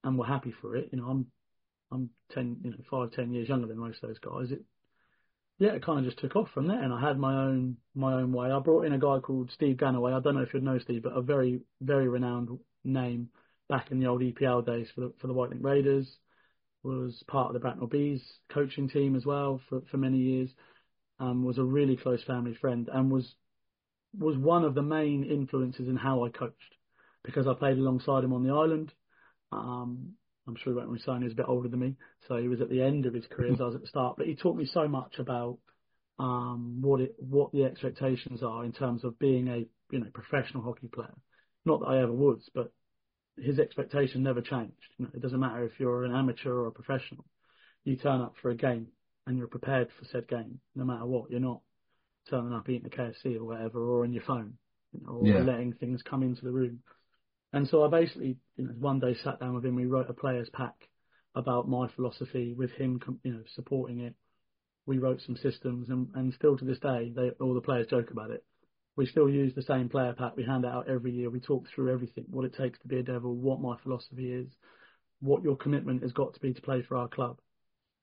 and 0.03 0.19
were 0.19 0.27
happy 0.27 0.53
for 0.61 0.75
it, 0.75 0.89
you 0.91 0.99
know, 0.99 1.07
I'm 1.07 1.25
I'm 1.91 2.11
ten, 2.31 2.57
you 2.63 2.69
know, 2.69 2.77
five, 2.91 3.13
ten 3.13 3.33
years 3.33 3.49
younger 3.49 3.65
than 3.65 3.79
most 3.79 4.03
of 4.03 4.09
those 4.09 4.19
guys. 4.19 4.51
It 4.51 4.61
yeah, 5.57 5.71
it 5.71 5.83
kind 5.83 5.97
of 5.97 6.05
just 6.05 6.19
took 6.19 6.35
off 6.35 6.49
from 6.53 6.67
there, 6.67 6.79
and 6.79 6.93
I 6.93 7.01
had 7.01 7.17
my 7.17 7.33
own 7.33 7.77
my 7.95 8.13
own 8.13 8.33
way. 8.33 8.51
I 8.51 8.59
brought 8.59 8.85
in 8.85 8.93
a 8.93 8.99
guy 8.99 9.17
called 9.17 9.49
Steve 9.51 9.77
Gannaway. 9.77 10.15
I 10.15 10.19
don't 10.19 10.35
know 10.35 10.41
if 10.41 10.53
you'd 10.53 10.61
know 10.61 10.77
Steve, 10.77 11.01
but 11.01 11.17
a 11.17 11.23
very 11.23 11.61
very 11.81 12.07
renowned 12.07 12.49
name 12.83 13.29
back 13.69 13.91
in 13.91 13.99
the 13.99 14.07
old 14.07 14.21
EPL 14.21 14.65
days 14.65 14.87
for 14.93 15.01
the 15.01 15.13
for 15.19 15.27
the 15.27 15.33
Wightlink 15.33 15.63
Raiders. 15.63 16.07
Was 16.83 17.21
part 17.27 17.47
of 17.47 17.53
the 17.53 17.59
Bracknell 17.59 17.87
Bees 17.87 18.21
coaching 18.49 18.87
team 18.87 19.15
as 19.15 19.25
well 19.25 19.59
for 19.69 19.81
for 19.91 19.97
many 19.97 20.17
years. 20.17 20.49
Um, 21.19 21.43
was 21.43 21.57
a 21.57 21.63
really 21.63 21.97
close 21.97 22.23
family 22.23 22.53
friend, 22.53 22.89
and 22.93 23.11
was 23.11 23.33
was 24.17 24.37
one 24.37 24.63
of 24.63 24.75
the 24.75 24.81
main 24.81 25.23
influences 25.23 25.87
in 25.87 25.95
how 25.95 26.23
I 26.23 26.29
coached 26.29 26.75
because 27.23 27.47
I 27.47 27.53
played 27.53 27.77
alongside 27.77 28.23
him 28.23 28.33
on 28.33 28.43
the 28.43 28.53
island. 28.53 28.93
Um, 29.51 30.13
I'm 30.47 30.55
sure 30.55 30.73
he 30.73 30.77
won't 30.77 30.89
resign. 30.89 31.19
He 31.19 31.25
was 31.25 31.33
a 31.33 31.37
bit 31.37 31.49
older 31.49 31.67
than 31.67 31.79
me, 31.79 31.95
so 32.27 32.37
he 32.37 32.47
was 32.47 32.61
at 32.61 32.69
the 32.69 32.81
end 32.81 33.05
of 33.05 33.13
his 33.13 33.25
career 33.27 33.53
as 33.53 33.59
I 33.59 33.65
was 33.65 33.75
at 33.75 33.81
the 33.81 33.87
start. 33.87 34.15
But 34.17 34.27
he 34.27 34.35
taught 34.35 34.55
me 34.55 34.65
so 34.65 34.87
much 34.87 35.19
about 35.19 35.57
um, 36.19 36.81
what 36.81 37.01
it, 37.01 37.15
what 37.19 37.51
the 37.51 37.65
expectations 37.65 38.41
are 38.43 38.63
in 38.63 38.71
terms 38.71 39.03
of 39.03 39.19
being 39.19 39.49
a 39.49 39.65
you 39.91 39.99
know 39.99 40.07
professional 40.13 40.63
hockey 40.63 40.87
player. 40.87 41.13
Not 41.65 41.81
that 41.81 41.87
I 41.87 42.01
ever 42.01 42.13
was, 42.13 42.39
but 42.53 42.71
his 43.37 43.59
expectation 43.59 44.23
never 44.23 44.41
changed. 44.41 44.73
You 44.97 45.05
know, 45.05 45.11
it 45.13 45.21
doesn't 45.21 45.39
matter 45.39 45.63
if 45.63 45.79
you're 45.79 46.03
an 46.03 46.15
amateur 46.15 46.51
or 46.53 46.67
a 46.67 46.71
professional. 46.71 47.25
You 47.83 47.95
turn 47.95 48.21
up 48.21 48.33
for 48.41 48.49
a 48.49 48.55
game 48.55 48.87
and 49.25 49.37
you're 49.37 49.47
prepared 49.47 49.89
for 49.97 50.05
said 50.05 50.27
game, 50.27 50.59
no 50.75 50.83
matter 50.83 51.05
what. 51.05 51.29
You're 51.29 51.39
not 51.39 51.61
turning 52.29 52.53
up 52.53 52.67
eating 52.69 52.87
a 52.87 52.89
KFC 52.89 53.37
or 53.37 53.45
whatever, 53.45 53.79
or 53.79 54.03
on 54.03 54.13
your 54.13 54.23
phone, 54.23 54.57
you 54.91 55.01
know, 55.05 55.11
or 55.11 55.27
Yeah. 55.27 55.43
letting 55.43 55.73
things 55.73 56.01
come 56.03 56.23
into 56.23 56.43
the 56.43 56.51
room. 56.51 56.81
And 57.53 57.67
so 57.67 57.83
I 57.83 57.89
basically, 57.89 58.37
you 58.57 58.65
know, 58.65 58.73
one 58.73 58.99
day 58.99 59.13
sat 59.15 59.39
down 59.39 59.55
with 59.55 59.65
him. 59.65 59.75
We 59.75 59.85
wrote 59.85 60.09
a 60.09 60.13
players 60.13 60.49
pack 60.49 60.89
about 61.35 61.69
my 61.69 61.87
philosophy 61.89 62.53
with 62.53 62.71
him, 62.71 62.99
com- 62.99 63.19
you 63.23 63.33
know, 63.33 63.43
supporting 63.55 64.01
it. 64.01 64.15
We 64.85 64.97
wrote 64.97 65.21
some 65.21 65.37
systems, 65.37 65.89
and, 65.89 66.09
and 66.15 66.33
still 66.33 66.57
to 66.57 66.65
this 66.65 66.79
day, 66.79 67.11
they 67.15 67.29
all 67.31 67.53
the 67.53 67.61
players 67.61 67.87
joke 67.87 68.11
about 68.11 68.31
it. 68.31 68.43
We 68.97 69.05
still 69.05 69.29
use 69.29 69.53
the 69.55 69.61
same 69.61 69.89
player 69.89 70.13
pack. 70.17 70.35
We 70.35 70.43
hand 70.43 70.65
it 70.65 70.71
out 70.71 70.89
every 70.89 71.11
year. 71.11 71.29
We 71.29 71.39
talk 71.39 71.65
through 71.73 71.93
everything, 71.93 72.25
what 72.29 72.45
it 72.45 72.55
takes 72.57 72.79
to 72.79 72.87
be 72.87 72.97
a 72.97 73.03
devil, 73.03 73.33
what 73.33 73.61
my 73.61 73.77
philosophy 73.83 74.33
is, 74.33 74.47
what 75.21 75.43
your 75.43 75.55
commitment 75.55 76.01
has 76.01 76.11
got 76.11 76.33
to 76.33 76.39
be 76.39 76.53
to 76.53 76.61
play 76.61 76.81
for 76.81 76.97
our 76.97 77.07
club, 77.07 77.39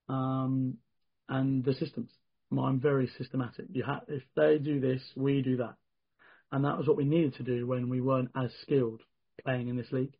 um, 0.09 0.75
and 1.29 1.65
the 1.65 1.75
systems. 1.75 2.11
I'm 2.57 2.79
very 2.79 3.11
systematic. 3.19 3.67
You 3.73 3.83
ha- 3.83 4.03
if 4.07 4.23
they 4.37 4.59
do 4.59 4.79
this, 4.79 5.03
we 5.17 5.43
do 5.43 5.57
that, 5.57 5.75
and 6.53 6.65
that 6.65 6.79
was 6.79 6.87
what 6.87 6.97
we 6.97 7.05
needed 7.05 7.35
to 7.35 7.43
do 7.43 7.67
when 7.67 7.89
we 7.89 8.01
weren't 8.01 8.31
as 8.37 8.53
skilled 8.63 9.03
playing 9.43 9.67
in 9.67 9.77
this 9.77 9.91
league. 9.91 10.15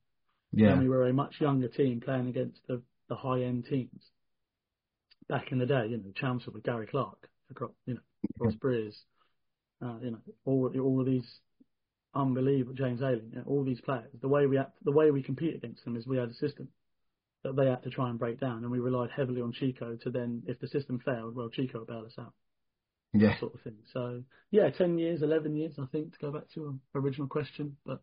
Yeah. 0.53 0.71
When 0.71 0.81
we 0.81 0.89
were 0.89 1.07
a 1.07 1.13
much 1.13 1.37
younger 1.41 1.69
team 1.69 2.01
playing 2.01 2.29
against 2.29 2.59
the, 2.67 2.83
the 3.09 3.15
high 3.15 3.43
end 3.43 3.67
teams. 3.71 4.03
Back 5.29 5.53
in 5.53 5.59
the 5.59 5.67
day, 5.67 5.87
you 5.91 5.97
know, 5.97 6.13
Chelmsford 6.17 6.55
with 6.55 6.65
Gary 6.65 6.87
Clark, 6.87 7.29
across 7.51 7.71
you 7.87 7.95
know, 7.95 8.01
Ross 8.39 8.55
Breers, 8.55 8.97
uh, 9.85 9.99
you 10.03 10.11
know, 10.13 10.21
all 10.45 10.73
all 10.81 11.01
of 11.01 11.07
these 11.07 11.27
unbelievable 12.15 12.75
James 12.75 13.03
Ayling, 13.03 13.31
you 13.33 13.39
know, 13.39 13.45
all 13.47 13.65
these 13.65 13.81
players. 13.81 14.11
The 14.21 14.29
way 14.29 14.47
we 14.47 14.59
act, 14.59 14.73
the 14.85 14.93
way 14.93 15.11
we 15.11 15.23
compete 15.23 15.57
against 15.57 15.85
them 15.85 15.97
is 15.97 16.07
we 16.07 16.17
had 16.17 16.31
a 16.31 16.35
system 16.35 16.69
that 17.43 17.57
they 17.57 17.67
had 17.67 17.83
to 17.83 17.91
try 17.91 18.09
and 18.09 18.19
break 18.19 18.41
down, 18.41 18.63
and 18.63 18.71
we 18.71 18.79
relied 18.79 19.11
heavily 19.15 19.43
on 19.43 19.53
Chico 19.53 19.97
to 19.97 20.11
then, 20.11 20.43
if 20.47 20.59
the 20.61 20.69
system 20.69 20.99
failed, 21.05 21.35
well, 21.35 21.51
Chico 21.51 21.81
would 21.81 21.89
bail 21.89 22.05
us 22.07 22.15
out, 22.19 22.33
Yeah. 23.13 23.39
sort 23.39 23.55
of 23.55 23.61
thing. 23.61 23.77
So 23.93 24.23
yeah, 24.51 24.71
ten 24.71 24.97
years, 24.99 25.23
eleven 25.23 25.55
years, 25.55 25.75
I 25.79 25.87
think, 25.87 26.13
to 26.13 26.19
go 26.19 26.33
back 26.33 26.49
to 26.55 26.61
your 26.61 26.75
original 26.95 27.27
question, 27.29 27.77
but 27.85 28.01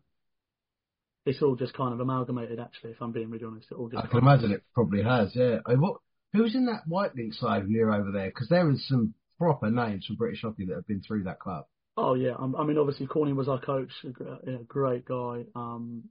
it's 1.24 1.42
all 1.42 1.56
just 1.56 1.74
kind 1.74 1.92
of 1.92 2.00
amalgamated. 2.00 2.60
Actually, 2.60 2.92
if 2.92 3.00
I'm 3.02 3.12
being 3.12 3.30
really 3.30 3.44
honest, 3.44 3.68
it 3.70 3.74
all 3.74 3.88
just 3.88 4.04
I 4.04 4.06
can 4.06 4.18
imagine 4.18 4.52
it 4.52 4.62
probably 4.74 5.02
has, 5.02 5.34
yeah. 5.34 5.58
I 5.66 5.70
mean, 5.70 5.80
what, 5.80 6.00
who's 6.32 6.54
in 6.54 6.66
that 6.66 6.88
Wightlink 6.88 7.34
side 7.34 7.68
near 7.68 7.92
over 7.92 8.12
there? 8.12 8.28
Because 8.28 8.48
there 8.48 8.70
is 8.70 8.86
some 8.88 9.14
proper 9.38 9.70
names 9.70 10.06
from 10.06 10.16
British 10.16 10.42
hockey 10.42 10.66
that 10.66 10.74
have 10.74 10.86
been 10.86 11.02
through 11.02 11.24
that 11.24 11.40
club. 11.40 11.64
Oh 11.96 12.14
yeah, 12.14 12.34
um, 12.38 12.56
I 12.56 12.64
mean 12.64 12.78
obviously 12.78 13.06
Corny 13.06 13.32
was 13.32 13.48
our 13.48 13.60
coach, 13.60 13.90
a 14.04 14.08
gr- 14.08 14.34
great 14.66 15.04
guy. 15.04 15.44
Um, 15.54 16.04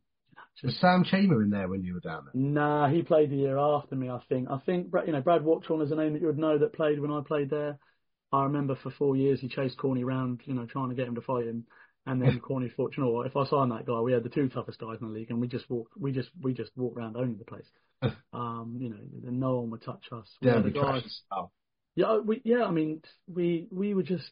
Was 0.64 0.76
Sam 0.80 1.04
Cheema 1.04 1.44
in 1.44 1.50
there 1.50 1.68
when 1.68 1.84
you 1.84 1.96
were 1.96 2.00
down 2.00 2.26
there? 2.26 2.42
nah, 2.42 2.88
he 2.88 3.02
played 3.02 3.32
the 3.32 3.36
year 3.36 3.58
after 3.58 3.96
me. 3.96 4.10
I 4.10 4.20
think. 4.30 4.50
I 4.50 4.60
think 4.60 4.88
you 5.06 5.12
know 5.14 5.22
Brad 5.22 5.44
Watchorn 5.44 5.82
is 5.82 5.92
a 5.92 5.96
name 5.96 6.14
that 6.14 6.22
you 6.22 6.28
would 6.28 6.38
know 6.38 6.58
that 6.58 6.74
played 6.74 7.00
when 7.00 7.12
I 7.12 7.22
played 7.26 7.50
there. 7.50 7.78
I 8.32 8.44
remember 8.44 8.76
for 8.76 8.92
four 8.92 9.16
years 9.16 9.42
he 9.42 9.50
chased 9.50 9.78
Corny 9.78 10.04
around, 10.06 10.42
you 10.46 10.54
know, 10.54 10.66
trying 10.66 10.90
to 10.90 10.96
get 10.96 11.08
him 11.08 11.16
to 11.16 11.22
fight 11.22 11.46
him. 11.48 11.66
And 12.06 12.22
then 12.22 12.40
Corny 12.44 12.70
thought, 12.70 12.96
you 12.96 13.04
know 13.04 13.10
what? 13.10 13.28
If 13.28 13.36
I 13.36 13.46
sign 13.46 13.70
that 13.70 13.86
guy, 13.86 14.00
we 14.00 14.14
had 14.14 14.24
the 14.24 14.30
two 14.30 14.48
toughest 14.50 14.80
guys 14.80 14.98
in 15.02 15.08
the 15.08 15.14
league, 15.14 15.32
and 15.32 15.42
we 15.42 15.48
just 15.48 15.70
walk, 15.70 15.90
we 16.00 16.12
just, 16.14 16.30
we 16.42 16.54
just 16.54 16.72
walk 16.78 16.96
around 16.96 17.18
owning 17.18 17.38
the 17.38 17.46
place. 17.46 17.68
Um, 18.34 18.78
you 18.80 18.88
know, 18.90 18.96
no 19.30 19.58
one 19.60 19.72
would 19.72 19.82
touch 19.84 20.06
us. 20.14 20.26
We 20.42 20.48
Yeah, 20.48 20.54
had 20.56 20.64
the 20.64 20.70
a 20.70 20.72
guy- 20.72 20.80
trash 20.80 21.04
stuff. 21.26 21.50
Yeah, 21.96 22.18
we 22.20 22.42
yeah, 22.46 22.64
I 22.64 22.72
mean, 22.72 23.02
we 23.28 23.68
we 23.70 23.94
were 23.94 24.04
just 24.04 24.32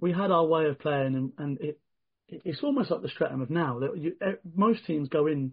we 0.00 0.12
had 0.12 0.30
our 0.30 0.44
way 0.44 0.66
of 0.66 0.78
playing, 0.78 1.14
and, 1.14 1.32
and 1.38 1.58
it 1.60 1.80
it's 2.28 2.62
almost 2.62 2.90
like 2.90 3.02
the 3.02 3.08
Streatham 3.08 3.42
of 3.42 3.50
now. 3.50 3.80
That 3.80 3.96
you, 3.96 4.12
eh, 4.20 4.32
most 4.54 4.84
teams 4.86 5.08
go 5.08 5.26
in 5.26 5.52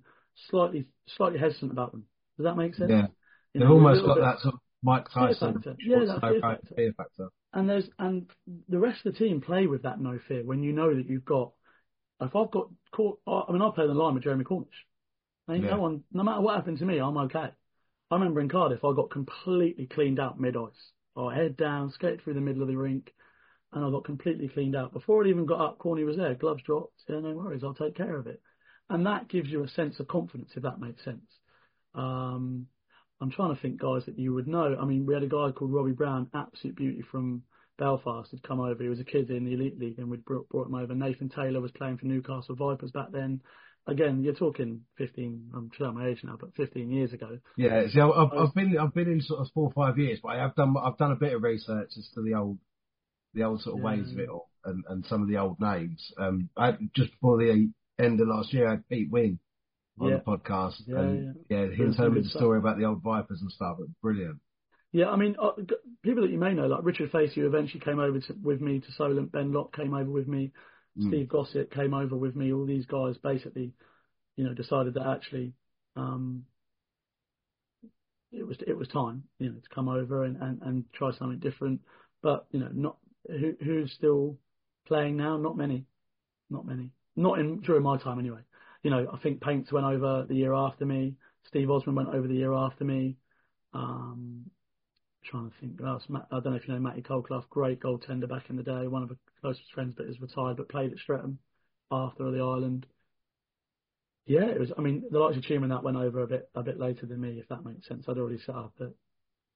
slightly 0.49 0.88
slightly 1.17 1.39
hesitant 1.39 1.71
about 1.71 1.91
them. 1.91 2.06
Does 2.38 2.45
that 2.45 2.56
make 2.56 2.75
sense? 2.75 2.89
Yeah. 2.91 3.08
You 3.54 3.60
They've 3.60 3.67
know, 3.69 3.75
almost 3.75 4.06
got 4.06 4.19
that 4.19 4.39
sort 4.39 4.56
of 4.56 4.60
Mike 4.84 5.08
Fear 5.13 5.27
Tyson. 5.27 5.54
factor. 5.56 5.75
Yeah, 5.80 6.06
that 6.06 6.21
fear 6.21 6.39
right, 6.39 6.60
factor. 6.60 6.75
fear 6.75 6.93
factor. 6.95 7.27
And 7.54 7.69
there's 7.69 7.89
and 7.99 8.30
the 8.69 8.80
rest 8.80 9.06
of 9.06 9.13
the 9.13 9.19
team 9.19 9.41
play 9.41 9.67
with 9.67 9.84
that 9.84 9.99
no 9.99 10.19
fear 10.27 10.43
when 10.43 10.63
you 10.63 10.73
know 10.73 10.95
that 10.95 11.10
you've 11.10 11.25
got. 11.25 11.51
If 12.21 12.36
I've 12.36 12.51
got 12.51 12.69
caught, 12.91 13.19
I 13.27 13.51
mean, 13.51 13.63
I 13.63 13.71
play 13.73 13.88
the 13.88 13.95
line 13.95 14.13
with 14.13 14.23
Jeremy 14.23 14.43
Cornish. 14.43 14.86
Ain't 15.49 15.63
Yeah. 15.63 15.71
no 15.71 15.82
one, 15.82 16.04
no 16.13 16.21
matter 16.23 16.41
what 16.41 16.56
happened 16.56 16.77
to 16.77 16.86
me, 16.86 16.99
I'm 16.99 17.17
okay. 17.17 17.49
I 18.12 18.15
remember 18.15 18.41
in 18.41 18.49
Cardiff, 18.49 18.84
I 18.86 18.93
got 18.93 19.10
completely 19.10 19.88
cleaned 19.88 20.19
out 20.19 20.39
mid 20.39 20.56
ice. 20.56 20.91
I 21.17 21.34
head 21.34 21.58
down, 21.58 21.91
skated 21.91 22.21
through 22.21 22.36
the 22.36 22.41
middle 22.41 22.62
of 22.62 22.67
the 22.67 22.77
rink, 22.77 23.12
and 23.73 23.86
I 23.86 23.89
got 23.89 24.05
completely 24.05 24.47
cleaned 24.47 24.75
out. 24.75 24.93
Before 24.93 25.23
it 25.23 25.29
even 25.29 25.45
got 25.45 25.62
up, 25.62 25.77
Corny 25.79 26.03
was 26.03 26.17
there, 26.17 26.36
gloves 26.36 26.63
dropped. 26.63 26.93
Yeah, 27.07 27.19
no 27.19 27.34
worries, 27.34 27.63
I'll 27.63 27.73
take 27.73 27.95
care 27.95 28.17
of 28.17 28.27
it. 28.27 28.41
And 28.89 29.05
that 29.05 29.29
gives 29.29 29.49
you 29.49 29.63
a 29.63 29.69
sense 29.69 29.99
of 29.99 30.07
confidence, 30.07 30.51
if 30.55 30.63
that 30.63 30.79
makes 30.79 31.03
sense. 31.03 31.23
Um, 31.95 32.67
I'm 33.21 33.31
trying 33.31 33.55
to 33.55 33.62
think 33.62 33.79
guys 33.79 34.05
that 34.05 34.17
you 34.19 34.34
would 34.34 34.47
know. 34.47 34.75
I 34.79 34.86
mean, 34.86 35.05
we 35.05 35.13
had 35.13 35.23
a 35.23 35.27
guy 35.27 35.51
called 35.51 35.71
Robbie 35.71 35.91
Brown, 35.91 36.28
absolute 36.34 36.76
beauty 36.76 37.03
from 37.11 37.43
Belfast, 37.78 38.32
had 38.32 38.43
come 38.43 38.59
over. 38.59 38.82
He 38.82 38.89
was 38.89 38.99
a 38.99 39.05
kid 39.05 39.30
in 39.30 39.45
the 39.45 39.53
elite 39.53 39.80
league, 39.80 39.99
and 39.99 40.09
we'd 40.09 40.26
brought, 40.26 40.49
brought 40.49 40.67
him 40.67 40.76
over. 40.76 40.93
Nathan 40.93 41.30
Taylor 41.30 41.61
was 41.61 41.72
playing 41.72 41.97
for 41.97 42.07
Newcastle 42.07 42.55
Vipers 42.55 42.91
back 42.91 43.11
then. 43.11 43.41
Again, 43.88 44.22
you're 44.22 44.36
talking 44.36 44.82
15. 44.97 45.51
I'm 45.55 45.72
showing 45.78 45.95
my 45.95 46.07
age 46.07 46.19
now, 46.24 46.38
but 46.39 46.53
15 46.55 46.91
years 46.91 47.13
ago. 47.13 47.39
Yeah, 47.57 47.88
see, 47.88 47.99
I've, 47.99 48.11
I've, 48.11 48.34
I've 48.38 48.53
been 48.53 48.78
I've 48.78 48.93
been 48.93 49.09
in 49.09 49.22
sort 49.22 49.39
of 49.39 49.47
four 49.55 49.65
or 49.65 49.74
five 49.74 49.97
years, 49.97 50.19
but 50.22 50.30
I 50.30 50.38
have 50.38 50.53
done 50.55 50.76
I've 50.78 50.97
done 50.97 51.11
a 51.11 51.15
bit 51.15 51.34
of 51.34 51.41
research 51.41 51.89
as 51.97 52.07
to 52.13 52.22
the 52.22 52.36
old 52.36 52.59
the 53.34 53.43
old 53.43 53.61
sort 53.61 53.75
of 53.75 53.79
Yeah. 53.79 53.86
ways 53.86 54.11
of 54.11 54.19
it 54.19 54.29
all 54.29 54.49
and, 54.65 54.84
and 54.89 55.05
some 55.05 55.21
of 55.21 55.27
the 55.27 55.38
old 55.38 55.59
names. 55.59 56.11
Um, 56.17 56.49
I 56.57 56.73
just 56.95 57.11
before 57.11 57.38
the 57.38 57.71
end 57.99 58.21
of 58.21 58.27
last 58.27 58.53
year, 58.53 58.67
I 58.67 58.71
had 58.71 58.89
Pete 58.89 59.09
Wynn 59.09 59.39
on 59.99 60.09
Yeah. 60.09 60.17
the 60.17 60.23
podcast, 60.23 60.82
Yeah, 60.88 60.99
and 60.99 61.36
yeah, 61.49 61.67
he 61.67 61.77
Doing 61.77 61.88
was 61.89 61.97
telling 61.97 62.13
me 62.13 62.21
the 62.21 62.29
story 62.29 62.59
about 62.59 62.77
the 62.77 62.86
old 62.86 63.01
Vipers 63.03 63.41
and 63.41 63.51
stuff. 63.51 63.77
Brilliant. 64.01 64.39
Yeah, 64.91 65.09
I 65.09 65.15
mean, 65.15 65.38
uh, 65.39 65.51
people 66.01 66.23
that 66.23 66.32
you 66.32 66.38
may 66.38 66.53
know, 66.53 66.67
like 66.67 66.84
Richard 66.84 67.11
Facey, 67.11 67.41
who 67.41 67.47
eventually 67.47 67.79
came 67.79 67.99
over 67.99 68.19
to, 68.19 68.36
with 68.41 68.59
me 68.59 68.82
to 68.82 68.91
Solent. 68.91 69.32
Ben 69.32 69.53
Locke 69.53 69.73
came 69.73 69.93
over 69.93 70.09
with 70.09 70.27
me. 70.27 70.51
Mm. 70.97 71.07
Steve 71.07 71.29
Gossett 71.29 71.71
came 71.71 71.93
over 71.93 72.17
with 72.17 72.36
me. 72.36 72.51
All 72.51 72.65
these 72.65 72.86
guys 72.86 73.17
basically 73.17 73.73
you 74.36 74.43
know, 74.43 74.53
decided 74.53 74.93
that 74.95 75.07
actually 75.07 75.53
um, 75.95 76.43
it 78.32 78.45
was 78.47 78.57
it 78.65 78.77
was 78.77 78.88
time, 78.88 79.23
you 79.39 79.49
know, 79.49 79.55
to 79.55 79.75
come 79.75 79.88
over 79.88 80.23
and, 80.23 80.38
and, 80.41 80.61
and 80.61 80.86
try 80.93 81.11
something 81.11 81.39
different. 81.39 81.82
But 82.21 82.45
you 82.51 82.59
know, 82.59 82.69
not 82.73 82.97
who 83.28 83.53
who's 83.63 83.91
still 83.93 84.38
playing 84.88 85.17
now? 85.17 85.38
Not 85.38 85.57
many, 85.57 85.86
not 86.49 86.65
many. 86.65 86.91
Not 87.15 87.39
in 87.39 87.61
during 87.61 87.84
my 87.84 87.97
time 87.97 88.19
anyway. 88.19 88.41
You 88.84 88.89
know, 88.89 89.07
I 89.13 89.17
think 89.17 89.41
Paints 89.41 89.72
went 89.72 89.86
over 89.86 90.26
the 90.28 90.36
year 90.36 90.53
after 90.53 90.86
me. 90.86 91.15
Steve 91.47 91.69
Osman 91.69 91.95
went 91.95 92.09
over 92.09 92.28
the 92.28 92.36
year 92.36 92.53
after 92.53 92.84
me. 92.84 93.17
Um, 93.74 94.49
trying 95.24 95.49
to 95.49 95.55
think. 95.59 95.80
who 95.80 95.86
Else. 95.86 96.03
I 96.09 96.39
don't 96.39 96.45
know 96.45 96.53
if 96.53 96.67
you 96.67 96.74
know 96.74 96.80
Matty 96.80 97.01
Colclough, 97.01 97.45
great 97.49 97.80
goaltender 97.80 98.28
back 98.28 98.49
in 98.49 98.55
the 98.55 98.63
day, 98.63 98.88
one 98.88 99.03
of 99.03 99.09
the 99.09 99.17
closest 99.39 99.72
friends 99.74 99.93
but 99.95 100.07
is 100.07 100.19
retired 100.19 100.57
but 100.57 100.69
played 100.69 100.91
at 100.91 100.99
Streatham 100.99 101.39
after 101.91 102.32
the 102.32 102.39
island. 102.39 102.86
Yeah, 104.26 104.45
it 104.45 104.59
was. 104.59 104.72
I 104.78 104.82
mean, 104.82 105.03
the 105.11 105.19
likes 105.19 105.38
of 105.38 105.43
Tuman 105.43 105.69
that 105.69 105.84
went 105.84 105.97
over 105.97 106.22
a 106.22 106.28
bit 106.28 106.49
a 106.55 106.63
bit 106.63 106.80
later 106.80 107.05
than 107.05 107.22
me, 107.22 107.39
if 107.39 107.47
that 107.49 107.65
makes 107.65 107.88
sense. 107.88 108.05
I'd 108.07 108.17
already 108.17 108.39
set 108.39 108.55
up 108.55 108.74
at 108.80 108.91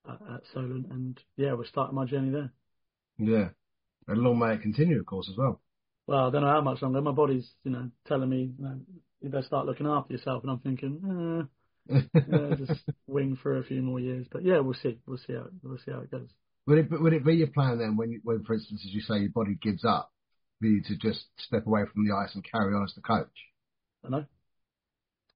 at, 0.07 0.33
at 0.33 0.41
Solent, 0.53 0.87
and 0.91 1.19
yeah, 1.37 1.53
we're 1.53 1.65
starting 1.65 1.95
my 1.95 2.05
journey 2.05 2.29
there. 2.29 2.51
Yeah, 3.17 3.49
and 4.07 4.17
long 4.19 4.39
may 4.39 4.55
it 4.55 4.61
continue, 4.61 4.99
of 4.99 5.05
course, 5.05 5.27
as 5.29 5.37
well. 5.37 5.61
Well, 6.07 6.27
I 6.27 6.31
don't 6.31 6.41
know 6.41 6.49
how 6.49 6.61
much 6.61 6.81
longer. 6.81 7.01
My 7.01 7.11
body's, 7.11 7.49
you 7.63 7.71
know, 7.71 7.89
telling 8.07 8.29
me 8.29 8.53
you, 8.57 8.63
know, 8.63 8.79
you 9.21 9.29
better 9.29 9.45
start 9.45 9.65
looking 9.65 9.87
after 9.87 10.13
yourself, 10.13 10.43
and 10.43 10.51
I'm 10.51 10.59
thinking, 10.59 11.47
eh, 11.89 11.95
yeah, 12.29 12.55
just 12.55 12.81
wing 13.07 13.37
for 13.41 13.57
a 13.57 13.63
few 13.63 13.81
more 13.81 13.99
years. 13.99 14.27
But 14.31 14.43
yeah, 14.43 14.59
we'll 14.59 14.75
see. 14.75 14.99
We'll 15.07 15.17
see 15.17 15.33
how 15.33 15.47
we'll 15.63 15.77
see 15.77 15.91
how 15.91 15.99
it 15.99 16.11
goes. 16.11 16.29
Would 16.67 16.77
it 16.79 16.87
would 16.91 17.13
it 17.13 17.25
be 17.25 17.35
your 17.35 17.47
plan 17.47 17.79
then, 17.79 17.95
when 17.97 18.19
when 18.23 18.43
for 18.43 18.53
instance, 18.53 18.83
as 18.85 18.93
you 18.93 19.01
say, 19.01 19.19
your 19.19 19.31
body 19.31 19.57
gives 19.61 19.85
up, 19.85 20.11
for 20.59 20.67
you 20.67 20.81
to 20.83 20.97
just 20.97 21.25
step 21.37 21.65
away 21.65 21.83
from 21.91 22.05
the 22.05 22.13
ice 22.13 22.33
and 22.35 22.45
carry 22.49 22.73
on 22.73 22.83
as 22.83 22.93
the 22.95 23.01
coach? 23.01 23.27
I 24.05 24.09
know. 24.09 24.25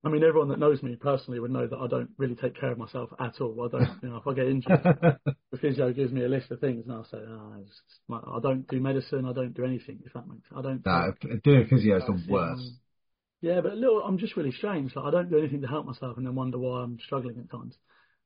I 0.03 0.09
mean, 0.09 0.23
everyone 0.23 0.47
that 0.49 0.59
knows 0.59 0.81
me 0.81 0.95
personally 0.95 1.41
would 1.41 1.51
know 1.51 1.67
that 1.67 1.77
I 1.77 1.87
don't 1.87 2.09
really 2.17 2.35
take 2.35 2.57
care 2.57 2.71
of 2.71 2.77
myself 2.77 3.09
at 3.19 3.41
all. 3.41 3.65
I 3.65 3.77
don't, 3.77 3.89
you 4.01 4.09
know, 4.09 4.17
if 4.17 4.27
I 4.27 4.33
get 4.33 4.47
injured, 4.47 4.81
the 5.51 5.57
physio 5.59 5.91
gives 5.91 6.13
me 6.13 6.23
a 6.23 6.29
list 6.29 6.51
of 6.51 6.61
things, 6.61 6.85
and 6.85 6.93
I'll 6.93 7.03
say, 7.03 7.17
oh, 7.17 7.65
I 8.13 8.39
don't 8.39 8.65
do 8.69 8.79
medicine, 8.79 9.25
I 9.25 9.33
don't 9.33 9.53
do 9.53 9.65
anything. 9.65 9.99
If 10.05 10.13
that 10.13 10.27
makes, 10.27 10.47
I 10.55 10.61
don't. 10.61 10.85
No, 10.85 11.13
doing 11.43 11.67
physio 11.67 11.97
is 11.97 12.03
the 12.05 12.23
worst. 12.29 12.71
Yeah, 13.41 13.59
but 13.61 13.73
a 13.73 13.75
little, 13.75 14.01
I'm 14.01 14.17
just 14.17 14.37
really 14.37 14.51
strange. 14.51 14.95
Like 14.95 15.05
I 15.05 15.11
don't 15.11 15.29
do 15.29 15.37
anything 15.37 15.61
to 15.61 15.67
help 15.67 15.85
myself, 15.85 16.15
and 16.15 16.25
then 16.25 16.35
wonder 16.35 16.57
why 16.57 16.81
I'm 16.81 16.97
struggling 17.05 17.37
at 17.37 17.51
times. 17.51 17.75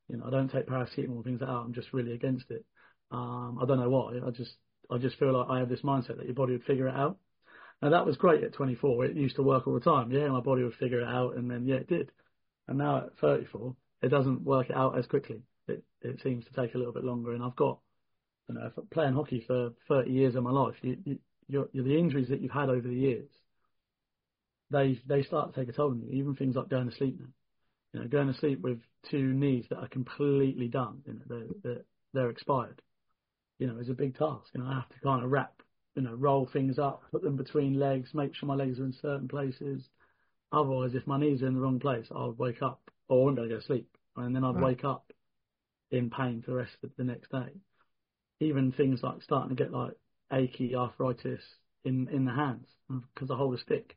You 0.09 0.17
know, 0.17 0.25
I 0.27 0.29
don't 0.29 0.51
take 0.51 0.67
paracetamol 0.67 1.15
and 1.15 1.23
things 1.23 1.41
like 1.41 1.49
that. 1.49 1.55
I'm 1.55 1.73
just 1.73 1.91
really 1.91 2.13
against 2.13 2.51
it. 2.51 2.65
Um, 3.09 3.59
I 3.61 3.65
don't 3.65 3.79
know 3.79 3.89
why. 3.89 4.19
I 4.25 4.29
just, 4.31 4.51
I 4.91 4.97
just 4.97 5.17
feel 5.17 5.35
like 5.37 5.47
I 5.49 5.59
have 5.59 5.69
this 5.69 5.81
mindset 5.81 6.17
that 6.17 6.25
your 6.25 6.35
body 6.35 6.53
would 6.53 6.65
figure 6.65 6.87
it 6.87 6.95
out. 6.95 7.17
Now 7.83 7.89
that 7.89 8.05
was 8.05 8.15
great 8.15 8.45
at 8.45 8.53
24. 8.53 9.03
It 9.03 9.17
used 9.17 9.35
to 9.35 9.43
work 9.43 9.67
all 9.67 9.73
the 9.73 9.81
time. 9.81 10.09
Yeah, 10.09 10.29
my 10.29 10.39
body 10.39 10.63
would 10.63 10.75
figure 10.75 11.01
it 11.01 11.07
out, 11.07 11.35
and 11.35 11.51
then 11.51 11.65
yeah, 11.65 11.75
it 11.75 11.89
did. 11.89 12.11
And 12.69 12.77
now 12.77 12.97
at 12.97 13.17
34, 13.19 13.75
it 14.01 14.07
doesn't 14.07 14.41
work 14.41 14.69
it 14.69 14.75
out 14.77 14.97
as 14.97 15.05
quickly. 15.05 15.41
It 15.67 15.83
it 16.01 16.21
seems 16.23 16.45
to 16.45 16.53
take 16.53 16.75
a 16.75 16.77
little 16.77 16.93
bit 16.93 17.03
longer. 17.03 17.33
And 17.33 17.43
I've 17.43 17.57
got, 17.57 17.79
you 18.47 18.55
know, 18.55 18.71
playing 18.89 19.15
hockey 19.15 19.43
for 19.45 19.73
30 19.89 20.11
years 20.11 20.35
of 20.35 20.43
my 20.43 20.51
life, 20.51 20.75
you, 20.81 20.97
you 21.03 21.19
you're, 21.49 21.67
you're 21.73 21.83
the 21.83 21.99
injuries 21.99 22.29
that 22.29 22.39
you've 22.39 22.51
had 22.53 22.69
over 22.69 22.87
the 22.87 22.95
years, 22.95 23.27
they 24.71 24.97
they 25.05 25.21
start 25.21 25.53
to 25.53 25.59
take 25.59 25.67
a 25.67 25.73
toll 25.73 25.91
on 25.91 25.99
you. 25.99 26.09
Even 26.11 26.35
things 26.35 26.55
like 26.55 26.69
going 26.69 26.89
to 26.89 26.95
sleep 26.95 27.19
now. 27.19 27.27
You 27.91 27.99
know, 27.99 28.07
going 28.07 28.31
to 28.31 28.39
sleep 28.39 28.61
with 28.61 28.79
two 29.11 29.33
knees 29.33 29.65
that 29.69 29.79
are 29.79 29.89
completely 29.89 30.69
done. 30.69 31.01
You 31.05 31.13
know, 31.15 31.21
they're, 31.27 31.47
they're, 31.63 31.83
they're 32.13 32.29
expired. 32.29 32.81
You 33.59 33.67
know, 33.67 33.77
is 33.77 33.89
a 33.89 33.93
big 33.93 34.17
task. 34.17 34.45
You 34.53 34.61
know, 34.61 34.69
I 34.69 34.75
have 34.75 34.89
to 34.89 34.99
kind 35.03 35.21
of 35.21 35.29
wrap 35.29 35.62
you 35.95 36.01
know, 36.01 36.13
roll 36.13 36.47
things 36.51 36.79
up, 36.79 37.03
put 37.11 37.21
them 37.21 37.35
between 37.35 37.79
legs, 37.79 38.13
make 38.13 38.35
sure 38.35 38.47
my 38.47 38.55
legs 38.55 38.79
are 38.79 38.85
in 38.85 38.93
certain 38.93 39.27
places. 39.27 39.83
Otherwise, 40.51 40.95
if 40.95 41.05
my 41.07 41.19
knees 41.19 41.41
are 41.41 41.47
in 41.47 41.55
the 41.55 41.59
wrong 41.59 41.79
place, 41.79 42.07
I'll 42.11 42.33
wake 42.33 42.61
up 42.61 42.81
or 43.07 43.21
I 43.21 43.23
won't 43.23 43.35
be 43.35 43.41
able 43.41 43.49
to 43.49 43.55
go 43.55 43.59
to 43.59 43.65
sleep. 43.65 43.97
And 44.15 44.35
then 44.35 44.43
I'd 44.43 44.55
right. 44.55 44.63
wake 44.63 44.83
up 44.83 45.11
in 45.91 46.09
pain 46.09 46.41
for 46.41 46.51
the 46.51 46.57
rest 46.57 46.75
of 46.83 46.91
the 46.97 47.03
next 47.03 47.31
day. 47.31 47.49
Even 48.39 48.71
things 48.71 49.01
like 49.03 49.21
starting 49.21 49.55
to 49.55 49.63
get 49.63 49.71
like 49.71 49.93
achy 50.31 50.75
arthritis 50.75 51.41
in, 51.85 52.07
in 52.09 52.25
the 52.25 52.33
hands 52.33 52.67
because 53.13 53.29
I 53.31 53.35
hold 53.35 53.53
a 53.55 53.57
stick 53.57 53.95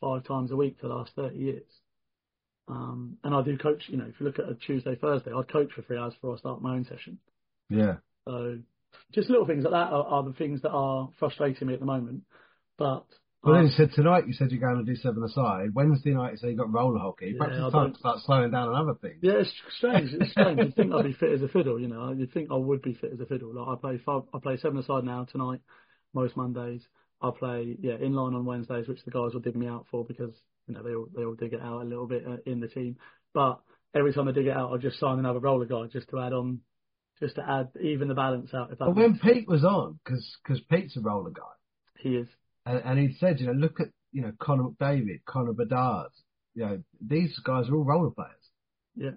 five 0.00 0.24
times 0.24 0.50
a 0.50 0.56
week 0.56 0.76
for 0.80 0.88
the 0.88 0.94
last 0.94 1.12
30 1.16 1.36
years. 1.36 1.70
Um, 2.68 3.18
and 3.22 3.34
I 3.34 3.42
do 3.42 3.56
coach, 3.56 3.84
you 3.88 3.96
know, 3.96 4.06
if 4.06 4.18
you 4.18 4.26
look 4.26 4.38
at 4.38 4.48
a 4.48 4.54
Tuesday, 4.54 4.96
Thursday, 4.96 5.32
I'd 5.32 5.48
coach 5.48 5.72
for 5.72 5.82
three 5.82 5.98
hours 5.98 6.14
before 6.14 6.34
I 6.34 6.38
start 6.38 6.62
my 6.62 6.74
own 6.74 6.84
session. 6.84 7.18
Yeah. 7.68 7.96
So 8.26 8.58
just 9.12 9.30
little 9.30 9.46
things 9.46 9.64
like 9.64 9.72
that 9.72 9.92
are, 9.92 10.04
are 10.04 10.22
the 10.24 10.32
things 10.32 10.62
that 10.62 10.70
are 10.70 11.08
frustrating 11.18 11.68
me 11.68 11.74
at 11.74 11.80
the 11.80 11.86
moment. 11.86 12.22
But 12.78 13.06
well, 13.42 13.54
then 13.54 13.66
you 13.66 13.70
said 13.70 13.92
tonight 13.94 14.26
you 14.26 14.32
said 14.32 14.50
you're 14.50 14.60
going 14.60 14.84
to 14.84 14.90
do 14.90 14.96
seven 14.96 15.22
aside. 15.22 15.72
Wednesday 15.72 16.10
night 16.10 16.32
you 16.32 16.36
said 16.38 16.50
you 16.50 16.56
got 16.56 16.72
roller 16.72 16.98
hockey. 16.98 17.34
Yeah, 17.34 17.46
Perhaps 17.46 17.62
it's 17.62 17.72
time 17.72 17.92
to 17.92 17.98
start 17.98 18.18
slowing 18.24 18.50
down 18.50 18.68
on 18.68 18.74
other 18.74 18.98
things. 19.00 19.18
Yeah, 19.22 19.34
it's 19.34 19.52
strange. 19.78 20.10
It's 20.12 20.32
strange. 20.32 20.58
You'd 20.58 20.74
think 20.74 20.92
I'd 20.92 21.04
be 21.04 21.12
fit 21.20 21.32
as 21.32 21.42
a 21.42 21.48
fiddle, 21.48 21.80
you 21.80 21.88
know. 21.88 22.12
You'd 22.12 22.32
think 22.32 22.50
I 22.50 22.56
would 22.56 22.82
be 22.82 22.94
fit 22.94 23.12
as 23.12 23.20
a 23.20 23.26
fiddle. 23.26 23.54
Like 23.54 23.68
I 23.68 23.80
play 23.80 24.00
five, 24.04 24.22
I 24.34 24.38
play 24.40 24.56
seven 24.56 24.78
aside 24.78 25.04
now 25.04 25.26
tonight, 25.30 25.60
most 26.12 26.36
Mondays. 26.36 26.82
I 27.22 27.30
play 27.38 27.76
yeah 27.80 27.94
inline 27.94 28.34
on 28.34 28.44
Wednesdays, 28.44 28.88
which 28.88 29.04
the 29.04 29.10
guys 29.10 29.32
will 29.32 29.40
dig 29.40 29.56
me 29.56 29.68
out 29.68 29.86
for 29.90 30.04
because 30.04 30.34
you 30.66 30.74
know 30.74 30.82
they 30.82 30.94
all 30.94 31.08
they 31.14 31.24
all 31.24 31.34
dig 31.34 31.52
it 31.52 31.62
out 31.62 31.82
a 31.82 31.84
little 31.84 32.06
bit 32.06 32.24
uh, 32.26 32.36
in 32.46 32.60
the 32.60 32.68
team. 32.68 32.96
But 33.32 33.60
every 33.94 34.12
time 34.12 34.28
I 34.28 34.32
dig 34.32 34.46
it 34.46 34.56
out, 34.56 34.72
I 34.72 34.76
just 34.78 34.98
sign 34.98 35.18
another 35.18 35.38
roller 35.38 35.66
guy 35.66 35.86
just 35.92 36.08
to 36.10 36.18
add 36.18 36.32
on 36.32 36.60
just 37.20 37.36
to 37.36 37.48
add 37.48 37.68
even 37.80 38.08
the 38.08 38.14
balance 38.14 38.52
out. 38.54 38.72
If 38.72 38.78
that 38.78 38.86
but 38.86 38.96
when 38.96 39.18
Pete 39.18 39.48
was 39.48 39.64
on, 39.64 39.98
because 40.04 40.60
Pete's 40.70 40.96
a 40.96 41.00
roller 41.00 41.30
guy, 41.30 41.42
he 41.98 42.16
is, 42.16 42.28
and, 42.64 42.82
and 42.84 42.98
he 42.98 43.16
said, 43.18 43.40
you 43.40 43.46
know, 43.46 43.52
look 43.52 43.80
at 43.80 43.88
you 44.12 44.22
know 44.22 44.32
Connor 44.38 44.64
McDavid, 44.64 45.24
Connor 45.26 45.52
Bedard, 45.52 46.10
you 46.54 46.64
know, 46.64 46.82
these 47.06 47.38
guys 47.44 47.68
are 47.68 47.74
all 47.74 47.84
roller 47.84 48.10
players. 48.10 48.30
Yeah. 48.96 49.10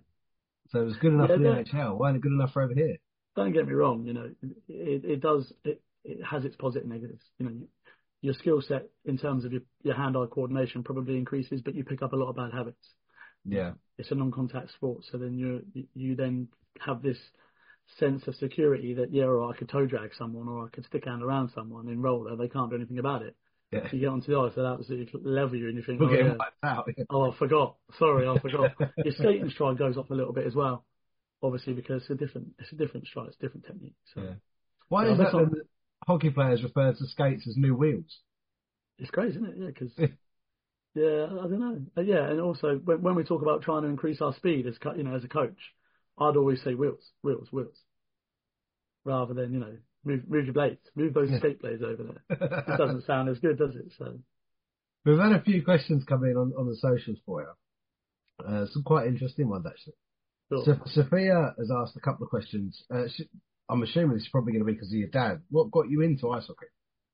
So 0.71 0.81
it 0.81 0.85
was 0.85 0.97
good 0.97 1.13
enough 1.13 1.29
yeah, 1.29 1.37
for 1.37 1.41
the 1.41 1.49
NHL. 1.49 1.97
Why 1.97 2.11
it 2.11 2.21
good 2.21 2.31
enough 2.31 2.51
for 2.53 2.61
over 2.61 2.73
here? 2.73 2.97
Don't 3.35 3.53
get 3.53 3.67
me 3.67 3.73
wrong. 3.73 4.05
You 4.05 4.13
know, 4.13 4.29
it, 4.67 5.05
it 5.05 5.21
does. 5.21 5.51
It, 5.63 5.81
it 6.03 6.19
has 6.23 6.45
its 6.45 6.55
positive 6.57 6.83
and 6.83 6.91
negatives. 6.91 7.23
You 7.39 7.45
know, 7.45 7.55
your 8.21 8.33
skill 8.33 8.61
set 8.61 8.89
in 9.05 9.17
terms 9.17 9.45
of 9.45 9.53
your, 9.53 9.61
your 9.83 9.95
hand-eye 9.95 10.25
coordination 10.31 10.83
probably 10.83 11.17
increases, 11.17 11.61
but 11.61 11.75
you 11.75 11.83
pick 11.83 12.01
up 12.01 12.13
a 12.13 12.15
lot 12.15 12.29
of 12.29 12.35
bad 12.35 12.51
habits. 12.53 12.85
Yeah. 13.45 13.71
It's 13.97 14.11
a 14.11 14.15
non-contact 14.15 14.71
sport, 14.73 15.03
so 15.11 15.17
then 15.17 15.37
you 15.37 15.63
you 15.93 16.15
then 16.15 16.49
have 16.79 17.01
this 17.01 17.17
sense 17.97 18.27
of 18.27 18.35
security 18.35 18.93
that 18.95 19.13
yeah, 19.13 19.23
or 19.23 19.51
I 19.51 19.57
could 19.57 19.69
toe 19.69 19.85
drag 19.85 20.11
someone 20.17 20.47
or 20.47 20.65
I 20.65 20.69
could 20.69 20.85
stick 20.85 21.05
hand 21.05 21.23
around 21.23 21.51
someone 21.53 21.87
in 21.87 22.01
roller. 22.01 22.35
They 22.35 22.47
can't 22.47 22.69
do 22.69 22.75
anything 22.75 22.99
about 22.99 23.23
it. 23.23 23.35
Yeah. 23.71 23.87
You 23.91 23.99
get 23.99 24.09
onto 24.09 24.31
the 24.31 24.39
ice, 24.39 24.53
they'll 24.55 24.65
absolutely 24.65 25.19
level 25.21 25.55
you, 25.55 25.67
and 25.67 25.77
you 25.77 25.83
think, 25.83 26.01
oh, 26.01 26.11
yeah. 26.11 26.33
out, 26.63 26.89
yeah. 26.97 27.03
oh, 27.11 27.31
I 27.31 27.37
forgot. 27.37 27.75
Sorry, 27.99 28.27
I 28.27 28.39
forgot. 28.39 28.71
Your 28.97 29.13
skating 29.13 29.51
stride 29.51 29.77
goes 29.77 29.95
off 29.95 30.09
a 30.09 30.15
little 30.15 30.33
bit 30.33 30.47
as 30.47 30.55
well, 30.55 30.85
obviously 31.43 31.73
because 31.73 32.01
it's 32.01 32.09
a 32.09 32.15
different, 32.15 32.47
it's 32.57 32.71
a 32.71 32.75
different 32.75 33.05
stride, 33.05 33.27
it's 33.27 33.37
a 33.37 33.41
different 33.41 33.67
technique. 33.67 33.95
So, 34.15 34.21
yeah. 34.21 34.33
Why 34.87 35.05
yeah, 35.05 35.11
is 35.11 35.17
that 35.19 35.33
when 35.35 35.51
hockey 36.07 36.31
players 36.31 36.63
refer 36.63 36.93
to 36.93 37.07
skates 37.07 37.47
as 37.47 37.57
new 37.57 37.75
wheels? 37.75 38.19
It's 38.97 39.11
crazy, 39.11 39.37
isn't 39.37 39.45
it? 39.45 39.55
Yeah, 39.57 39.67
because. 39.67 39.91
yeah, 40.95 41.25
I 41.25 41.47
don't 41.47 41.59
know. 41.59 41.81
Uh, 41.95 42.01
yeah, 42.01 42.27
and 42.27 42.41
also 42.41 42.81
when, 42.83 43.03
when 43.03 43.13
we 43.13 43.23
talk 43.23 43.43
about 43.43 43.61
trying 43.61 43.83
to 43.83 43.87
increase 43.87 44.19
our 44.19 44.33
speed 44.33 44.65
as 44.65 44.77
you 44.97 45.03
know 45.03 45.15
as 45.15 45.23
a 45.23 45.29
coach, 45.29 45.59
I'd 46.19 46.35
always 46.35 46.61
say 46.63 46.73
wheels, 46.73 47.03
wheels, 47.21 47.47
wheels, 47.51 47.75
rather 49.05 49.33
than 49.33 49.53
you 49.53 49.59
know 49.59 49.77
move 50.03 50.21
move 50.27 50.45
your 50.45 50.53
blades, 50.53 50.81
move 50.95 51.13
those 51.13 51.29
escape 51.31 51.61
blades 51.61 51.83
over 51.83 52.03
there. 52.03 52.37
it 52.67 52.77
doesn't 52.77 53.05
sound 53.05 53.29
as 53.29 53.39
good, 53.39 53.57
does 53.57 53.75
it? 53.75 53.91
So 53.97 54.17
we've 55.05 55.19
had 55.19 55.33
a 55.33 55.41
few 55.41 55.63
questions 55.63 56.03
come 56.07 56.23
in 56.25 56.35
on, 56.35 56.53
on 56.57 56.67
the 56.67 56.75
socials 56.75 57.19
for 57.25 57.41
you. 57.41 58.45
Uh, 58.45 58.65
some 58.71 58.83
quite 58.83 59.07
interesting 59.07 59.49
ones 59.49 59.65
actually. 59.67 59.93
Sure. 60.49 60.63
So, 60.65 61.01
Sophia 61.03 61.53
has 61.57 61.69
asked 61.71 61.95
a 61.95 61.99
couple 61.99 62.23
of 62.23 62.29
questions. 62.31 62.83
Uh, 62.93 63.03
she, 63.13 63.29
I'm 63.69 63.83
assuming 63.83 64.15
this 64.15 64.23
is 64.23 64.29
probably 64.29 64.53
going 64.53 64.65
to 64.65 64.65
be 64.65 64.73
because 64.73 64.91
of 64.91 64.97
your 64.97 65.09
dad. 65.09 65.41
What 65.51 65.69
got 65.69 65.89
you 65.89 66.01
into 66.01 66.31
ice 66.31 66.47
hockey? 66.47 66.65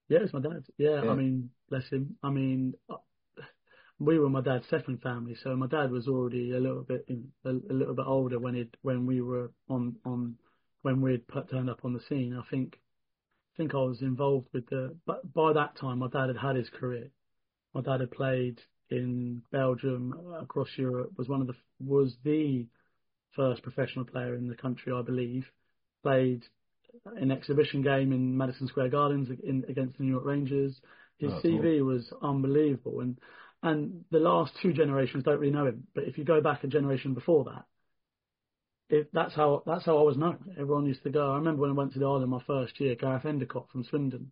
Yeah, 0.08 0.20
it's 0.22 0.34
my 0.34 0.40
dad. 0.40 0.64
Yeah, 0.78 1.04
yeah. 1.04 1.12
I 1.12 1.16
mean, 1.16 1.50
bless 1.70 1.88
him. 1.90 2.16
I 2.24 2.30
mean, 2.30 2.76
we 4.00 4.20
were 4.20 4.30
my 4.30 4.42
dad's 4.42 4.68
second 4.70 5.02
family, 5.02 5.36
so 5.42 5.56
my 5.56 5.68
dad 5.68 5.92
was 5.92 6.08
already 6.08 6.52
a 6.52 6.60
little 6.60 6.84
bit 6.84 7.06
a, 7.46 7.50
a 7.50 7.74
little 7.74 7.96
bit 7.96 8.06
older 8.06 8.40
when 8.40 8.56
it 8.56 8.76
when 8.82 9.06
we 9.06 9.22
were 9.22 9.52
on 9.70 9.96
on 10.06 10.36
when 10.82 11.02
we'd 11.02 11.24
turned 11.50 11.70
up 11.70 11.80
on 11.84 11.94
the 11.94 12.02
scene. 12.10 12.36
I 12.38 12.44
think 12.50 12.78
I 13.54 13.58
think 13.58 13.74
I 13.74 13.78
was 13.78 14.02
involved 14.02 14.48
with 14.54 14.68
the. 14.68 14.96
But 15.06 15.34
by 15.34 15.54
that 15.54 15.78
time, 15.78 16.00
my 16.00 16.08
dad 16.08 16.28
had 16.28 16.38
had 16.38 16.56
his 16.58 16.70
career. 16.70 17.10
My 17.74 17.82
dad 17.82 18.02
had 18.02 18.12
played 18.12 18.60
in 18.90 19.42
Belgium, 19.52 20.14
across 20.40 20.70
Europe. 20.78 21.14
Was 21.18 21.30
one 21.30 21.42
of 21.42 21.48
the 21.48 21.56
was 21.80 22.16
the 22.24 22.68
first 23.36 23.64
professional 23.64 24.06
player 24.06 24.36
in 24.36 24.48
the 24.48 24.56
country, 24.56 24.92
I 24.94 25.02
believe. 25.02 25.46
Played 26.04 26.44
an 27.18 27.32
exhibition 27.32 27.82
game 27.82 28.12
in 28.12 28.38
Madison 28.38 28.68
Square 28.68 28.90
Gardens 28.90 29.30
in, 29.44 29.66
against 29.68 29.98
the 29.98 30.04
New 30.04 30.12
York 30.12 30.26
Rangers. 30.26 30.80
His 31.18 31.32
oh, 31.32 31.42
CV 31.44 31.80
cool. 31.80 31.88
was 31.88 32.14
unbelievable, 32.22 33.00
and 33.00 33.18
and 33.66 34.06
the 34.12 34.20
last 34.20 34.54
two 34.62 34.74
generations 34.74 35.24
don't 35.24 35.40
really 35.40 35.52
know 35.52 35.66
him. 35.66 35.88
But 35.96 36.04
if 36.04 36.20
you 36.20 36.24
go 36.24 36.40
back 36.40 36.64
a 36.64 36.68
generation 36.68 37.16
before 37.16 37.46
that, 37.46 37.66
it, 38.90 39.10
that's 39.12 39.34
how 39.34 39.64
that's 39.66 39.86
how 39.86 39.98
I 39.98 40.04
was 40.04 40.18
known. 40.18 40.38
Everyone 40.52 40.86
used 40.86 41.04
to 41.04 41.10
go. 41.10 41.32
I 41.32 41.38
remember 41.38 41.64
when 41.64 41.72
I 41.72 41.74
went 41.74 41.94
to 41.94 42.00
the 42.00 42.06
island 42.06 42.30
my 42.30 42.44
first 42.46 42.80
year. 42.80 42.96
Gareth 42.96 43.26
Endicott 43.26 43.68
from 43.72 43.84
Swindon. 43.84 44.32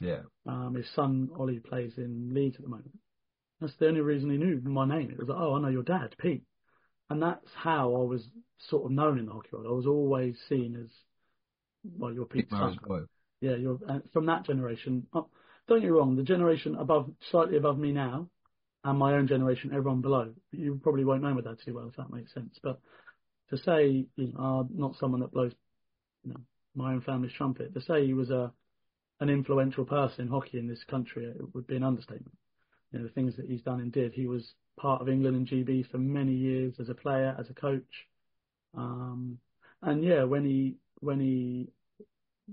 Yeah. 0.00 0.20
Um, 0.46 0.74
his 0.74 0.86
son 0.94 1.28
Ollie 1.38 1.60
plays 1.60 1.92
in 1.98 2.32
Leeds 2.32 2.56
at 2.56 2.62
the 2.62 2.70
moment. 2.70 2.98
That's 3.60 3.74
the 3.78 3.88
only 3.88 4.00
reason 4.00 4.30
he 4.30 4.38
knew 4.38 4.58
my 4.64 4.86
name. 4.86 5.10
It 5.10 5.18
was 5.18 5.28
like, 5.28 5.38
oh, 5.38 5.54
I 5.54 5.60
know 5.60 5.68
your 5.68 5.82
dad, 5.82 6.16
Pete. 6.18 6.44
And 7.10 7.22
that's 7.22 7.50
how 7.54 7.94
I 7.94 8.04
was 8.04 8.22
sort 8.70 8.86
of 8.86 8.92
known 8.92 9.18
in 9.18 9.26
the 9.26 9.32
hockey 9.32 9.50
world. 9.52 9.66
I 9.68 9.72
was 9.72 9.86
always 9.86 10.36
seen 10.48 10.76
as, 10.82 10.90
well, 11.98 12.14
you're 12.14 12.24
Pete's 12.24 12.50
son. 12.50 12.78
Yeah, 13.42 13.56
you're 13.56 13.78
from 14.14 14.24
that 14.26 14.46
generation. 14.46 15.06
Oh, 15.12 15.26
don't 15.68 15.80
get 15.80 15.90
me 15.90 15.92
wrong, 15.92 16.16
the 16.16 16.22
generation 16.22 16.76
above, 16.76 17.10
slightly 17.30 17.58
above 17.58 17.78
me 17.78 17.92
now, 17.92 18.28
and 18.84 18.98
my 18.98 19.14
own 19.14 19.26
generation, 19.26 19.70
everyone 19.74 20.00
below, 20.00 20.32
you 20.52 20.80
probably 20.82 21.04
won't 21.04 21.22
know 21.22 21.34
my 21.34 21.42
dad 21.42 21.58
too 21.64 21.74
well, 21.74 21.88
if 21.88 21.96
that 21.96 22.12
makes 22.12 22.32
sense. 22.32 22.58
But 22.62 22.80
to 23.50 23.58
say, 23.58 24.06
you 24.16 24.32
know, 24.32 24.40
I'm 24.40 24.68
not 24.72 24.96
someone 24.96 25.20
that 25.20 25.32
blows, 25.32 25.52
you 26.24 26.32
know, 26.32 26.40
my 26.74 26.92
own 26.92 27.02
family's 27.02 27.32
trumpet, 27.32 27.74
to 27.74 27.80
say 27.80 28.06
he 28.06 28.14
was 28.14 28.30
a 28.30 28.52
an 29.20 29.28
influential 29.28 29.84
person 29.84 30.22
in 30.22 30.28
hockey 30.28 30.58
in 30.58 30.66
this 30.66 30.82
country, 30.84 31.26
it 31.26 31.54
would 31.54 31.66
be 31.66 31.76
an 31.76 31.82
understatement. 31.82 32.34
You 32.90 32.98
know, 32.98 33.04
the 33.04 33.12
things 33.12 33.36
that 33.36 33.46
he's 33.46 33.60
done 33.60 33.80
and 33.80 33.92
did. 33.92 34.12
He 34.14 34.26
was 34.26 34.54
part 34.78 35.02
of 35.02 35.08
England 35.08 35.36
and 35.36 35.46
GB 35.46 35.90
for 35.90 35.98
many 35.98 36.32
years 36.32 36.74
as 36.80 36.88
a 36.88 36.94
player, 36.94 37.36
as 37.38 37.50
a 37.50 37.54
coach. 37.54 38.08
Um, 38.74 39.38
and 39.82 40.02
yeah, 40.02 40.24
when 40.24 40.44
he 40.44 40.76
when 41.00 41.20
he 41.20 41.68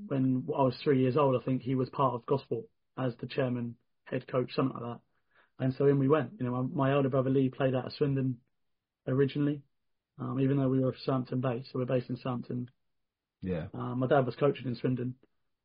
when 0.07 0.43
I 0.55 0.63
was 0.63 0.77
three 0.83 1.01
years 1.01 1.17
old, 1.17 1.41
I 1.41 1.43
think 1.43 1.61
he 1.61 1.75
was 1.75 1.89
part 1.89 2.13
of 2.13 2.25
Gosport 2.25 2.65
as 2.97 3.13
the 3.19 3.27
chairman, 3.27 3.75
head 4.05 4.27
coach, 4.27 4.53
something 4.53 4.77
like 4.79 4.93
that. 4.93 4.99
And 5.59 5.73
so 5.75 5.85
in 5.87 5.99
we 5.99 6.07
went. 6.07 6.31
You 6.39 6.45
know, 6.45 6.63
my, 6.63 6.87
my 6.87 6.93
elder 6.93 7.09
brother 7.09 7.29
Lee 7.29 7.49
played 7.49 7.75
out 7.75 7.85
of 7.85 7.93
Swindon 7.93 8.37
originally, 9.07 9.61
um, 10.19 10.39
even 10.39 10.57
though 10.57 10.69
we 10.69 10.79
were 10.79 10.95
Southampton 11.03 11.41
based, 11.41 11.71
so 11.71 11.79
we're 11.79 11.85
based 11.85 12.09
in 12.09 12.17
Southampton. 12.17 12.69
Yeah. 13.41 13.67
Um, 13.73 13.99
my 13.99 14.07
dad 14.07 14.25
was 14.25 14.35
coaching 14.35 14.67
in 14.67 14.75
Swindon. 14.75 15.15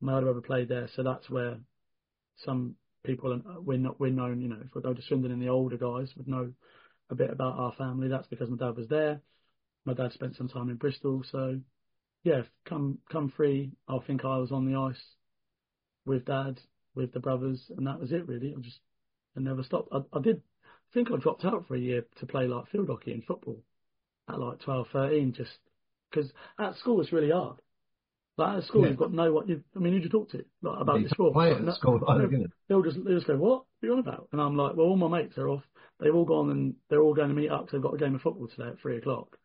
My 0.01 0.13
elder 0.13 0.25
brother 0.25 0.41
played 0.41 0.69
there, 0.69 0.89
so 0.95 1.03
that's 1.03 1.29
where 1.29 1.57
some 2.37 2.75
people 3.05 3.39
we're 3.59 3.77
not 3.77 3.99
we're 3.99 4.11
known. 4.11 4.41
You 4.41 4.49
know, 4.49 4.59
if 4.63 4.73
we 4.73 4.81
go 4.81 4.93
to 4.93 5.01
Swindon 5.01 5.31
and 5.31 5.41
the 5.41 5.49
older 5.49 5.77
guys 5.77 6.13
would 6.15 6.27
know 6.27 6.51
a 7.09 7.15
bit 7.15 7.29
about 7.29 7.57
our 7.57 7.73
family. 7.73 8.07
That's 8.07 8.27
because 8.27 8.49
my 8.49 8.57
dad 8.57 8.75
was 8.75 8.87
there. 8.87 9.21
My 9.85 9.93
dad 9.93 10.13
spent 10.13 10.35
some 10.35 10.49
time 10.49 10.69
in 10.69 10.75
Bristol, 10.75 11.23
so 11.31 11.59
yeah, 12.23 12.43
come 12.65 12.99
come 13.11 13.31
free. 13.35 13.71
I 13.87 13.97
think 14.05 14.23
I 14.23 14.37
was 14.37 14.51
on 14.51 14.65
the 14.65 14.77
ice 14.77 15.01
with 16.05 16.25
dad, 16.25 16.59
with 16.95 17.13
the 17.13 17.19
brothers, 17.19 17.71
and 17.77 17.87
that 17.87 17.99
was 17.99 18.11
it 18.11 18.27
really. 18.27 18.53
I 18.57 18.61
just 18.61 18.79
I 19.35 19.39
never 19.39 19.63
stopped. 19.63 19.89
I, 19.91 20.01
I 20.13 20.21
did 20.21 20.41
think 20.93 21.11
I 21.11 21.17
dropped 21.17 21.45
out 21.45 21.67
for 21.67 21.75
a 21.75 21.79
year 21.79 22.05
to 22.19 22.25
play 22.25 22.47
like 22.47 22.69
field 22.69 22.87
hockey 22.87 23.13
and 23.13 23.23
football 23.23 23.57
at 24.29 24.39
like 24.39 24.59
12, 24.61 24.87
13, 24.93 25.33
just 25.33 25.51
because 26.09 26.31
at 26.59 26.75
school 26.77 27.01
it's 27.01 27.11
really 27.11 27.31
hard. 27.31 27.57
Like 28.37 28.57
at 28.57 28.63
school, 28.63 28.83
yeah. 28.83 28.89
you've 28.89 28.97
got 28.97 29.13
no 29.13 29.31
what 29.31 29.47
you. 29.47 29.63
I 29.75 29.79
mean, 29.79 29.93
who 29.93 29.99
do 29.99 30.05
you 30.05 30.09
talk 30.09 30.31
to 30.31 30.43
like, 30.63 30.81
about 30.81 30.99
your 30.99 31.09
sport? 31.09 31.33
Play 31.33 31.51
at 31.51 31.75
school, 31.75 31.99
they'll, 32.17 32.81
they'll 32.81 32.91
just 32.91 33.03
they'll 33.05 33.15
just 33.15 33.27
go, 33.27 33.37
"What? 33.37 33.65
What 33.79 33.83
are 33.83 33.85
you 33.85 33.93
on 33.93 33.99
about?" 33.99 34.27
And 34.31 34.41
I'm 34.41 34.57
like, 34.57 34.75
"Well, 34.75 34.87
all 34.87 34.97
my 34.97 35.07
mates 35.07 35.37
are 35.37 35.49
off. 35.49 35.61
They've 35.99 36.13
all 36.13 36.25
gone 36.25 36.49
and 36.49 36.73
they're 36.89 37.01
all 37.01 37.13
going 37.13 37.29
to 37.29 37.35
meet 37.35 37.51
up 37.51 37.61
because 37.61 37.73
they've 37.73 37.83
got 37.83 37.93
a 37.93 37.97
game 37.99 38.15
of 38.15 38.21
football 38.21 38.47
today 38.47 38.69
at 38.69 38.79
three 38.79 38.97
o'clock, 38.97 39.37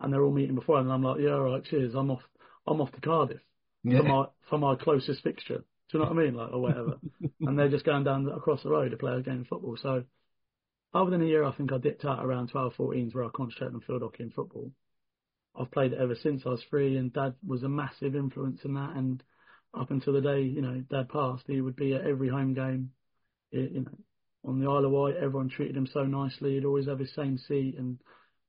and 0.00 0.12
they're 0.12 0.22
all 0.22 0.32
meeting 0.32 0.56
before." 0.56 0.80
And 0.80 0.90
I'm 0.90 1.04
like, 1.04 1.20
"Yeah, 1.20 1.34
all 1.34 1.42
right, 1.42 1.64
cheers. 1.64 1.94
I'm 1.94 2.10
off. 2.10 2.22
I'm 2.66 2.80
off 2.80 2.90
to 2.92 3.00
Cardiff 3.00 3.40
yeah. 3.84 3.98
for 3.98 4.04
my 4.04 4.24
for 4.50 4.58
my 4.58 4.74
closest 4.74 5.22
fixture. 5.22 5.62
Do 5.90 5.98
you 5.98 6.04
know 6.04 6.10
what 6.10 6.18
I 6.18 6.24
mean? 6.24 6.34
Like 6.34 6.52
or 6.52 6.60
whatever." 6.60 6.98
and 7.40 7.58
they're 7.58 7.68
just 7.68 7.84
going 7.84 8.04
down 8.04 8.28
across 8.28 8.62
the 8.62 8.70
road 8.70 8.90
to 8.90 8.96
play 8.96 9.14
a 9.14 9.22
game 9.22 9.42
of 9.42 9.46
football. 9.46 9.76
So, 9.80 10.04
other 10.92 11.10
than 11.10 11.22
a 11.22 11.26
year, 11.26 11.44
I 11.44 11.52
think 11.52 11.72
I 11.72 11.78
dipped 11.78 12.04
out 12.04 12.24
around 12.24 12.48
12, 12.48 12.74
14s 12.74 13.14
where 13.14 13.24
I 13.24 13.28
concentrated 13.34 13.74
on 13.74 13.80
field 13.80 14.02
hockey 14.02 14.22
and 14.22 14.34
football. 14.34 14.70
I've 15.56 15.70
played 15.70 15.92
it 15.92 16.00
ever 16.00 16.16
since 16.16 16.42
I 16.44 16.50
was 16.50 16.64
three, 16.68 16.96
and 16.96 17.12
Dad 17.12 17.34
was 17.46 17.62
a 17.62 17.68
massive 17.68 18.16
influence 18.16 18.60
in 18.64 18.74
that. 18.74 18.96
And 18.96 19.22
up 19.72 19.90
until 19.90 20.12
the 20.12 20.20
day 20.20 20.42
you 20.42 20.62
know 20.62 20.82
Dad 20.90 21.08
passed, 21.08 21.44
he 21.46 21.60
would 21.60 21.76
be 21.76 21.94
at 21.94 22.06
every 22.06 22.28
home 22.28 22.54
game. 22.54 22.90
You 23.50 23.82
know, 23.82 23.98
on 24.44 24.60
the 24.60 24.68
Isle 24.68 24.84
of 24.84 24.90
Wight, 24.90 25.16
everyone 25.16 25.48
treated 25.48 25.76
him 25.76 25.86
so 25.86 26.04
nicely. 26.04 26.54
He'd 26.54 26.64
always 26.64 26.86
have 26.86 26.98
his 26.98 27.14
same 27.14 27.38
seat, 27.38 27.76
and 27.78 27.98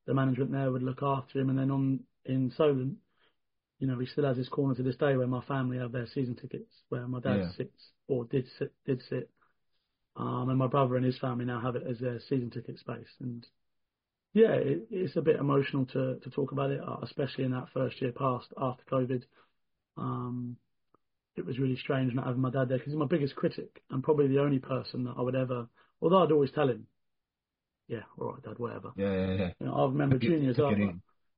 the 0.05 0.13
management 0.13 0.51
there 0.51 0.71
would 0.71 0.83
look 0.83 1.03
after 1.03 1.39
him. 1.39 1.49
And 1.49 1.59
then 1.59 1.71
on 1.71 1.99
in 2.25 2.51
Solent, 2.57 2.97
you 3.79 3.87
know, 3.87 3.99
he 3.99 4.05
still 4.05 4.25
has 4.25 4.37
his 4.37 4.49
corner 4.49 4.75
to 4.75 4.83
this 4.83 4.95
day 4.95 5.17
where 5.17 5.27
my 5.27 5.41
family 5.41 5.77
have 5.77 5.91
their 5.91 6.07
season 6.07 6.35
tickets, 6.35 6.71
where 6.89 7.07
my 7.07 7.19
dad 7.19 7.37
yeah. 7.37 7.51
sits 7.57 7.91
or 8.07 8.25
did 8.25 8.45
sit, 8.57 8.73
did 8.85 9.01
sit, 9.09 9.29
um, 10.15 10.49
and 10.49 10.57
my 10.57 10.67
brother 10.67 10.95
and 10.95 11.05
his 11.05 11.17
family 11.17 11.45
now 11.45 11.59
have 11.59 11.75
it 11.75 11.83
as 11.89 11.99
their 11.99 12.19
season 12.19 12.49
ticket 12.49 12.79
space. 12.79 13.09
And 13.19 13.45
yeah, 14.33 14.53
it, 14.53 14.87
it's 14.89 15.15
a 15.15 15.21
bit 15.21 15.37
emotional 15.37 15.85
to 15.87 16.19
to 16.19 16.29
talk 16.29 16.51
about 16.51 16.71
it, 16.71 16.79
uh, 16.79 16.97
especially 17.03 17.43
in 17.43 17.51
that 17.51 17.67
first 17.73 18.01
year 18.01 18.11
past 18.11 18.47
after 18.57 18.83
COVID. 18.91 19.23
Um, 19.97 20.57
it 21.35 21.45
was 21.45 21.59
really 21.59 21.75
strange 21.75 22.13
not 22.13 22.27
having 22.27 22.41
my 22.41 22.49
dad 22.49 22.69
there 22.69 22.77
because 22.77 22.93
he's 22.93 22.99
my 22.99 23.05
biggest 23.05 23.35
critic 23.35 23.81
and 23.89 24.03
probably 24.03 24.27
the 24.27 24.39
only 24.39 24.59
person 24.59 25.03
that 25.03 25.15
I 25.17 25.21
would 25.21 25.35
ever, 25.35 25.67
although 26.01 26.23
I'd 26.23 26.31
always 26.31 26.51
tell 26.51 26.69
him, 26.69 26.87
yeah, 27.87 28.03
all 28.17 28.31
right, 28.31 28.41
dad, 28.41 28.57
whatever. 28.57 28.91
Yeah, 28.95 29.11
yeah, 29.11 29.33
yeah. 29.33 29.49
You 29.59 29.67
know, 29.67 29.73
I 29.73 29.85
remember 29.85 30.17
juniors. 30.17 30.57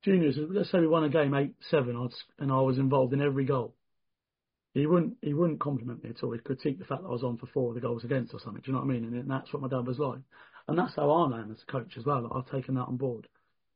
Juniors, 0.03 0.37
let's 0.37 0.71
say 0.71 0.79
we 0.79 0.87
won 0.87 1.03
a 1.03 1.09
game 1.09 1.33
eight 1.33 1.55
seven, 1.69 2.09
and 2.39 2.51
I 2.51 2.61
was 2.61 2.77
involved 2.77 3.13
in 3.13 3.21
every 3.21 3.45
goal. 3.45 3.75
He 4.73 4.85
wouldn't 4.85 5.17
he 5.21 5.33
wouldn't 5.33 5.59
compliment 5.59 6.03
me 6.03 6.11
at 6.11 6.23
all. 6.23 6.31
He'd 6.31 6.43
critique 6.43 6.79
the 6.79 6.85
fact 6.85 7.01
that 7.01 7.07
I 7.07 7.11
was 7.11 7.23
on 7.23 7.37
for 7.37 7.47
four 7.47 7.69
of 7.69 7.75
the 7.75 7.81
goals 7.81 8.03
against 8.03 8.33
or 8.33 8.39
something. 8.39 8.61
Do 8.63 8.71
you 8.71 8.73
know 8.73 8.83
what 8.83 8.91
I 8.91 8.99
mean? 8.99 9.05
And 9.05 9.29
that's 9.29 9.51
what 9.51 9.61
my 9.61 9.67
dad 9.67 9.87
was 9.87 9.97
like. 9.97 10.19
And 10.67 10.77
that's 10.77 10.95
how 10.95 11.09
I 11.09 11.41
am 11.41 11.51
as 11.51 11.63
a 11.63 11.71
coach 11.71 11.97
as 11.97 12.05
well. 12.05 12.21
Like, 12.21 12.31
I've 12.35 12.51
taken 12.51 12.75
that 12.75 12.81
on 12.81 12.97
board. 12.97 13.27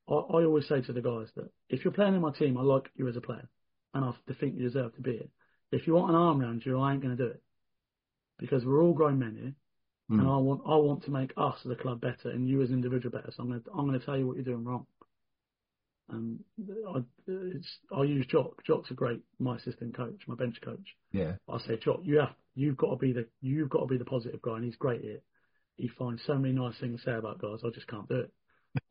I, 0.08 0.14
I 0.14 0.44
always 0.44 0.68
say 0.68 0.82
to 0.82 0.94
the 0.94 1.02
guys 1.02 1.28
that 1.36 1.50
if 1.70 1.84
you're 1.84 1.94
playing 1.94 2.16
in 2.16 2.22
my 2.22 2.32
team, 2.32 2.58
I 2.58 2.62
like 2.62 2.90
you 2.96 3.08
as 3.08 3.16
a 3.16 3.22
player, 3.22 3.48
and 3.94 4.06
I 4.06 4.12
think 4.40 4.56
you 4.56 4.64
deserve 4.64 4.96
to 4.96 5.02
be 5.02 5.12
it. 5.12 5.30
If 5.72 5.88
you 5.88 5.94
want 5.94 6.10
an 6.10 6.18
arm 6.18 6.42
around 6.42 6.66
you, 6.66 6.80
I 6.80 6.94
ain't 6.94 7.02
going 7.02 7.16
to 7.16 7.24
do 7.24 7.30
it 7.30 7.42
because 8.38 8.66
we're 8.66 8.82
all 8.82 8.94
grown 8.94 9.20
men 9.20 9.38
here, 9.40 9.54
and 10.10 10.22
hmm. 10.22 10.30
I 10.30 10.38
want 10.38 10.62
I 10.68 10.76
want 10.76 11.04
to 11.06 11.12
make 11.12 11.32
us 11.38 11.56
as 11.64 11.72
a 11.72 11.76
club 11.76 12.02
better 12.02 12.30
and 12.30 12.48
you 12.48 12.62
as 12.62 12.70
an 12.70 12.76
individual 12.76 13.18
better. 13.18 13.32
So 13.36 13.44
I'm 13.44 13.50
going 13.50 13.62
to 13.62 13.72
I'm 13.72 13.88
going 13.88 14.00
to 14.00 14.06
tell 14.06 14.18
you 14.18 14.28
what 14.28 14.36
you're 14.36 14.46
doing 14.46 14.66
wrong. 14.66 14.86
And 16.12 16.40
I, 16.88 17.00
it's, 17.28 17.78
I 17.96 18.04
use 18.04 18.26
Jock. 18.28 18.64
Jock's 18.66 18.92
a 18.92 18.94
great 18.94 19.22
my 19.40 19.58
assistant 19.58 19.96
coach, 19.96 20.22
my 20.28 20.36
bench 20.36 20.58
coach. 20.64 20.96
Yeah. 21.12 21.34
I 21.50 21.60
say, 21.60 21.78
Jock, 21.84 22.02
you 22.04 22.20
have 22.20 22.36
you've 22.56 22.78
got 22.78 22.92
to 22.92 22.98
be 22.98 23.14
the 23.14 23.28
you've 23.42 23.70
got 23.70 23.82
to 23.82 23.88
be 23.88 23.98
the 23.98 24.06
positive 24.06 24.42
guy, 24.42 24.56
and 24.56 24.66
he's 24.66 24.76
great 24.76 25.02
at 25.02 25.06
it 25.06 25.24
he 25.82 25.88
finds 25.88 26.22
so 26.26 26.36
many 26.36 26.54
nice 26.54 26.76
things 26.80 27.00
to 27.00 27.06
say 27.06 27.18
about 27.18 27.42
guys. 27.42 27.60
I 27.66 27.70
just 27.70 27.88
can't 27.88 28.08
do 28.08 28.20
it. 28.20 28.32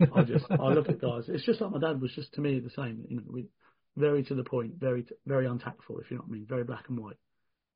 I 0.15 0.23
just 0.23 0.45
I 0.51 0.69
look 0.69 0.89
at 0.89 1.01
guys. 1.01 1.25
It's 1.29 1.45
just 1.45 1.61
like 1.61 1.71
my 1.71 1.79
dad 1.79 2.01
was 2.01 2.13
just 2.15 2.35
to 2.35 2.41
me 2.41 2.59
the 2.59 2.71
same. 2.71 3.05
You 3.09 3.17
know, 3.17 3.23
we, 3.29 3.47
very 3.97 4.25
to 4.25 4.35
the 4.35 4.45
point, 4.45 4.75
very 4.79 5.07
very 5.27 5.47
untactful, 5.47 6.01
if 6.01 6.11
you 6.11 6.17
know 6.17 6.25
what 6.25 6.31
I 6.31 6.33
mean. 6.33 6.47
Very 6.49 6.65
black 6.65 6.85
and 6.89 6.99
white. 6.99 7.17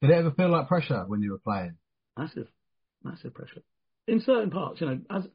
Did 0.03 0.11
it 0.11 0.15
ever 0.15 0.33
feel 0.33 0.51
like 0.51 0.69
pressure 0.69 1.05
when 1.07 1.23
you 1.23 1.33
were 1.33 1.39
playing? 1.39 1.77
Massive, 2.19 2.49
massive 3.03 3.35
pressure. 3.35 3.63
In 4.07 4.21
certain 4.21 4.51
parts, 4.51 4.81
you 4.81 4.87
know, 4.87 5.01
as 5.11 5.27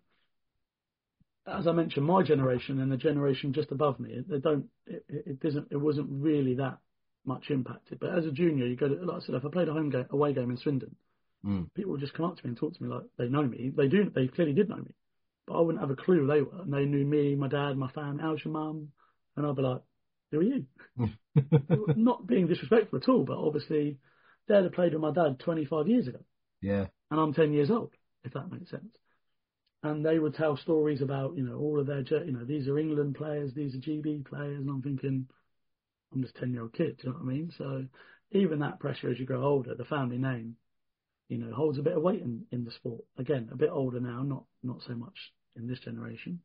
as 1.57 1.67
I 1.67 1.71
mentioned, 1.71 2.05
my 2.05 2.23
generation 2.23 2.79
and 2.79 2.91
the 2.91 2.97
generation 2.97 3.53
just 3.53 3.71
above 3.71 3.99
me, 3.99 4.23
they 4.27 4.39
don't. 4.39 4.65
It, 4.85 5.05
it 5.07 5.39
doesn't. 5.39 5.67
It 5.71 5.77
wasn't 5.77 6.07
really 6.09 6.55
that 6.55 6.77
much 7.25 7.49
impacted. 7.49 7.99
But 7.99 8.17
as 8.17 8.25
a 8.25 8.31
junior, 8.31 8.65
you 8.65 8.75
go 8.75 8.87
to 8.87 8.95
like 9.05 9.23
I 9.23 9.25
said, 9.25 9.35
if 9.35 9.45
I 9.45 9.49
played 9.49 9.67
a 9.69 9.73
home 9.73 9.89
game, 9.89 10.05
away 10.09 10.33
game 10.33 10.49
in 10.51 10.57
Swindon, 10.57 10.95
Mm. 11.45 11.73
People 11.73 11.91
would 11.91 12.01
just 12.01 12.13
come 12.13 12.25
up 12.25 12.37
to 12.37 12.45
me 12.45 12.49
and 12.49 12.57
talk 12.57 12.75
to 12.75 12.83
me 12.83 12.89
like 12.89 13.03
they 13.17 13.27
know 13.27 13.43
me. 13.43 13.71
They 13.75 13.87
do. 13.87 14.11
They 14.13 14.27
clearly 14.27 14.53
did 14.53 14.69
know 14.69 14.77
me, 14.77 14.93
but 15.47 15.57
I 15.57 15.61
wouldn't 15.61 15.81
have 15.81 15.91
a 15.91 15.95
clue 15.95 16.21
who 16.21 16.27
they 16.27 16.41
were. 16.41 16.61
And 16.61 16.73
they 16.73 16.85
knew 16.85 17.05
me, 17.05 17.35
my 17.35 17.47
dad, 17.47 17.77
my 17.77 17.89
family. 17.91 18.21
How's 18.21 18.43
your 18.43 18.53
mum? 18.53 18.89
And 19.37 19.45
I'd 19.45 19.55
be 19.55 19.61
like, 19.61 19.81
who 20.31 20.39
are 20.39 20.43
you? 20.43 20.65
Not 21.95 22.27
being 22.27 22.47
disrespectful 22.47 22.99
at 22.99 23.09
all, 23.09 23.23
but 23.23 23.37
obviously 23.37 23.97
they'd 24.47 24.63
have 24.63 24.73
played 24.73 24.93
with 24.93 25.01
my 25.01 25.11
dad 25.11 25.39
25 25.39 25.87
years 25.87 26.07
ago. 26.07 26.19
Yeah. 26.61 26.87
And 27.09 27.19
I'm 27.19 27.33
10 27.33 27.53
years 27.53 27.71
old, 27.71 27.91
if 28.23 28.33
that 28.33 28.51
makes 28.51 28.69
sense. 28.69 28.95
And 29.81 30.05
they 30.05 30.19
would 30.19 30.35
tell 30.35 30.57
stories 30.57 31.01
about, 31.01 31.37
you 31.37 31.43
know, 31.43 31.57
all 31.57 31.79
of 31.79 31.87
their, 31.87 32.01
you 32.01 32.33
know, 32.33 32.43
these 32.43 32.67
are 32.67 32.77
England 32.77 33.15
players, 33.15 33.53
these 33.53 33.75
are 33.75 33.79
GB 33.79 34.25
players, 34.25 34.59
and 34.59 34.69
I'm 34.69 34.81
thinking, 34.81 35.27
I'm 36.13 36.21
just 36.21 36.35
10 36.35 36.51
year 36.51 36.63
old 36.63 36.73
kid, 36.73 36.97
do 36.97 37.07
you 37.07 37.09
know 37.13 37.19
what 37.19 37.31
I 37.31 37.33
mean? 37.33 37.53
So 37.57 37.85
even 38.31 38.59
that 38.59 38.79
pressure 38.79 39.09
as 39.09 39.19
you 39.19 39.25
grow 39.25 39.43
older, 39.43 39.75
the 39.75 39.85
family 39.85 40.17
name, 40.17 40.55
you 41.29 41.37
know, 41.37 41.53
holds 41.53 41.77
a 41.77 41.83
bit 41.83 41.95
of 41.95 42.03
weight 42.03 42.21
in, 42.21 42.45
in 42.51 42.65
the 42.65 42.71
sport. 42.71 43.03
Again, 43.17 43.49
a 43.51 43.55
bit 43.55 43.69
older 43.71 43.99
now, 43.99 44.23
not 44.23 44.43
not 44.63 44.81
so 44.85 44.95
much 44.95 45.31
in 45.55 45.67
this 45.67 45.79
generation. 45.79 46.39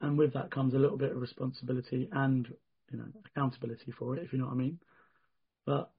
And 0.00 0.16
with 0.16 0.32
that 0.34 0.50
comes 0.50 0.74
a 0.74 0.78
little 0.78 0.96
bit 0.96 1.12
of 1.12 1.20
responsibility 1.20 2.08
and, 2.12 2.48
you 2.90 2.98
know, 2.98 3.06
accountability 3.26 3.92
for 3.98 4.16
it, 4.16 4.22
if 4.22 4.32
you 4.32 4.38
know 4.38 4.46
what 4.46 4.54
I 4.54 4.56
mean. 4.56 4.78
But 5.66 5.90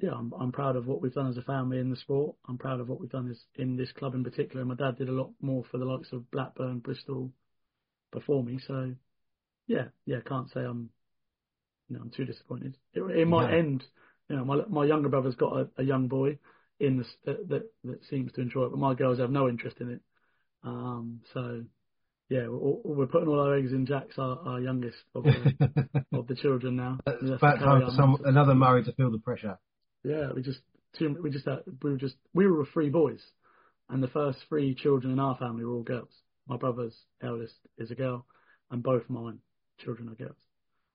yeah, 0.00 0.10
I'm 0.10 0.32
I'm 0.38 0.52
proud 0.52 0.76
of 0.76 0.86
what 0.86 1.00
we've 1.00 1.14
done 1.14 1.28
as 1.28 1.36
a 1.36 1.42
family 1.42 1.78
in 1.78 1.90
the 1.90 1.96
sport. 1.96 2.36
I'm 2.48 2.58
proud 2.58 2.80
of 2.80 2.88
what 2.88 3.00
we've 3.00 3.10
done 3.10 3.30
as 3.30 3.40
in 3.56 3.76
this 3.76 3.92
club 3.92 4.14
in 4.14 4.24
particular. 4.24 4.64
My 4.64 4.74
dad 4.74 4.96
did 4.98 5.08
a 5.08 5.12
lot 5.12 5.30
more 5.40 5.64
for 5.70 5.78
the 5.78 5.84
likes 5.84 6.12
of 6.12 6.30
Blackburn, 6.30 6.80
Bristol 6.80 7.30
before 8.12 8.42
me. 8.42 8.58
So 8.66 8.94
yeah, 9.66 9.86
yeah, 10.04 10.18
can't 10.26 10.50
say 10.50 10.60
I'm 10.60 10.90
you 11.88 11.96
know, 11.96 12.02
I'm 12.02 12.10
too 12.10 12.24
disappointed. 12.24 12.76
It, 12.94 13.02
it 13.02 13.28
might 13.28 13.52
end 13.52 13.84
you 14.28 14.36
know, 14.36 14.44
my 14.44 14.62
my 14.68 14.84
younger 14.84 15.08
brother's 15.08 15.36
got 15.36 15.56
a, 15.56 15.68
a 15.78 15.82
young 15.82 16.08
boy 16.08 16.38
in 16.80 16.98
the, 16.98 17.04
that, 17.26 17.48
that 17.48 17.62
that 17.84 18.04
seems 18.10 18.32
to 18.32 18.40
enjoy 18.40 18.64
it, 18.64 18.70
but 18.70 18.78
my 18.78 18.94
girls 18.94 19.18
have 19.18 19.30
no 19.30 19.48
interest 19.48 19.76
in 19.80 19.90
it. 19.90 20.00
Um, 20.64 21.20
so 21.32 21.62
yeah, 22.30 22.48
we're, 22.48 22.76
we're, 22.84 23.06
putting 23.06 23.28
all 23.28 23.38
our 23.38 23.54
eggs 23.54 23.72
in 23.72 23.84
Jack's, 23.84 24.18
our, 24.18 24.38
our 24.46 24.60
youngest 24.60 24.96
of 25.14 25.24
the, 25.24 26.06
of 26.12 26.26
the 26.26 26.34
children 26.34 26.74
now. 26.74 26.98
About 27.06 27.58
time 27.58 27.90
some 27.94 28.16
another 28.24 28.54
Murray 28.54 28.82
to 28.84 28.92
feel 28.92 29.10
the 29.10 29.18
pressure. 29.18 29.58
Yeah, 30.04 30.32
we 30.34 30.42
just 30.42 30.60
we 31.00 31.30
just 31.30 31.46
had, 31.46 31.60
we 31.82 31.90
were 31.92 31.96
just 31.96 32.16
we 32.34 32.46
were 32.46 32.66
three 32.66 32.90
boys, 32.90 33.22
And 33.88 34.02
the 34.02 34.08
first 34.08 34.38
three 34.48 34.74
children 34.74 35.12
in 35.12 35.18
our 35.18 35.36
family 35.36 35.64
were 35.64 35.74
all 35.74 35.82
girls. 35.82 36.12
My 36.46 36.56
brother's 36.56 36.96
eldest 37.22 37.54
is 37.78 37.90
a 37.90 37.94
girl, 37.94 38.26
and 38.70 38.82
both 38.82 39.08
mine 39.08 39.38
children 39.78 40.08
are 40.08 40.14
girls. 40.14 40.36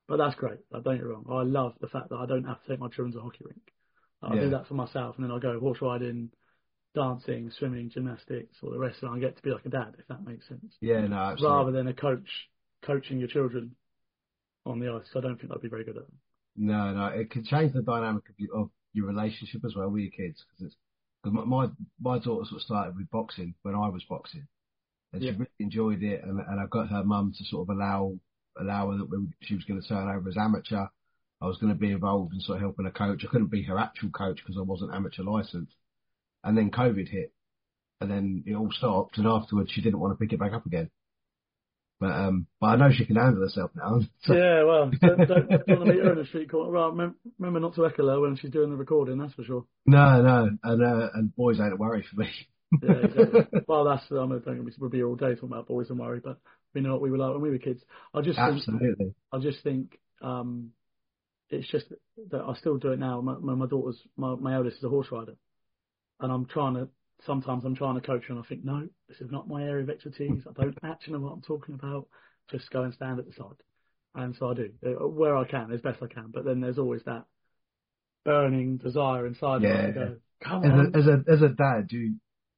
But 0.07 0.18
that's 0.18 0.36
great. 0.36 0.60
Don't 0.72 0.84
get 0.84 1.05
wrong. 1.05 1.26
I 1.30 1.43
love 1.43 1.74
the 1.82 1.88
fact 1.88 2.10
that 2.10 2.18
I 2.18 2.26
don't 2.26 2.45
have 2.45 2.62
to 2.64 2.70
take 2.70 2.80
my 2.80 2.88
children 2.88 3.14
to 3.14 3.20
a 3.20 3.24
hockey 3.24 3.43
rink. 3.45 3.74
I 4.22 4.36
Yeah. 4.36 4.41
do 4.41 4.49
that 4.51 4.68
for 4.68 4.74
myself, 4.74 5.16
and 5.18 5.24
then 5.26 5.32
I 5.32 5.39
go 5.39 5.60
horse 5.60 5.82
riding, 5.82 6.32
dancing, 6.95 7.51
swimming, 7.51 7.89
gymnastics, 7.89 8.57
all 8.64 8.72
the 8.72 8.80
rest, 8.80 9.03
and 9.03 9.12
I 9.12 9.20
get 9.20 9.36
to 9.38 9.41
be 9.43 9.51
like 9.51 9.66
a 9.66 9.70
dad, 9.70 9.95
if 9.97 10.07
that 10.07 10.24
makes 10.26 10.47
sense. 10.47 10.78
Yeah, 10.82 11.05
no, 11.07 11.18
absolutely. 11.18 11.57
Rather 11.57 11.72
than 11.72 11.88
a 11.88 11.93
coach 11.93 12.49
coaching 12.82 13.20
your 13.20 13.28
children 13.28 13.76
on 14.66 14.80
the 14.80 14.91
ice. 14.91 15.16
I 15.16 15.22
don't 15.22 15.39
think 15.39 15.51
I'd 15.51 15.62
be 15.62 15.70
very 15.70 15.84
good 15.84 15.97
at 15.97 16.05
them. 16.05 16.20
No, 16.55 16.93
no, 16.93 17.07
it 17.07 17.30
can 17.32 17.43
change 17.43 17.74
the 17.74 17.82
dynamic 17.82 18.24
of 18.53 18.70
your, 18.94 19.08
relationship 19.08 19.64
as 19.66 19.76
well 19.76 19.90
with 19.90 20.04
your 20.04 20.12
kids 20.12 20.44
because 20.44 20.68
it's 20.68 20.76
because 21.24 21.36
my, 21.36 21.44
my 21.44 21.70
my 22.00 22.20
daughter 22.20 22.46
sort 22.46 22.62
of 22.62 22.62
started 22.62 22.96
with 22.96 23.10
boxing 23.10 23.54
when 23.64 23.76
I 23.76 23.90
was 23.90 24.04
boxing, 24.10 24.48
and 25.14 25.22
Yeah. 25.22 25.32
she 25.32 25.38
really 25.38 25.52
enjoyed 25.60 26.04
it, 26.04 26.24
and 26.24 26.40
and 26.40 26.60
I 26.60 26.66
got 26.68 26.90
her 26.90 27.04
mum 27.04 27.34
to 27.38 27.44
sort 27.46 27.70
of 27.70 27.76
allow 27.76 28.18
allow 28.60 28.92
her 28.92 28.98
that 28.98 29.10
when 29.10 29.34
she 29.42 29.56
was 29.56 29.64
going 29.66 29.82
to 29.82 29.88
turn 29.88 30.10
over 30.10 30.30
as 30.30 30.38
amateur, 30.38 30.86
I 31.42 31.46
was 31.46 31.58
going 31.58 31.74
to 31.74 31.80
be 31.80 31.92
involved 31.92 32.34
in 32.34 32.42
sort 32.42 32.58
of 32.58 32.62
helping 32.62 32.86
her 32.86 32.92
coach. 32.92 33.24
I 33.24 33.32
couldn't 33.32 33.52
be 33.52 33.64
her 33.64 33.78
actual 33.78 34.10
coach 34.10 34.38
because 34.38 34.58
I 34.58 34.62
wasn't 34.62 34.94
amateur 34.94 35.24
licensed, 35.24 35.76
and 36.44 36.58
then 36.58 36.72
COVID 36.72 37.08
hit, 37.10 37.34
and 38.02 38.10
then 38.10 38.44
it 38.46 38.56
all 38.56 38.72
stopped, 38.72 39.18
and 39.18 39.28
afterwards 39.28 39.72
she 39.72 39.82
didn't 39.82 40.00
want 40.00 40.14
to 40.18 40.22
pick 40.24 40.34
it 40.34 40.40
back 40.40 40.54
up 40.54 40.66
again. 40.66 40.90
But 42.00 42.12
um, 42.12 42.47
but 42.62 42.68
I 42.68 42.76
know 42.78 42.89
she 42.93 43.06
can 43.06 43.18
handle 43.18 43.41
herself 43.41 43.72
now. 43.76 44.00
So, 44.24 44.34
Yeah, 44.34 44.64
well, 44.64 44.91
don't, 45.02 45.18
don't, 45.18 45.50
don't 45.50 45.68
want 45.68 45.86
to 45.86 45.86
meet 45.93 46.04
her 46.04 46.12
in 46.14 46.18
the 46.20 46.26
street 46.26 46.50
corner. 46.50 46.72
Right, 46.72 46.89
remember, 46.89 47.16
remember 47.38 47.60
not 47.60 47.76
to 47.76 47.86
echo 47.86 48.08
her 48.08 48.22
when 48.22 48.38
she's 48.38 48.52
doing 48.52 48.70
the 48.70 48.78
recording, 48.78 49.18
that's 49.18 49.34
for 49.34 49.43
sure. 49.43 49.66
No, 49.86 50.22
no, 50.22 50.50
and 50.64 50.84
uh, 50.84 51.10
and 51.14 51.36
boys 51.36 51.60
ain't 51.60 51.74
a 51.74 51.76
worry 51.76 52.06
for 52.10 52.22
me. 52.22 52.30
Yeah, 52.84 52.91
exactly. 52.91 53.62
well, 53.68 53.84
that's, 53.84 54.04
I 54.12 54.28
mean, 54.28 54.43
don't 54.45 54.72
we'll 54.78 54.91
be 54.91 55.02
all 55.02 55.16
day 55.16 55.34
talking 55.34 55.50
about 55.50 55.68
boys 55.68 55.89
and 55.89 55.97
worry, 55.97 56.20
but 56.24 56.38
we 56.76 56.82
know 56.82 56.91
what 56.91 57.02
we 57.02 57.10
were 57.10 57.18
like 57.18 57.32
when 57.32 57.41
we 57.41 57.50
were 57.50 57.58
kids. 57.58 57.82
I 58.14 58.22
just 58.22 58.38
think, 58.38 59.16
I 59.34 59.39
just 59.39 59.64
think, 59.64 59.97
um, 60.22 60.70
it's 61.50 61.68
just 61.72 61.88
that 62.30 62.41
I 62.41 62.54
still 62.60 62.78
do 62.78 62.91
it 62.91 63.00
now. 63.00 63.22
My, 63.22 63.38
my, 63.39 63.56
my 63.56 63.66
daughter's, 63.66 64.00
my, 64.18 64.36
my 64.36 64.54
eldest 64.54 64.78
is 64.78 64.84
a 64.84 64.89
horse 64.89 65.08
rider, 65.12 65.34
and 66.20 66.32
I'm 66.32 66.45
trying 66.45 66.76
to, 66.76 66.89
sometimes 67.26 67.66
I'm 67.66 67.76
trying 67.76 67.96
to 67.96 68.02
coach 68.06 68.24
her 68.28 68.34
and 68.34 68.44
I 68.44 68.48
think, 68.48 68.64
no, 68.64 68.88
this 69.08 69.20
is 69.22 69.32
not 69.32 69.48
my 69.48 69.64
area 69.64 69.84
of 69.84 69.90
expertise. 69.90 70.44
I 70.48 70.54
don't 70.62 70.78
actually 70.84 71.14
know 71.14 71.20
what 71.20 71.34
I'm 71.34 71.42
talking 71.42 71.76
about. 71.76 72.08
Just 72.50 72.70
go 72.72 72.84
and 72.84 72.94
stand 72.94 73.20
at 73.20 73.26
the 73.28 73.34
side. 73.34 73.62
And 74.16 74.36
so 74.38 74.50
I 74.50 74.54
do, 74.56 74.70
uh, 74.86 75.08
where 75.08 75.38
I 75.38 75.46
can, 75.46 75.72
as 75.72 75.82
best 75.82 76.02
I 76.02 76.08
can. 76.08 76.32
But 76.34 76.46
then 76.46 76.62
there's 76.62 76.80
always 76.80 77.04
that 77.04 77.26
burning 78.26 78.78
desire 78.78 79.26
inside 79.28 79.62
me 79.62 79.70
Yeah. 79.70 79.86
to 79.88 79.92
go, 79.94 80.18
come 80.42 80.64
As 80.64 80.72
on. 80.72 80.80
a, 80.94 80.98
as 80.98 81.08
a 81.08 81.24
as 81.32 81.42
a 81.42 81.50
dad, 81.50 81.92
you 81.92 82.16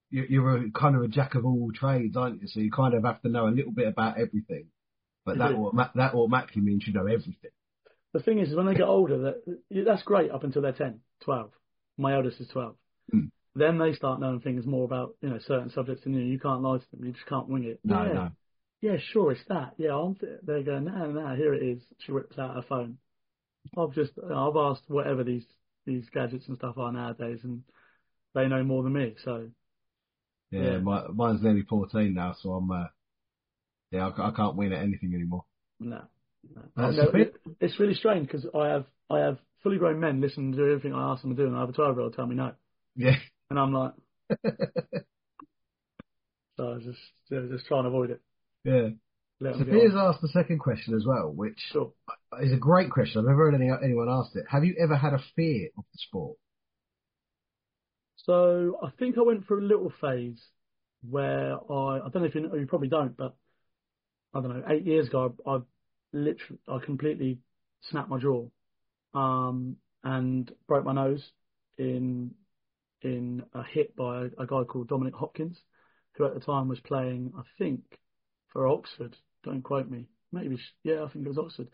you- 0.09 0.26
you're 0.30 0.57
a, 0.57 0.72
kind 0.72 0.95
of 0.97 1.03
a 1.03 1.07
jack 1.07 1.36
of 1.36 1.45
all 1.45 1.72
trades, 1.74 2.18
aren't 2.18 2.41
you? 2.41 2.47
So 2.47 2.59
you 2.59 2.70
kind 2.70 2.93
of 2.93 3.03
have 3.05 3.22
to 3.22 3.30
know 3.30 3.47
a 3.47 3.49
little 3.49 3.72
bit 3.72 3.88
about 3.88 4.18
everything. 4.18 4.66
But 5.26 5.38
that 5.38 5.51
automa- 5.51 5.93
that 5.93 6.14
automatically 6.14 6.62
means 6.62 6.86
you 6.86 6.93
know 6.93 7.05
everything. 7.05 7.51
The 8.14 8.20
thing 8.22 8.39
is, 8.39 8.49
is 8.49 8.55
when 8.55 8.66
they 8.66 8.74
get 8.74 8.88
older, 8.88 9.18
that 9.20 9.59
that's 9.86 10.03
great 10.03 10.32
up 10.32 10.43
until 10.43 10.62
they're 10.64 10.74
10, 10.74 10.99
12. 11.22 11.51
My 11.97 12.14
eldest 12.16 12.41
is 12.41 12.47
12. 12.49 12.76
Mm. 13.14 13.32
Then 13.55 13.77
they 13.77 13.93
start 13.93 14.19
knowing 14.21 14.39
things 14.39 14.65
more 14.65 14.85
about, 14.85 15.15
you 15.21 15.29
know, 15.29 15.39
certain 15.39 15.69
subjects 15.69 16.05
and 16.05 16.15
you, 16.15 16.21
you 16.21 16.39
can't 16.39 16.61
lie 16.61 16.77
to 16.77 16.85
them. 16.91 17.05
You 17.05 17.11
just 17.11 17.25
can't 17.27 17.49
wing 17.49 17.65
it. 17.65 17.79
No, 17.83 18.05
yeah. 18.05 18.13
no. 18.13 18.29
Yeah, 18.81 18.97
sure, 19.11 19.31
it's 19.33 19.41
that. 19.49 19.73
Yeah, 19.77 19.95
I'm 19.95 20.15
th- 20.15 20.39
they're 20.43 20.63
going, 20.63 20.85
no, 20.85 21.11
no, 21.11 21.35
here 21.35 21.53
it 21.53 21.61
is. 21.61 21.81
She 21.99 22.11
whips 22.11 22.37
out 22.39 22.55
her 22.55 22.63
phone. 22.67 22.97
I've 23.77 23.93
just, 23.93 24.13
I've 24.23 24.55
asked 24.55 24.83
whatever 24.87 25.23
these, 25.23 25.45
these 25.85 26.09
gadgets 26.13 26.47
and 26.47 26.57
stuff 26.57 26.77
are 26.77 26.91
nowadays 26.91 27.39
and 27.43 27.63
they 28.33 28.47
know 28.47 28.63
more 28.63 28.83
than 28.83 28.93
me. 28.93 29.15
So, 29.23 29.49
Yeah, 30.51 30.61
Yeah. 30.61 30.77
My, 30.79 31.07
mine's 31.13 31.43
nearly 31.43 31.63
14 31.63 32.13
now, 32.13 32.35
so 32.41 32.51
I'm 32.53 32.71
uh, 32.71 32.85
yeah, 33.91 34.07
I, 34.17 34.29
I 34.29 34.31
can't 34.31 34.55
win 34.55 34.73
at 34.73 34.81
anything 34.81 35.13
anymore. 35.13 35.43
no. 35.79 36.01
no. 36.55 36.61
That's 36.75 36.97
No, 36.97 37.09
a 37.09 37.11
bit- 37.11 37.35
it- 37.45 37.51
it's 37.59 37.79
really 37.79 37.93
strange 37.95 38.27
because 38.27 38.45
I 38.55 38.67
have, 38.69 38.85
I 39.09 39.19
have 39.19 39.37
fully 39.61 39.77
grown 39.77 39.99
men 39.99 40.21
listening 40.21 40.53
to 40.53 40.61
everything 40.61 40.93
I 40.93 41.11
ask 41.11 41.21
them 41.21 41.35
to 41.35 41.41
do 41.41 41.47
and 41.47 41.55
I 41.55 41.59
have 41.59 41.69
a 41.69 41.73
12 41.73 41.95
year 41.95 42.01
old 42.03 42.15
tell 42.15 42.25
me 42.25 42.35
no. 42.35 42.53
Yeah, 42.95 43.15
And 43.51 43.59
I'm 43.59 43.73
like, 43.73 43.91
so 46.55 46.69
I 46.69 46.73
was 46.75 46.83
just, 46.85 46.99
yeah, 47.29 47.41
just 47.51 47.65
trying 47.65 47.83
to 47.83 47.89
avoid 47.89 48.11
it. 48.11 48.21
yeah. 48.63 48.87
So 49.41 49.65
Piers 49.65 49.91
asked 49.93 50.21
the 50.21 50.29
second 50.29 50.59
question 50.59 50.95
as 50.95 51.03
well, 51.05 51.33
which 51.33 51.59
Sure. 51.73 51.91
is 52.41 52.53
a 52.53 52.57
great 52.57 52.89
question. 52.89 53.19
I've 53.19 53.25
never 53.25 53.51
heard 53.51 53.55
any, 53.55 53.69
anyone 53.83 54.07
ask 54.07 54.33
it. 54.35 54.45
Have 54.49 54.63
you 54.63 54.75
ever 54.79 54.95
had 54.95 55.13
a 55.13 55.19
fear 55.35 55.67
of 55.77 55.83
the 55.91 55.97
sport? 55.97 56.37
So 58.15 58.79
I 58.81 58.91
think 58.97 59.17
I 59.17 59.21
went 59.21 59.45
through 59.45 59.65
a 59.65 59.67
little 59.67 59.91
phase 59.99 60.41
where 61.09 61.55
I, 61.69 61.97
I 61.97 62.09
don't 62.09 62.21
know 62.21 62.25
if 62.25 62.35
you 62.35 62.41
know, 62.47 62.55
you 62.55 62.67
probably 62.67 62.87
don't, 62.87 63.17
but 63.17 63.35
I 64.33 64.39
don't 64.39 64.55
know, 64.57 64.63
eight 64.69 64.85
years 64.85 65.07
ago, 65.07 65.35
I, 65.45 65.51
I 65.55 65.59
literally, 66.13 66.59
I 66.69 66.77
completely 66.85 67.39
snapped 67.89 68.07
my 68.09 68.17
jaw, 68.19 68.45
um, 69.13 69.75
and 70.05 70.49
broke 70.67 70.85
my 70.85 70.93
nose 70.93 71.23
in, 71.77 72.31
in 73.03 73.43
a 73.53 73.63
hit 73.63 73.95
by 73.95 74.23
a, 74.23 74.25
a 74.39 74.47
guy 74.47 74.63
called 74.63 74.89
Dominic 74.89 75.15
Hopkins, 75.15 75.57
who 76.13 76.25
at 76.25 76.33
the 76.33 76.39
time 76.39 76.67
was 76.67 76.79
playing, 76.79 77.33
I 77.37 77.41
think, 77.57 77.81
for 78.49 78.67
Oxford. 78.67 79.15
Don't 79.43 79.63
quote 79.63 79.89
me. 79.89 80.07
Maybe, 80.31 80.59
yeah, 80.83 81.03
I 81.03 81.09
think 81.09 81.25
it 81.25 81.29
was 81.29 81.37
Oxford. 81.37 81.67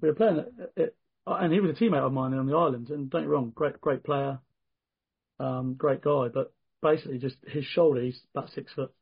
We 0.00 0.08
were 0.08 0.14
playing 0.14 0.38
it, 0.38 0.72
it 0.76 0.96
and 1.26 1.52
he 1.52 1.60
was 1.60 1.70
a 1.70 1.74
teammate 1.74 2.04
of 2.04 2.12
mine 2.12 2.34
on 2.34 2.46
the 2.46 2.56
island, 2.56 2.90
and 2.90 3.08
don't 3.08 3.22
get 3.22 3.28
me 3.28 3.32
wrong, 3.32 3.52
great, 3.54 3.80
great 3.80 4.02
player, 4.02 4.40
um, 5.38 5.74
great 5.74 6.02
guy, 6.02 6.28
but 6.28 6.52
basically 6.82 7.18
just 7.18 7.36
his 7.46 7.64
shoulder, 7.64 8.02
he's 8.02 8.20
about 8.34 8.50
six 8.50 8.72
foot 8.72 8.92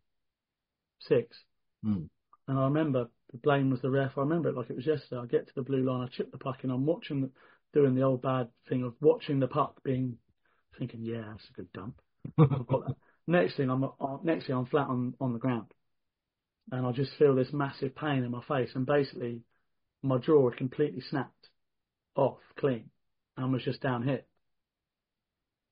six. 1.00 1.36
Hmm. 1.82 2.04
And 2.46 2.58
I 2.58 2.64
remember 2.64 3.08
the 3.32 3.38
blame 3.38 3.70
was 3.70 3.80
the 3.80 3.90
ref. 3.90 4.12
I 4.16 4.20
remember 4.20 4.48
it 4.48 4.56
like 4.56 4.70
it 4.70 4.76
was 4.76 4.86
yesterday. 4.86 5.20
I 5.20 5.26
get 5.26 5.46
to 5.46 5.54
the 5.54 5.62
blue 5.62 5.82
line, 5.82 6.06
I 6.06 6.14
chip 6.14 6.30
the 6.30 6.38
puck 6.38 6.64
in. 6.64 6.70
I'm 6.70 6.86
watching, 6.86 7.22
the, 7.22 7.30
doing 7.72 7.94
the 7.94 8.02
old 8.02 8.22
bad 8.22 8.48
thing 8.68 8.82
of 8.82 8.94
watching 9.00 9.40
the 9.40 9.48
puck 9.48 9.82
being, 9.82 10.16
thinking, 10.78 11.04
yeah, 11.04 11.22
that's 11.30 11.48
a 11.50 11.52
good 11.52 11.72
dump. 11.72 12.00
Next 13.26 13.56
thing, 13.56 13.70
I'm 13.70 13.84
uh, 13.84 14.16
next 14.22 14.46
thing 14.46 14.56
I'm 14.56 14.66
flat 14.66 14.88
on 14.88 15.14
on 15.20 15.32
the 15.32 15.38
ground, 15.38 15.72
and 16.72 16.86
I 16.86 16.92
just 16.92 17.12
feel 17.18 17.34
this 17.34 17.52
massive 17.52 17.94
pain 17.94 18.24
in 18.24 18.30
my 18.30 18.42
face, 18.48 18.70
and 18.74 18.84
basically 18.86 19.42
my 20.02 20.18
jaw 20.18 20.48
had 20.48 20.58
completely 20.58 21.02
snapped 21.10 21.48
off 22.16 22.38
clean, 22.58 22.90
and 23.36 23.52
was 23.52 23.62
just 23.62 23.80
down 23.80 24.02
here. 24.02 24.22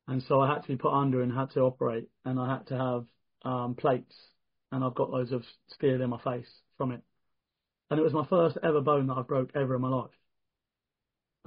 And 0.07 0.23
so 0.23 0.41
I 0.41 0.49
had 0.53 0.63
to 0.63 0.69
be 0.69 0.77
put 0.77 0.93
under 0.93 1.23
and 1.23 1.33
had 1.33 1.51
to 1.53 1.61
operate, 1.61 2.09
and 2.25 2.39
I 2.39 2.55
had 2.55 2.67
to 2.69 2.79
have 2.79 3.05
um, 3.51 3.75
plates, 3.75 4.15
and 4.73 4.83
I've 4.85 4.95
got 4.95 5.11
loads 5.11 5.33
of 5.33 5.45
steel 5.69 6.01
in 6.01 6.11
my 6.11 6.21
face 6.23 6.49
from 6.77 6.93
it. 6.93 7.03
And 7.91 7.99
it 7.99 8.03
was 8.03 8.13
my 8.13 8.27
first 8.27 8.57
ever 8.63 8.81
bone 8.81 9.07
that 9.09 9.19
I 9.19 9.23
broke 9.23 9.51
ever 9.55 9.75
in 9.75 9.83
my 9.83 9.89
life. 9.89 10.18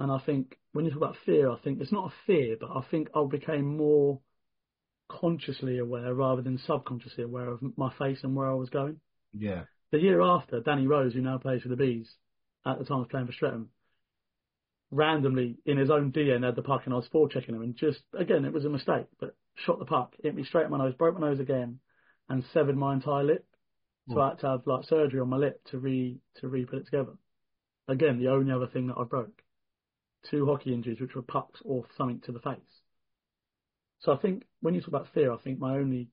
And 0.02 0.10
I 0.10 0.18
think 0.18 0.56
when 0.72 0.84
you 0.84 0.90
talk 0.90 1.00
about 1.00 1.16
fear, 1.24 1.48
I 1.48 1.56
think 1.62 1.80
it's 1.80 1.92
not 1.92 2.10
a 2.10 2.14
fear, 2.26 2.56
but 2.60 2.70
I 2.70 2.82
think 2.90 3.10
I 3.14 3.24
became 3.24 3.76
more 3.76 4.18
consciously 5.08 5.78
aware 5.78 6.12
rather 6.12 6.42
than 6.42 6.58
subconsciously 6.58 7.22
aware 7.22 7.48
of 7.48 7.60
my 7.76 7.92
face 8.00 8.18
and 8.24 8.34
where 8.34 8.50
I 8.50 8.54
was 8.54 8.68
going. 8.68 8.96
Yeah, 9.32 9.62
The 9.92 10.00
year 10.00 10.20
after, 10.20 10.58
Danny 10.58 10.88
Rose, 10.88 11.14
who 11.14 11.20
now 11.20 11.38
plays 11.38 11.62
for 11.62 11.68
the 11.68 11.76
Bees, 11.76 12.12
at 12.66 12.80
the 12.80 12.84
time 12.84 12.98
was 12.98 13.06
playing 13.12 13.28
for 13.28 13.32
Streatham, 13.32 13.68
randomly 14.90 15.58
in 15.66 15.78
his 15.78 15.88
own 15.88 16.10
DN 16.10 16.44
had 16.44 16.56
the 16.56 16.62
puck 16.62 16.82
and 16.84 16.92
I 16.92 16.96
was 16.96 17.08
forechecking 17.08 17.50
him 17.50 17.62
and 17.62 17.76
just 17.76 18.00
again 18.12 18.44
it 18.44 18.52
was 18.52 18.64
a 18.64 18.70
mistake, 18.70 19.06
but 19.20 19.36
shot 19.54 19.78
the 19.78 19.84
puck, 19.84 20.14
hit 20.20 20.34
me 20.34 20.42
straight 20.42 20.64
in 20.64 20.72
my 20.72 20.78
nose, 20.78 20.94
broke 20.94 21.16
my 21.16 21.28
nose 21.28 21.38
again, 21.38 21.78
and 22.28 22.44
severed 22.52 22.76
my 22.76 22.94
entire 22.94 23.22
lip. 23.22 23.46
So 24.08 24.14
hmm. 24.14 24.20
I 24.20 24.28
had 24.30 24.40
to 24.40 24.48
have 24.48 24.66
like 24.66 24.84
surgery 24.84 25.20
on 25.20 25.28
my 25.28 25.36
lip 25.36 25.60
to 25.70 25.78
re 25.78 26.18
to 26.40 26.48
re 26.48 26.64
put 26.64 26.80
it 26.80 26.86
together. 26.86 27.12
Again, 27.86 28.18
the 28.18 28.30
only 28.30 28.52
other 28.52 28.66
thing 28.66 28.88
that 28.88 28.98
I 28.98 29.04
broke. 29.04 29.41
Two 30.30 30.46
hockey 30.46 30.72
injuries 30.72 31.00
which 31.00 31.14
were 31.14 31.22
pucks 31.22 31.60
or 31.64 31.84
something 31.96 32.20
to 32.20 32.32
the 32.32 32.40
face. 32.40 32.80
So 34.00 34.12
I 34.12 34.16
think 34.16 34.44
when 34.60 34.74
you 34.74 34.80
talk 34.80 34.88
about 34.88 35.08
fear, 35.14 35.32
I 35.32 35.36
think 35.38 35.58
my 35.58 35.76
only 35.76 36.08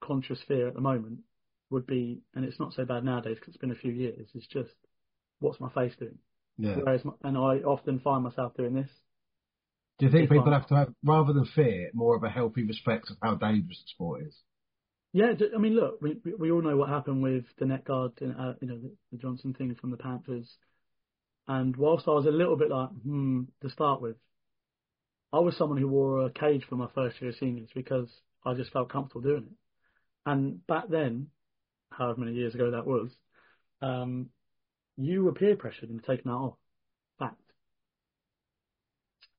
conscious 0.00 0.40
fear 0.46 0.68
at 0.68 0.74
the 0.74 0.80
moment 0.80 1.20
would 1.70 1.86
be, 1.86 2.20
and 2.34 2.44
it's 2.44 2.60
not 2.60 2.72
so 2.72 2.84
bad 2.84 3.04
nowadays 3.04 3.36
because 3.38 3.54
it's 3.54 3.60
been 3.60 3.70
a 3.72 3.76
few 3.76 3.92
years, 3.92 4.28
it's 4.34 4.46
just 4.46 4.74
what's 5.40 5.60
my 5.60 5.70
face 5.70 5.94
doing? 5.98 6.18
yeah. 6.58 6.76
Whereas, 6.76 7.04
my, 7.04 7.12
and 7.22 7.36
I 7.36 7.58
often 7.58 8.00
find 8.00 8.22
myself 8.22 8.56
doing 8.56 8.74
this. 8.74 8.90
Do 9.98 10.06
you 10.06 10.12
think 10.12 10.28
people 10.28 10.52
I- 10.52 10.58
have 10.58 10.66
to 10.68 10.74
have, 10.76 10.94
rather 11.04 11.32
than 11.32 11.44
fear, 11.44 11.90
more 11.94 12.16
of 12.16 12.22
a 12.24 12.28
healthy 12.30 12.64
respect 12.64 13.10
of 13.10 13.16
how 13.22 13.34
dangerous 13.36 13.80
the 13.80 13.88
sport 13.88 14.22
is? 14.22 14.42
Yeah, 15.12 15.32
I 15.54 15.58
mean, 15.58 15.74
look, 15.76 16.02
we 16.02 16.20
we- 16.38 16.50
all 16.50 16.60
know 16.62 16.76
what 16.76 16.88
happened 16.88 17.22
with 17.22 17.44
the 17.58 17.66
net 17.66 17.84
guard, 17.84 18.12
uh, 18.20 18.54
you 18.60 18.66
know, 18.68 18.78
the, 18.78 18.92
the 19.12 19.18
Johnson 19.18 19.54
thing 19.54 19.74
from 19.76 19.90
the 19.90 19.96
Panthers. 19.96 20.58
And 21.46 21.76
whilst 21.76 22.08
I 22.08 22.12
was 22.12 22.26
a 22.26 22.30
little 22.30 22.56
bit 22.56 22.70
like, 22.70 22.88
hmm, 22.88 23.42
to 23.62 23.70
start 23.70 24.00
with, 24.00 24.16
I 25.32 25.40
was 25.40 25.56
someone 25.56 25.78
who 25.78 25.88
wore 25.88 26.24
a 26.24 26.30
cage 26.30 26.64
for 26.68 26.76
my 26.76 26.88
first 26.94 27.20
year 27.20 27.30
of 27.30 27.36
seniors 27.36 27.68
because 27.74 28.08
I 28.44 28.54
just 28.54 28.72
felt 28.72 28.90
comfortable 28.90 29.22
doing 29.22 29.44
it. 29.44 29.56
And 30.26 30.66
back 30.66 30.88
then, 30.88 31.28
however 31.90 32.20
many 32.20 32.34
years 32.34 32.54
ago 32.54 32.70
that 32.70 32.86
was, 32.86 33.10
um, 33.82 34.30
you 34.96 35.24
were 35.24 35.32
peer 35.32 35.56
pressured 35.56 35.90
into 35.90 36.06
taking 36.06 36.30
that 36.30 36.36
off. 36.36 36.56
Fact. 37.18 37.40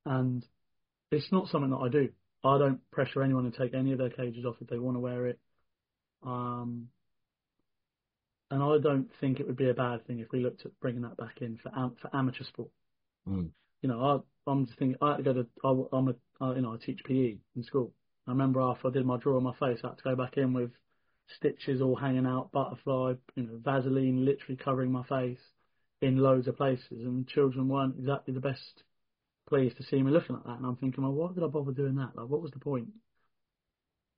And 0.06 0.46
it's 1.12 1.32
not 1.32 1.48
something 1.48 1.72
that 1.72 1.78
I 1.78 1.90
do. 1.90 2.10
I 2.44 2.60
don't 2.60 2.80
pressure 2.92 3.24
anyone 3.24 3.50
to 3.50 3.58
take 3.58 3.74
any 3.74 3.92
of 3.92 3.98
their 3.98 4.10
cages 4.10 4.46
off 4.46 4.58
if 4.62 4.68
they 4.68 4.78
want 4.78 4.98
to 4.98 5.02
wear 5.02 5.28
it. 5.28 5.40
Um, 6.24 6.90
and 8.52 8.62
I 8.62 8.78
don't 8.78 9.10
think 9.20 9.40
it 9.40 9.48
would 9.48 9.58
be 9.58 9.70
a 9.70 9.74
bad 9.74 10.06
thing 10.06 10.20
if 10.20 10.32
we 10.32 10.40
looked 10.40 10.66
at 10.66 10.80
bringing 10.80 11.02
that 11.02 11.18
back 11.18 11.42
in 11.42 11.58
for 11.58 11.72
am- 11.76 11.96
for 12.02 12.16
amateur 12.16 12.44
sport. 12.44 12.70
Mm. 13.28 13.50
You 13.82 13.90
know, 13.90 14.02
I, 14.48 14.52
I'm 14.52 14.66
just 14.66 14.78
thinking 14.78 14.98
I 15.02 15.12
had 15.12 15.18
to 15.18 15.24
go 15.24 15.34
to 15.34 15.48
I, 15.64 15.98
I'm 15.98 16.10
a 16.10 16.16
I, 16.42 16.56
you 16.56 16.62
know 16.62 16.74
I 16.74 16.78
teach 16.78 17.04
PE 17.04 17.38
in 17.56 17.64
school. 17.64 17.92
I 18.28 18.32
remember 18.32 18.62
after 18.62 18.88
I 18.88 18.92
did 18.92 19.06
my 19.06 19.18
draw 19.18 19.38
on 19.38 19.44
my 19.44 19.54
face, 19.54 19.80
I 19.84 19.90
had 19.90 19.98
to 19.98 20.04
go 20.04 20.16
back 20.16 20.38
in 20.38 20.54
with 20.54 20.72
stitches 21.38 21.82
all 21.82 21.96
hanging 21.96 22.26
out, 22.26 22.52
butterfly, 22.52 23.14
you 23.36 23.44
know, 23.44 23.60
Vaseline 23.64 24.26
literally 24.26 24.58
covering 24.58 24.92
my 24.92 25.04
face 25.04 25.40
in 26.02 26.18
loads 26.18 26.48
of 26.48 26.58
places, 26.58 26.88
and 26.92 27.28
children 27.28 27.68
weren't 27.68 27.98
exactly 27.98 28.34
the 28.34 28.40
best 28.40 28.84
pleased 29.48 29.78
to 29.78 29.84
see 29.84 30.02
me 30.02 30.12
looking 30.12 30.36
like 30.36 30.46
that. 30.46 30.58
And 30.58 30.66
I'm 30.66 30.76
thinking, 30.76 31.04
well, 31.04 31.14
why 31.14 31.32
did 31.34 31.44
I 31.44 31.48
bother 31.48 31.72
doing 31.72 31.96
that? 31.96 32.16
Like, 32.16 32.28
what 32.28 32.42
was 32.42 32.52
the 32.52 32.60
point? 32.60 32.88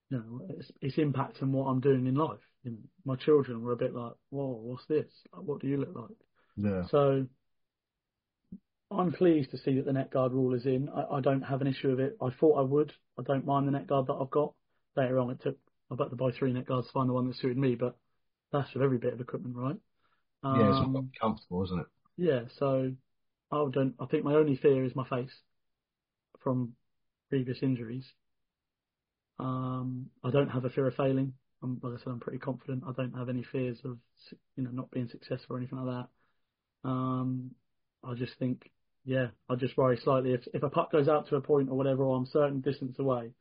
You 0.10 0.18
know, 0.18 0.42
it's, 0.58 0.72
it's 0.82 0.96
impacting 0.98 1.52
what 1.52 1.66
I'm 1.66 1.82
doing 1.82 2.08
in 2.08 2.16
life. 2.16 2.40
Know, 2.64 2.74
my 3.06 3.16
children 3.16 3.62
were 3.62 3.74
a 3.74 3.78
bit 3.78 3.94
like, 3.94 4.14
whoa, 4.30 4.60
what's 4.64 4.86
this? 4.88 5.08
What 5.34 5.62
do 5.62 5.68
you 5.68 5.78
look 5.78 5.96
like? 5.96 6.18
Yeah. 6.58 6.84
So 6.92 7.28
I'm 8.90 9.12
pleased 9.12 9.52
to 9.52 9.58
see 9.58 9.76
that 9.76 9.86
the 9.86 9.94
net 9.94 10.12
guard 10.12 10.32
rule 10.32 10.54
is 10.54 10.66
in. 10.66 10.90
I, 10.90 11.18
I 11.18 11.22
don't 11.22 11.42
have 11.42 11.62
an 11.62 11.68
issue 11.68 11.90
with 11.90 12.00
it. 12.00 12.18
I 12.22 12.30
thought 12.30 12.58
I 12.58 12.62
would. 12.62 12.94
I 13.20 13.24
don't 13.24 13.46
mind 13.46 13.68
the 13.68 13.72
net 13.72 13.88
guard 13.88 14.08
that 14.08 14.14
I've 14.14 14.30
got. 14.30 14.54
Later 14.96 15.20
on, 15.20 15.30
it 15.30 15.42
took 15.42 15.58
I 15.92 15.96
bet 15.96 16.10
to 16.10 16.16
buy 16.16 16.32
three 16.32 16.54
net 16.54 16.66
guards 16.66 16.88
to 16.88 16.94
find 16.94 17.10
the 17.10 17.14
one 17.14 17.28
that 17.28 17.36
suited 17.38 17.58
me, 17.58 17.76
but 17.76 17.98
that's 18.52 18.74
with 18.74 18.84
every 18.84 18.98
bit 18.98 19.14
of 19.14 19.22
equipment, 19.22 19.56
right? 19.56 19.78
yeah, 20.54 20.70
it's 20.70 20.80
Um, 20.82 21.10
comfortable, 21.20 21.64
isn't 21.64 21.80
it? 21.80 21.88
yeah, 22.18 22.42
so 22.58 22.92
I 23.52 23.66
don't. 23.72 23.96
I 24.00 24.06
think 24.08 24.24
my 24.24 24.36
only 24.36 24.56
fear 24.56 24.84
is 24.86 24.96
my 24.96 25.08
face 25.08 25.32
from 26.40 26.74
previous 27.30 27.62
injuries. 27.62 28.06
Um, 29.40 30.08
I 30.24 30.32
don't 30.32 30.50
have 30.50 30.66
a 30.66 30.70
fear 30.70 30.88
of 30.88 30.96
failing. 30.96 31.34
I'm, 31.64 31.80
like 31.82 31.94
I 31.94 31.98
said, 31.98 32.10
I'm 32.12 32.20
pretty 32.20 32.40
confident. 32.40 32.84
I 32.88 32.92
don't 32.94 33.16
have 33.18 33.30
any 33.30 33.44
fears 33.44 33.80
of 33.84 33.98
you 34.56 34.64
know 34.64 34.72
not 34.72 34.92
being 34.92 35.10
successful 35.10 35.56
or 35.56 35.60
anything 35.60 35.80
like 35.84 36.06
that. 36.84 36.90
Um, 36.90 37.52
I 38.04 38.14
just 38.14 38.38
think, 38.40 38.72
yeah, 39.06 39.28
I 39.50 39.56
just 39.56 39.78
worry 39.78 39.98
slightly 39.98 40.34
if 40.34 40.48
if 40.54 40.64
a 40.64 40.70
puck 40.70 40.92
goes 40.92 41.08
out 41.08 41.28
to 41.30 41.36
a 41.36 41.42
point 41.42 41.70
or 41.70 41.78
whatever, 41.78 42.04
or 42.04 42.18
I'm 42.18 42.26
certain 42.26 42.62
distance 42.62 42.98
away, 43.00 43.32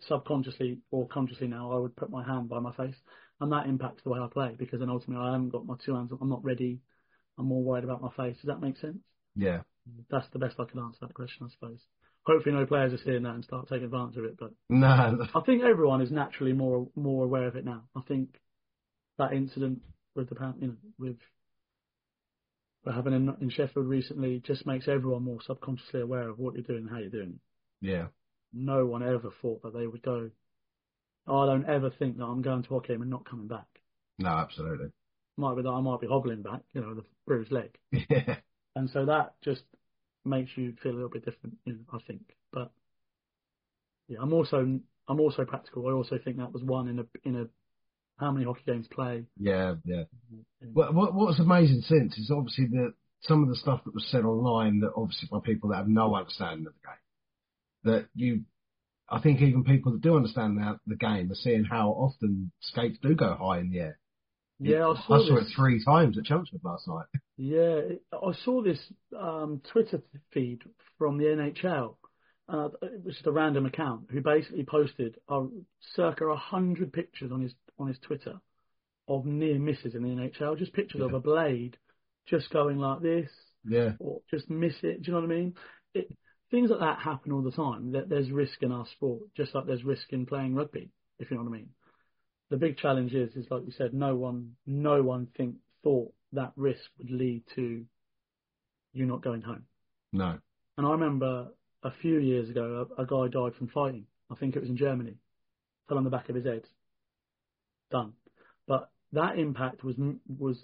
subconsciously 0.00 0.78
or 0.90 1.08
consciously 1.08 1.48
now, 1.48 1.72
I 1.72 1.78
would 1.78 1.96
put 1.96 2.10
my 2.10 2.24
hand 2.24 2.48
by 2.48 2.60
my 2.60 2.72
face, 2.72 2.96
and 3.40 3.52
that 3.52 3.66
impacts 3.66 4.02
the 4.02 4.10
way 4.10 4.20
I 4.20 4.28
play 4.32 4.54
because 4.58 4.80
then 4.80 4.90
ultimately 4.90 5.24
I 5.24 5.32
haven't 5.32 5.50
got 5.50 5.66
my 5.66 5.76
two 5.84 5.94
hands. 5.94 6.10
I'm 6.20 6.28
not 6.28 6.44
ready. 6.44 6.80
I'm 7.38 7.46
more 7.46 7.62
worried 7.62 7.84
about 7.84 8.02
my 8.02 8.10
face. 8.10 8.36
Does 8.36 8.46
that 8.46 8.60
make 8.60 8.76
sense? 8.78 8.98
Yeah. 9.36 9.60
That's 10.10 10.28
the 10.32 10.38
best 10.38 10.58
I 10.58 10.64
can 10.64 10.80
answer 10.80 10.98
that 11.02 11.14
question, 11.14 11.46
I 11.46 11.50
suppose. 11.50 11.80
Hopefully, 12.28 12.54
no 12.54 12.66
players 12.66 12.92
are 12.92 13.02
seeing 13.02 13.22
that 13.22 13.34
and 13.34 13.42
start 13.42 13.68
taking 13.68 13.84
advantage 13.86 14.18
of 14.18 14.24
it. 14.24 14.36
But 14.38 14.50
No. 14.68 15.26
I 15.34 15.40
think 15.40 15.62
everyone 15.62 16.02
is 16.02 16.10
naturally 16.10 16.52
more 16.52 16.86
more 16.94 17.24
aware 17.24 17.46
of 17.46 17.56
it 17.56 17.64
now. 17.64 17.84
I 17.96 18.02
think 18.02 18.28
that 19.16 19.32
incident 19.32 19.80
with 20.14 20.28
the 20.28 20.54
you 20.60 20.66
know 20.68 20.76
with 20.98 21.16
what 22.82 22.94
happened 22.94 23.14
in, 23.14 23.34
in 23.40 23.50
Sheffield 23.50 23.86
recently 23.86 24.40
just 24.46 24.66
makes 24.66 24.88
everyone 24.88 25.24
more 25.24 25.40
subconsciously 25.40 26.02
aware 26.02 26.28
of 26.28 26.38
what 26.38 26.54
you're 26.54 26.62
doing 26.64 26.80
and 26.82 26.90
how 26.90 26.98
you're 26.98 27.08
doing. 27.08 27.40
Yeah. 27.80 28.08
No 28.52 28.84
one 28.84 29.02
ever 29.02 29.30
thought 29.40 29.62
that 29.62 29.72
they 29.72 29.86
would 29.86 30.02
go. 30.02 30.30
"Oh, 31.26 31.38
I 31.40 31.46
don't 31.46 31.68
ever 31.68 31.90
think 31.90 32.18
that 32.18 32.24
I'm 32.24 32.42
going 32.42 32.62
to 32.62 32.68
hockey 32.68 32.92
and 32.92 33.10
not 33.10 33.24
coming 33.28 33.48
back. 33.48 33.66
No, 34.18 34.28
absolutely. 34.28 34.88
Might 35.38 35.56
be 35.56 35.62
that 35.62 35.68
I 35.70 35.80
might 35.80 36.00
be 36.00 36.06
hobbling 36.06 36.42
back, 36.42 36.60
you 36.74 36.82
know, 36.82 36.88
with 36.90 36.98
a 36.98 37.04
bruised 37.26 37.52
leg. 37.52 37.76
Yeah. 38.10 38.36
And 38.76 38.90
so 38.90 39.06
that 39.06 39.34
just 39.42 39.62
makes 40.24 40.50
you 40.56 40.74
feel 40.82 40.92
a 40.92 40.94
little 40.94 41.08
bit 41.10 41.24
different, 41.24 41.56
you 41.64 41.74
know, 41.74 41.78
I 41.92 41.98
think. 42.06 42.22
But 42.52 42.70
yeah, 44.08 44.18
I'm 44.20 44.32
also 44.32 44.80
I'm 45.08 45.20
also 45.20 45.44
practical. 45.44 45.86
I 45.88 45.92
also 45.92 46.18
think 46.22 46.38
that 46.38 46.52
was 46.52 46.62
one 46.62 46.88
in 46.88 46.98
a 46.98 47.06
in 47.24 47.36
a 47.36 47.46
how 48.18 48.32
many 48.32 48.44
hockey 48.44 48.62
games 48.66 48.86
play. 48.88 49.24
Yeah, 49.38 49.74
yeah. 49.84 50.04
Mm-hmm. 50.32 50.40
in- 50.62 50.70
What, 50.74 50.94
what 50.94 51.14
what's 51.14 51.38
amazing 51.38 51.82
since 51.82 52.18
is 52.18 52.30
obviously 52.30 52.66
that 52.66 52.94
some 53.22 53.42
of 53.42 53.48
the 53.48 53.56
stuff 53.56 53.82
that 53.84 53.94
was 53.94 54.06
said 54.10 54.24
online 54.24 54.80
that 54.80 54.92
obviously 54.96 55.28
by 55.30 55.38
people 55.44 55.70
that 55.70 55.76
have 55.76 55.88
no 55.88 56.14
understanding 56.14 56.66
of 56.66 56.72
the 56.74 56.88
game. 56.88 57.92
That 57.94 58.08
you, 58.14 58.42
I 59.08 59.20
think 59.20 59.40
even 59.40 59.64
people 59.64 59.92
that 59.92 60.02
do 60.02 60.16
understand 60.16 60.58
the, 60.58 60.78
the 60.86 60.96
game 60.96 61.30
are 61.30 61.36
seeing 61.36 61.64
how 61.64 61.90
often 61.90 62.50
skates 62.60 62.98
do 63.02 63.14
go 63.14 63.34
high 63.34 63.58
in 63.60 63.70
the 63.70 63.80
air. 63.80 63.98
Yeah, 64.58 64.86
I 64.88 64.94
saw, 65.06 65.14
I 65.14 65.26
saw 65.26 65.36
it 65.36 65.46
three 65.54 65.84
times 65.84 66.18
at 66.18 66.24
Chelmsford 66.24 66.60
last 66.64 66.88
night. 66.88 67.06
Yeah, 67.36 67.80
I 68.12 68.32
saw 68.44 68.62
this 68.62 68.80
um, 69.18 69.62
Twitter 69.72 70.02
feed 70.32 70.62
from 70.98 71.18
the 71.18 71.24
NHL. 71.24 71.94
Uh, 72.48 72.68
it 72.82 73.04
was 73.04 73.14
just 73.14 73.26
a 73.26 73.32
random 73.32 73.66
account 73.66 74.06
who 74.10 74.20
basically 74.20 74.64
posted 74.64 75.16
uh, 75.28 75.44
circa 75.94 76.26
a 76.26 76.36
hundred 76.36 76.92
pictures 76.92 77.30
on 77.30 77.42
his 77.42 77.52
on 77.78 77.88
his 77.88 77.98
Twitter 77.98 78.40
of 79.06 79.24
near 79.24 79.58
misses 79.58 79.94
in 79.94 80.02
the 80.02 80.08
NHL. 80.08 80.58
Just 80.58 80.72
pictures 80.72 81.02
of 81.02 81.14
a 81.14 81.20
blade 81.20 81.76
just 82.26 82.50
going 82.50 82.78
like 82.78 83.00
this, 83.00 83.30
Yeah, 83.64 83.92
or 83.98 84.20
just 84.30 84.50
miss 84.50 84.74
it. 84.82 85.02
Do 85.02 85.10
you 85.10 85.12
know 85.12 85.20
what 85.20 85.30
I 85.30 85.34
mean? 85.34 85.54
It, 85.94 86.08
things 86.50 86.70
like 86.70 86.80
that 86.80 86.98
happen 86.98 87.32
all 87.32 87.42
the 87.42 87.52
time. 87.52 87.92
That 87.92 88.08
there's 88.08 88.30
risk 88.30 88.62
in 88.62 88.72
our 88.72 88.86
sport, 88.86 89.22
just 89.36 89.54
like 89.54 89.66
there's 89.66 89.84
risk 89.84 90.12
in 90.12 90.26
playing 90.26 90.54
rugby. 90.54 90.90
If 91.18 91.30
you 91.30 91.36
know 91.36 91.42
what 91.44 91.50
I 91.50 91.58
mean. 91.58 91.68
The 92.50 92.56
big 92.56 92.78
challenge 92.78 93.14
is, 93.14 93.34
is 93.36 93.46
like 93.50 93.62
you 93.66 93.72
said, 93.72 93.92
no 93.92 94.16
one, 94.16 94.52
no 94.66 95.02
one 95.02 95.28
think 95.36 95.56
thought 95.82 96.12
that 96.32 96.52
risk 96.56 96.82
would 96.98 97.10
lead 97.10 97.42
to 97.56 97.84
you 98.92 99.06
not 99.06 99.22
going 99.22 99.42
home. 99.42 99.64
no, 100.12 100.38
And 100.76 100.86
I 100.86 100.90
remember 100.92 101.48
a 101.82 101.90
few 102.02 102.18
years 102.18 102.48
ago, 102.48 102.88
a, 102.96 103.02
a 103.02 103.06
guy 103.06 103.28
died 103.28 103.54
from 103.56 103.68
fighting. 103.68 104.06
I 104.30 104.34
think 104.34 104.56
it 104.56 104.60
was 104.60 104.68
in 104.68 104.76
Germany. 104.76 105.14
Fell 105.88 105.98
on 105.98 106.04
the 106.04 106.10
back 106.10 106.28
of 106.28 106.34
his 106.34 106.44
head. 106.44 106.64
Done. 107.90 108.12
But 108.66 108.90
that 109.12 109.38
impact 109.38 109.84
was 109.84 109.96
was 110.38 110.62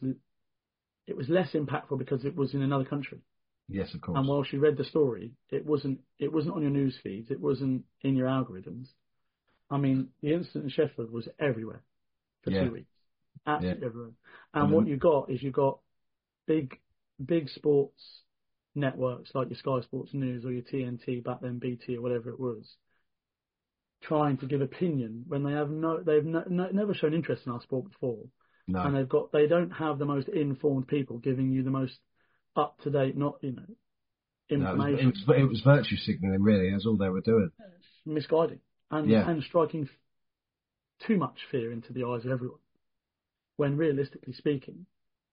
it 1.06 1.16
was 1.16 1.28
less 1.28 1.52
impactful 1.52 1.98
because 1.98 2.24
it 2.24 2.34
was 2.36 2.54
in 2.54 2.62
another 2.62 2.84
country. 2.84 3.20
yes, 3.68 3.94
of 3.94 4.00
course. 4.00 4.18
And 4.18 4.28
while 4.28 4.44
she 4.44 4.58
read 4.58 4.76
the 4.76 4.84
story, 4.84 5.32
it 5.50 5.64
wasn't 5.64 6.00
it 6.18 6.32
wasn't 6.32 6.54
on 6.56 6.62
your 6.62 6.70
news 6.70 6.98
feeds, 7.02 7.30
it 7.30 7.40
wasn't 7.40 7.84
in 8.02 8.16
your 8.16 8.28
algorithms. 8.28 8.88
I 9.70 9.78
mean, 9.78 10.08
the 10.20 10.32
incident 10.32 10.64
in 10.64 10.70
Sheffield 10.70 11.10
was 11.10 11.28
everywhere 11.38 11.82
for 12.42 12.50
Yeah. 12.50 12.64
two 12.64 12.72
weeks, 12.72 12.92
absolutely 13.46 13.80
Yeah. 13.80 13.86
everywhere. 13.86 14.12
And 14.52 14.64
And 14.64 14.72
what 14.72 14.86
you 14.86 14.96
got 14.96 15.30
is 15.30 15.42
you 15.42 15.50
got 15.50 15.80
big 16.46 16.78
big 17.24 17.48
sports 17.48 18.22
networks 18.74 19.34
like 19.34 19.48
your 19.48 19.56
Sky 19.56 19.80
Sports 19.82 20.12
News 20.12 20.44
or 20.44 20.52
your 20.52 20.62
TNT 20.62 21.20
back 21.20 21.40
then 21.40 21.58
BT 21.58 21.96
or 21.96 22.02
whatever 22.02 22.30
it 22.30 22.40
was, 22.40 22.76
trying 24.02 24.36
to 24.38 24.46
give 24.46 24.60
opinion 24.60 25.24
when 25.28 25.44
they 25.44 25.52
have 25.52 25.70
no 25.70 26.02
they've 26.02 26.24
no, 26.24 26.44
no, 26.48 26.68
never 26.70 26.92
shown 26.92 27.14
interest 27.14 27.46
in 27.46 27.52
our 27.52 27.62
sport 27.62 27.88
before 27.90 28.24
no, 28.66 28.82
and 28.82 28.96
they've 28.96 29.08
got 29.08 29.32
they 29.32 29.46
don't 29.46 29.70
have 29.70 29.98
the 29.98 30.04
most 30.04 30.28
informed 30.28 30.88
people 30.88 31.18
giving 31.18 31.50
you 31.50 31.62
the 31.62 31.70
most 31.70 31.98
up 32.56 32.78
to 32.82 32.90
date, 32.90 33.16
not 33.16 33.38
you 33.42 33.52
know, 33.52 33.62
no 34.50 34.56
it, 34.56 34.60
was, 34.60 34.60
information. 34.60 35.08
it, 35.08 35.14
was, 35.28 35.38
it 35.38 35.48
was 35.48 35.60
virtue 35.60 35.96
signaling, 35.96 36.42
really. 36.42 36.70
That's 36.70 36.86
all 36.86 36.96
they 36.96 37.08
were 37.08 37.20
doing. 37.20 37.50
misguiding 38.06 38.60
and 38.94 39.08
Yeah. 39.10 39.28
and 39.28 39.42
striking 39.42 39.88
too 41.06 41.16
much 41.16 41.38
fear 41.50 41.72
into 41.72 41.92
the 41.92 42.04
eyes 42.04 42.24
of 42.24 42.30
everyone. 42.32 42.58
When 43.56 43.76
realistically 43.76 44.32
speaking, 44.32 44.86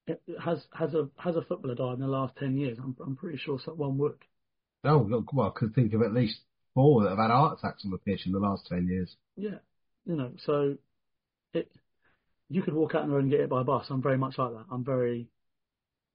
it 0.07 0.21
has 0.39 0.67
has 0.73 0.93
a 0.93 1.09
has 1.17 1.35
a 1.35 1.41
footballer 1.41 1.75
died 1.75 1.95
in 1.95 2.01
the 2.01 2.07
last 2.07 2.35
ten 2.37 2.57
years? 2.57 2.77
I'm 2.79 2.95
I'm 2.99 3.15
pretty 3.15 3.37
sure 3.37 3.59
someone 3.59 3.97
would. 3.99 4.17
Oh, 4.83 4.99
look, 5.09 5.31
well, 5.33 5.47
I 5.47 5.59
could 5.59 5.73
think 5.75 5.93
of 5.93 6.01
at 6.01 6.13
least 6.13 6.39
four 6.73 7.03
that 7.03 7.09
have 7.09 7.19
had 7.19 7.29
heart 7.31 7.59
attacks 7.59 7.85
on 7.85 7.91
the 7.91 7.97
pitch 7.99 8.25
in 8.25 8.31
the 8.31 8.39
last 8.39 8.65
10 8.67 8.87
years. 8.87 9.15
Yeah, 9.35 9.59
you 10.05 10.15
know, 10.15 10.31
so 10.45 10.77
it 11.53 11.71
you 12.49 12.61
could 12.63 12.73
walk 12.73 12.95
out 12.95 13.03
on 13.03 13.09
the 13.09 13.15
road 13.15 13.23
and 13.23 13.31
get 13.31 13.41
hit 13.41 13.49
by 13.49 13.61
a 13.61 13.63
bus. 13.65 13.85
I'm 13.89 14.01
very 14.01 14.17
much 14.17 14.37
like 14.37 14.51
that. 14.53 14.65
I'm 14.71 14.83
very 14.83 15.27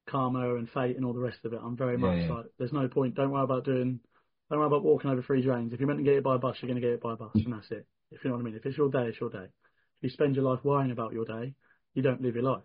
karma 0.07 0.57
and 0.57 0.69
fate 0.71 0.97
and 0.97 1.05
all 1.05 1.13
the 1.13 1.21
rest 1.21 1.39
of 1.45 1.53
it. 1.53 1.61
I'm 1.63 1.77
very 1.77 1.95
Yeah, 1.95 1.99
much 1.99 2.29
yeah. 2.29 2.35
like 2.35 2.47
there's 2.59 2.73
no 2.73 2.89
point. 2.89 3.15
Don't 3.15 3.31
worry 3.31 3.45
about 3.45 3.65
doing. 3.65 4.01
Don't 4.49 4.59
worry 4.61 4.67
about 4.69 4.85
walking 4.85 5.11
over 5.11 5.23
three 5.23 5.43
drains. 5.43 5.73
If 5.73 5.81
you're 5.81 5.87
meant 5.89 5.99
to 5.99 6.05
get 6.05 6.15
it 6.15 6.23
by 6.25 6.37
a 6.37 6.39
bus, 6.39 6.57
you're 6.61 6.69
going 6.69 6.81
to 6.81 6.87
get 6.87 6.95
it 6.95 7.03
by 7.03 7.15
a 7.15 7.17
bus, 7.17 7.31
and 7.35 7.53
that's 7.53 7.71
it. 7.71 7.87
If 8.13 8.23
you 8.23 8.31
know 8.31 8.37
what 8.37 8.43
I 8.43 8.45
mean. 8.45 8.55
If 8.55 8.65
it's 8.65 8.77
your 8.79 8.91
day, 8.91 9.07
it's 9.09 9.21
your 9.21 9.31
day. 9.31 9.45
If 9.45 10.03
you 10.03 10.11
spend 10.11 10.37
your 10.37 10.45
life 10.45 10.61
worrying 10.65 10.93
about 10.93 11.13
your 11.13 11.25
day, 11.25 11.55
you 11.95 12.03
don't 12.03 12.21
live 12.23 12.35
your 12.37 12.45
life. 12.45 12.63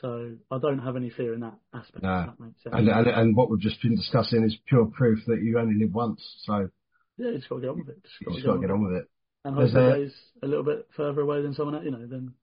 So 0.00 0.32
I 0.50 0.58
don't 0.58 0.80
have 0.80 0.96
any 0.96 1.08
fear 1.10 1.32
in 1.34 1.40
that 1.40 1.54
aspect. 1.72 2.02
No. 2.02 2.26
That 2.26 2.40
makes 2.40 2.62
sense. 2.62 2.74
And, 2.76 2.88
and, 2.88 3.06
and 3.06 3.36
what 3.36 3.48
we've 3.48 3.60
just 3.60 3.80
been 3.80 3.94
discussing 3.96 4.44
is 4.44 4.56
pure 4.68 4.86
proof 4.86 5.20
that 5.28 5.40
you 5.40 5.58
only 5.58 5.76
live 5.82 5.94
once. 5.94 6.20
So 6.44 6.68
yeah, 7.16 7.30
you 7.30 7.36
just 7.36 7.48
got 7.48 7.56
to 7.56 7.60
get 7.62 7.70
on 7.70 7.78
with 7.78 7.88
it. 7.90 8.02
you 8.20 8.32
just 8.34 8.44
got 8.46 8.54
to 8.54 8.60
get 8.60 8.70
on 8.72 8.84
with 8.84 8.96
it. 9.02 9.08
And 9.44 9.54
hopefully 9.54 10.10
a- 10.42 10.46
a 10.46 10.48
little 10.48 10.64
bit 10.64 10.88
further 10.96 11.20
away 11.20 11.42
than 11.42 11.54
someone, 11.54 11.76
else, 11.76 11.84
you 11.84 11.92
know, 11.92 12.06
than 12.06 12.34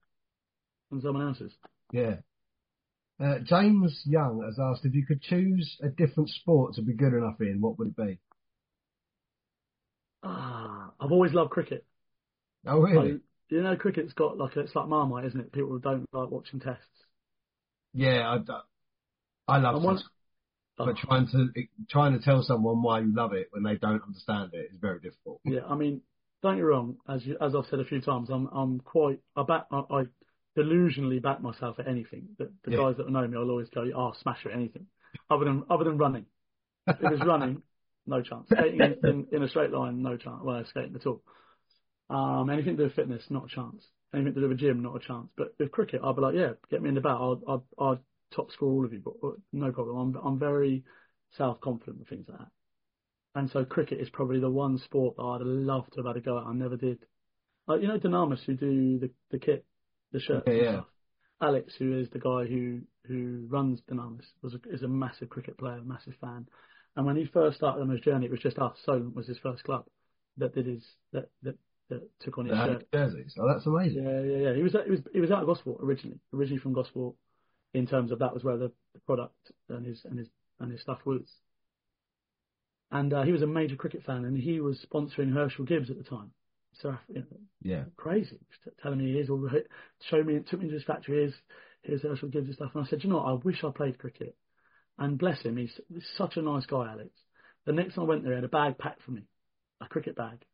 than 0.90 1.02
someone 1.02 1.28
else's. 1.28 1.52
Yeah. 1.92 2.16
Uh, 3.20 3.40
James 3.44 4.02
Young 4.06 4.42
has 4.46 4.58
asked 4.60 4.86
if 4.86 4.96
you 4.96 5.06
could 5.06 5.22
choose 5.22 5.78
a 5.84 5.90
different 5.90 6.30
sport 6.30 6.74
to 6.76 6.82
be 6.82 6.94
good 6.94 7.14
enough 7.14 7.40
in, 7.42 7.60
what 7.60 7.78
would 7.78 7.90
it 7.90 7.96
be? 7.96 8.18
Ah, 10.24 10.94
I've 11.00 11.12
always 11.12 11.34
loved 11.34 11.52
cricket. 11.52 11.86
Oh, 12.66 12.80
really? 12.80 13.14
I- 13.14 13.22
you 13.50 13.62
know, 13.62 13.76
cricket's 13.76 14.14
got 14.14 14.38
like 14.38 14.56
a, 14.56 14.62
it's 14.62 14.76
like 14.76 14.88
Marmite, 14.88 15.26
isn't 15.26 15.40
it? 15.42 15.52
People 15.52 15.78
don't 15.80 16.08
like 16.14 16.30
watching 16.32 16.62
tests. 16.62 17.06
yeah, 17.94 18.38
I, 19.48 19.56
I 19.56 19.58
love 19.58 19.76
it. 19.84 19.88
Oh, 20.80 20.86
But 20.86 20.98
ah. 20.98 20.98
trying 20.98 21.28
to 21.28 21.48
trying 21.90 22.14
to 22.18 22.24
tell 22.24 22.44
someone 22.44 22.82
why 22.82 23.00
you 23.02 23.14
love 23.14 23.34
it 23.34 23.48
when 23.52 23.64
they 23.64 23.76
don't 23.76 24.04
understand 24.04 24.52
it 24.54 24.70
is 24.72 24.78
very 24.80 25.00
difficult. 25.00 25.42
yeah, 25.44 25.62
I 25.68 25.76
mean, 25.76 26.02
don't 26.42 26.54
get 26.56 26.58
me 26.58 26.64
wrong. 26.64 26.98
As 27.08 27.26
you, 27.26 27.38
as 27.42 27.56
I've 27.56 27.66
said 27.70 27.80
a 27.80 27.86
few 27.86 28.02
times, 28.02 28.30
I'm 28.30 28.48
I'm 28.48 28.80
quite 28.80 29.20
I 29.36 29.44
back 29.44 29.66
I, 29.72 29.84
I 29.92 30.04
delusionally 30.58 31.22
back 31.22 31.42
myself 31.42 31.80
at 31.80 31.88
anything. 31.88 32.30
The, 32.38 32.52
the 32.64 32.72
Yeah. 32.72 32.78
guys 32.78 32.98
that 32.98 33.10
know 33.10 33.28
me, 33.28 33.38
I'll 33.38 33.50
always 33.50 33.70
go, 33.70 33.86
"Oh, 33.96 34.14
smash 34.22 34.46
it, 34.46 34.52
anything." 34.54 34.88
Other 35.30 35.46
than 35.46 35.64
other 35.70 35.84
than 35.84 35.98
running, 35.98 36.26
if 37.00 37.12
it's 37.12 37.24
running, 37.24 37.64
no 38.06 38.22
chance. 38.22 38.48
Skating 38.52 38.82
in, 38.82 39.10
in, 39.10 39.28
in 39.32 39.44
a 39.44 39.50
straight 39.50 39.72
line, 39.72 40.02
no 40.02 40.18
chance. 40.18 40.42
Well, 40.44 40.64
skating 40.70 40.96
at 40.96 41.06
all. 41.06 41.22
Um, 42.10 42.50
anything 42.50 42.76
to 42.76 42.84
do 42.84 42.84
with 42.86 42.96
fitness, 42.96 43.24
not 43.30 43.46
a 43.46 43.56
chance. 43.56 43.86
Anything 44.14 44.34
to 44.34 44.42
do 44.42 44.50
with 44.50 44.60
gym, 44.60 44.82
not 44.82 44.96
a 44.96 45.00
chance. 45.00 45.30
But 45.38 45.54
with 45.58 45.72
cricket, 45.72 46.02
I'll 46.04 46.14
be 46.14 46.22
like, 46.22 46.36
yeah, 46.36 46.54
get 46.70 46.82
me 46.82 46.90
in 46.90 46.96
the 46.96 47.02
bat. 47.02 47.12
I'll, 47.12 47.42
I'll, 47.48 47.66
I'll 47.80 48.00
top 48.36 48.52
score 48.52 48.70
all 48.70 48.86
of 48.86 48.94
you, 48.94 49.02
but 49.04 49.14
but 49.22 49.36
no 49.54 49.72
problem. 49.72 50.16
I'm, 50.16 50.22
I'm 50.26 50.40
very 50.40 50.84
self 51.38 51.62
confident 51.62 52.00
with 52.00 52.10
things 52.10 52.26
like 52.28 52.40
that. 52.40 52.48
And 53.36 53.50
so 53.50 53.64
cricket 53.64 54.02
is 54.02 54.10
probably 54.10 54.40
the 54.40 54.50
one 54.50 54.78
sport 54.78 55.16
that 55.16 55.24
I'd 55.24 55.42
love 55.42 55.86
to 55.92 56.00
have 56.00 56.08
had 56.08 56.18
a 56.18 56.22
go 56.22 56.38
at. 56.38 56.46
I 56.46 56.54
never 56.54 56.76
did. 56.76 57.00
Like, 57.68 57.82
you 57.82 57.88
know, 57.88 57.98
Dynamis 57.98 58.44
who 58.46 58.56
do 58.56 59.00
the, 59.00 59.12
the 59.32 59.40
kit, 59.40 59.66
the 60.12 60.20
shirts 60.20 60.44
Yeah, 60.48 60.54
yeah. 60.54 60.82
Alex, 61.42 61.74
who 61.80 61.98
is 61.98 62.10
the 62.10 62.20
guy 62.20 62.46
who, 62.46 62.82
who 63.08 63.46
runs 63.50 63.82
Dynamis, 63.90 64.26
was 64.42 64.54
a, 64.54 64.60
is 64.74 64.84
a 64.84 64.88
massive 64.88 65.30
cricket 65.30 65.58
player, 65.58 65.80
massive 65.84 66.14
fan. 66.20 66.48
And 66.96 67.06
when 67.06 67.16
he 67.16 67.26
first 67.26 67.58
started 67.58 67.82
on 67.82 67.90
his 67.90 68.02
journey, 68.02 68.26
it 68.26 68.32
was 68.32 68.42
just 68.42 68.60
us. 68.60 68.78
Solent 68.86 69.16
was 69.16 69.28
his 69.28 69.38
first 69.38 69.64
club 69.64 69.86
that 70.38 70.54
did 70.54 70.66
his, 70.66 70.84
that, 71.14 71.30
that, 71.44 71.56
that 71.90 72.20
took 72.20 72.38
on 72.38 72.46
his 72.46 72.58
The 72.58 72.66
shirt. 72.66 72.92
jerseys. 72.92 73.36
Oh, 73.40 73.48
that's 73.48 73.66
amazing. 73.66 74.04
Yeah, 74.04 74.22
yeah, 74.22 74.50
yeah. 74.50 74.56
He 74.56 74.64
was 74.64 74.76
he 74.86 74.92
was 74.92 75.00
he 75.14 75.20
was 75.22 75.32
out 75.32 75.42
of 75.42 75.48
Gosport 75.48 75.80
originally, 75.84 76.20
originally 76.34 76.60
from 76.62 76.74
Gosport. 76.74 77.16
In 77.74 77.88
terms 77.88 78.12
of 78.12 78.20
that 78.20 78.34
was 78.34 78.44
where 78.44 78.58
the, 78.58 78.72
the 78.94 79.00
product 79.06 79.52
and 79.70 79.86
his 79.86 80.04
and 80.04 80.20
his 80.20 80.28
and 80.60 80.72
his 80.72 80.82
stuff 80.82 81.00
was. 81.06 81.22
And 82.92 83.14
uh, 83.14 83.24
he 83.24 83.32
was 83.32 83.42
a 83.42 83.48
major 83.48 83.78
cricket 83.78 84.04
fan, 84.04 84.26
and 84.26 84.38
he 84.38 84.60
was 84.60 84.86
sponsoring 84.92 85.32
Herschelle 85.32 85.66
Gibbs 85.68 85.90
at 85.90 85.98
the 85.98 86.04
time. 86.04 86.32
So 86.82 86.98
you 87.08 87.20
know, 87.20 87.26
Yeah. 87.62 87.84
crazy, 87.96 88.40
telling 88.82 89.00
me 89.00 89.14
here's 89.14 89.30
all 89.30 89.50
showed 90.10 90.26
me, 90.26 90.40
took 90.50 90.62
me 90.62 90.68
to 90.68 90.74
his 90.74 90.84
factory, 90.84 91.18
here's 91.18 91.34
here's 91.84 92.02
Herschelle 92.02 92.32
Gibbs 92.32 92.48
and 92.48 92.56
stuff. 92.56 92.72
And 92.76 92.86
I 92.86 92.88
said, 92.90 93.04
you 93.04 93.10
know, 93.10 93.18
what, 93.18 93.28
I 93.28 93.34
wish 93.34 93.64
I 93.64 93.72
played 93.72 93.98
cricket. 93.98 94.36
And 95.02 95.18
bless 95.18 95.42
him, 95.42 95.58
he's, 95.58 95.74
he's 95.92 96.06
such 96.16 96.38
a 96.38 96.44
nice 96.44 96.68
guy, 96.68 96.92
Alex. 96.92 97.10
The 97.66 97.72
next 97.72 97.96
time 97.96 98.04
I 98.04 98.08
went 98.08 98.24
there, 98.24 98.34
he 98.34 98.36
had 98.36 98.44
a 98.44 98.48
bag 98.48 98.78
packed 98.78 99.02
for 99.02 99.10
me, 99.10 99.24
a 99.82 99.88
cricket 99.88 100.16
bag, 100.16 100.46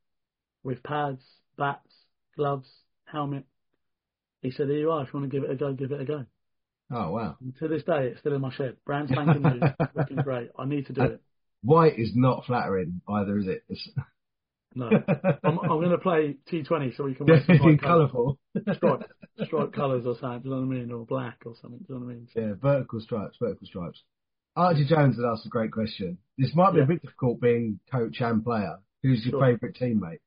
with 0.64 0.82
pads, 0.84 1.22
bats, 1.58 1.92
gloves, 2.38 2.70
helmet. 3.04 3.44
He 4.42 4.52
said, 4.52 4.70
here 4.70 4.78
you 4.78 4.92
are, 4.92 5.04
if 5.04 5.10
you 5.14 5.20
want 5.20 5.30
to 5.30 5.38
give 5.38 5.44
it 5.44 5.52
a 5.52 5.56
go, 5.56 5.74
give 5.74 5.92
it 5.92 6.00
a 6.00 6.06
go. 6.06 6.26
Oh 6.90 7.12
wow. 7.12 7.36
And 7.42 7.58
to 7.58 7.68
this 7.68 7.84
day, 7.84 8.08
it's 8.08 8.22
still 8.22 8.36
in 8.36 8.40
my 8.40 8.54
shed. 8.54 8.78
Brand 8.86 9.10
spanking 9.12 9.42
new, 9.42 9.60
looking 9.96 10.16
great. 10.16 10.50
I 10.58 10.64
need 10.64 10.86
to 10.88 10.94
do 10.94 11.02
uh, 11.02 11.06
it. 11.06 11.22
White 11.64 12.00
is 12.00 12.14
not 12.16 12.46
flattering 12.46 13.02
either, 13.10 13.38
is 13.38 13.48
it? 13.48 13.64
It's 13.68 13.90
No, 14.74 14.88
I'm, 15.44 15.60
I'm 15.60 15.68
going 15.68 15.90
to 15.90 15.98
play 15.98 16.38
T20 16.50 16.96
so 16.96 17.04
we 17.04 17.16
can 17.16 17.26
wear 17.28 17.44
some 17.46 17.78
colourful. 17.80 18.40
Stripe, 18.76 19.12
stripe 19.44 19.74
colours 19.74 20.06
or 20.06 20.16
something, 20.22 20.44
do 20.44 20.50
you 20.50 20.56
know 20.56 20.62
what 20.62 20.74
I 20.74 20.80
mean? 20.80 20.92
Or 20.94 21.06
black 21.06 21.42
or 21.46 21.56
something, 21.62 21.80
do 21.80 21.94
you 21.94 22.00
know 22.00 22.06
what 22.06 22.12
I 22.12 22.16
mean? 22.16 22.28
Yeah, 22.34 22.54
vertical 22.62 23.02
stripes, 23.02 23.36
vertical 23.42 23.68
stripes. 23.68 24.02
Archie 24.58 24.86
Jones 24.86 25.16
had 25.18 25.26
asked 25.26 25.46
a 25.46 25.50
great 25.50 25.72
question. 25.72 26.18
This 26.36 26.54
might 26.56 26.74
be 26.74 26.80
a 26.80 26.86
bit 26.86 27.04
difficult 27.04 27.40
being 27.40 27.80
coach 27.92 28.20
and 28.22 28.44
player. 28.44 28.80
Who's 29.04 29.24
your 29.24 29.34
Sure. 29.34 29.42
favourite 29.42 29.76
teammate? 29.76 30.20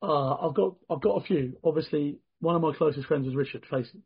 Uh, 0.00 0.34
I've 0.36 0.54
got 0.54 0.76
I've 0.88 1.00
got 1.00 1.16
a 1.16 1.24
few. 1.24 1.58
Obviously, 1.64 2.20
one 2.40 2.54
of 2.54 2.62
my 2.62 2.72
closest 2.74 3.06
friends 3.08 3.26
is 3.26 3.34
Richard 3.34 3.66
Facey. 3.66 4.02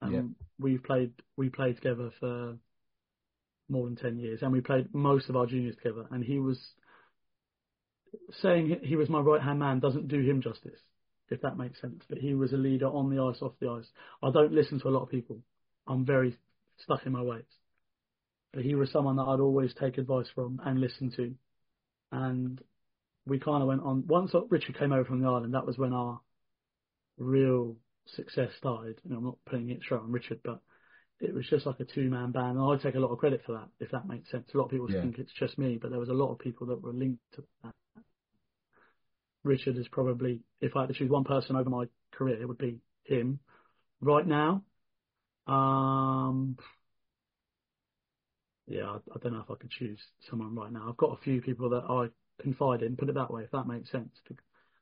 Um, 0.00 0.12
Yeah. 0.12 0.22
We've 0.58 0.82
played 0.82 1.12
we 1.36 1.50
played 1.50 1.76
together 1.76 2.10
for 2.18 2.58
more 3.68 3.86
than 3.86 3.96
ten 3.96 4.18
years, 4.18 4.42
and 4.42 4.52
we 4.52 4.60
played 4.60 4.92
most 4.92 5.28
of 5.28 5.36
our 5.36 5.46
juniors 5.46 5.76
together. 5.76 6.06
And 6.10 6.24
he 6.24 6.40
was 6.40 6.74
saying 8.40 8.66
he- 8.66 8.86
he 8.88 8.96
was 8.96 9.08
my 9.08 9.20
right 9.20 9.40
hand 9.40 9.60
man 9.60 9.78
doesn't 9.78 10.08
do 10.08 10.20
him 10.20 10.40
justice, 10.42 10.80
if 11.30 11.40
that 11.42 11.56
makes 11.56 11.80
sense. 11.80 12.04
But 12.08 12.18
he 12.18 12.34
was 12.34 12.52
a 12.52 12.56
leader 12.56 12.86
on 12.88 13.08
the 13.08 13.20
ice, 13.20 13.40
off 13.40 13.58
the 13.60 13.68
ice. 13.70 13.90
I 14.20 14.30
don't 14.32 14.52
listen 14.52 14.80
to 14.80 14.88
a 14.88 14.90
lot 14.96 15.02
of 15.02 15.10
people. 15.10 15.42
I'm 15.86 16.04
very 16.04 16.36
stuck 16.78 17.06
in 17.06 17.12
my 17.12 17.22
ways. 17.22 17.44
But 18.52 18.64
he 18.64 18.74
was 18.74 18.90
someone 18.90 19.16
that 19.16 19.22
I'd 19.22 19.40
always 19.40 19.72
take 19.74 19.98
advice 19.98 20.26
from 20.34 20.60
and 20.64 20.80
listen 20.80 21.10
to. 21.16 21.34
And 22.10 22.60
we 23.26 23.38
kind 23.38 23.62
of 23.62 23.68
went 23.68 23.82
on. 23.82 24.06
Once 24.06 24.32
Richard 24.50 24.78
came 24.78 24.92
over 24.92 25.04
from 25.04 25.20
the 25.20 25.28
island, 25.28 25.54
that 25.54 25.66
was 25.66 25.78
when 25.78 25.92
our 25.92 26.20
real 27.18 27.76
success 28.06 28.50
started. 28.58 28.98
You 29.04 29.12
know, 29.12 29.18
I'm 29.18 29.24
not 29.24 29.38
putting 29.46 29.70
it 29.70 29.80
straight 29.82 30.00
on 30.00 30.12
Richard, 30.12 30.40
but 30.44 30.60
it 31.20 31.32
was 31.32 31.46
just 31.48 31.66
like 31.66 31.80
a 31.80 31.84
two 31.84 32.10
man 32.10 32.32
band. 32.32 32.58
And 32.58 32.60
I 32.60 32.76
take 32.76 32.96
a 32.96 33.00
lot 33.00 33.12
of 33.12 33.18
credit 33.18 33.42
for 33.46 33.52
that, 33.52 33.68
if 33.80 33.90
that 33.92 34.08
makes 34.08 34.30
sense. 34.30 34.48
A 34.52 34.58
lot 34.58 34.64
of 34.64 34.70
people 34.70 34.90
Yeah. 34.90 35.02
think 35.02 35.18
it's 35.18 35.32
just 35.32 35.56
me, 35.56 35.78
but 35.80 35.90
there 35.90 36.00
was 36.00 36.08
a 36.08 36.14
lot 36.14 36.32
of 36.32 36.38
people 36.38 36.66
that 36.66 36.82
were 36.82 36.92
linked 36.92 37.22
to 37.34 37.44
that. 37.62 37.74
Richard 39.44 39.76
is 39.76 39.88
probably, 39.88 40.40
if 40.60 40.76
I 40.76 40.80
had 40.80 40.88
to 40.88 40.94
choose 40.94 41.10
one 41.10 41.24
person 41.24 41.56
over 41.56 41.68
my 41.68 41.86
career, 42.12 42.40
it 42.40 42.46
would 42.46 42.58
be 42.58 42.80
him. 43.04 43.40
Right 44.00 44.26
now, 44.26 44.62
um, 45.46 46.56
yeah, 48.66 48.84
I, 48.84 48.96
I 48.96 49.18
don't 49.20 49.32
know 49.32 49.40
if 49.40 49.50
I 49.50 49.54
could 49.54 49.70
choose 49.70 50.00
someone 50.30 50.54
right 50.54 50.72
now. 50.72 50.86
I've 50.88 50.96
got 50.96 51.18
a 51.18 51.22
few 51.22 51.40
people 51.42 51.70
that 51.70 51.84
I 51.88 52.08
confide 52.42 52.82
in, 52.82 52.96
put 52.96 53.08
it 53.08 53.14
that 53.14 53.30
way, 53.30 53.42
if 53.42 53.50
that 53.50 53.66
makes 53.66 53.90
sense. 53.90 54.10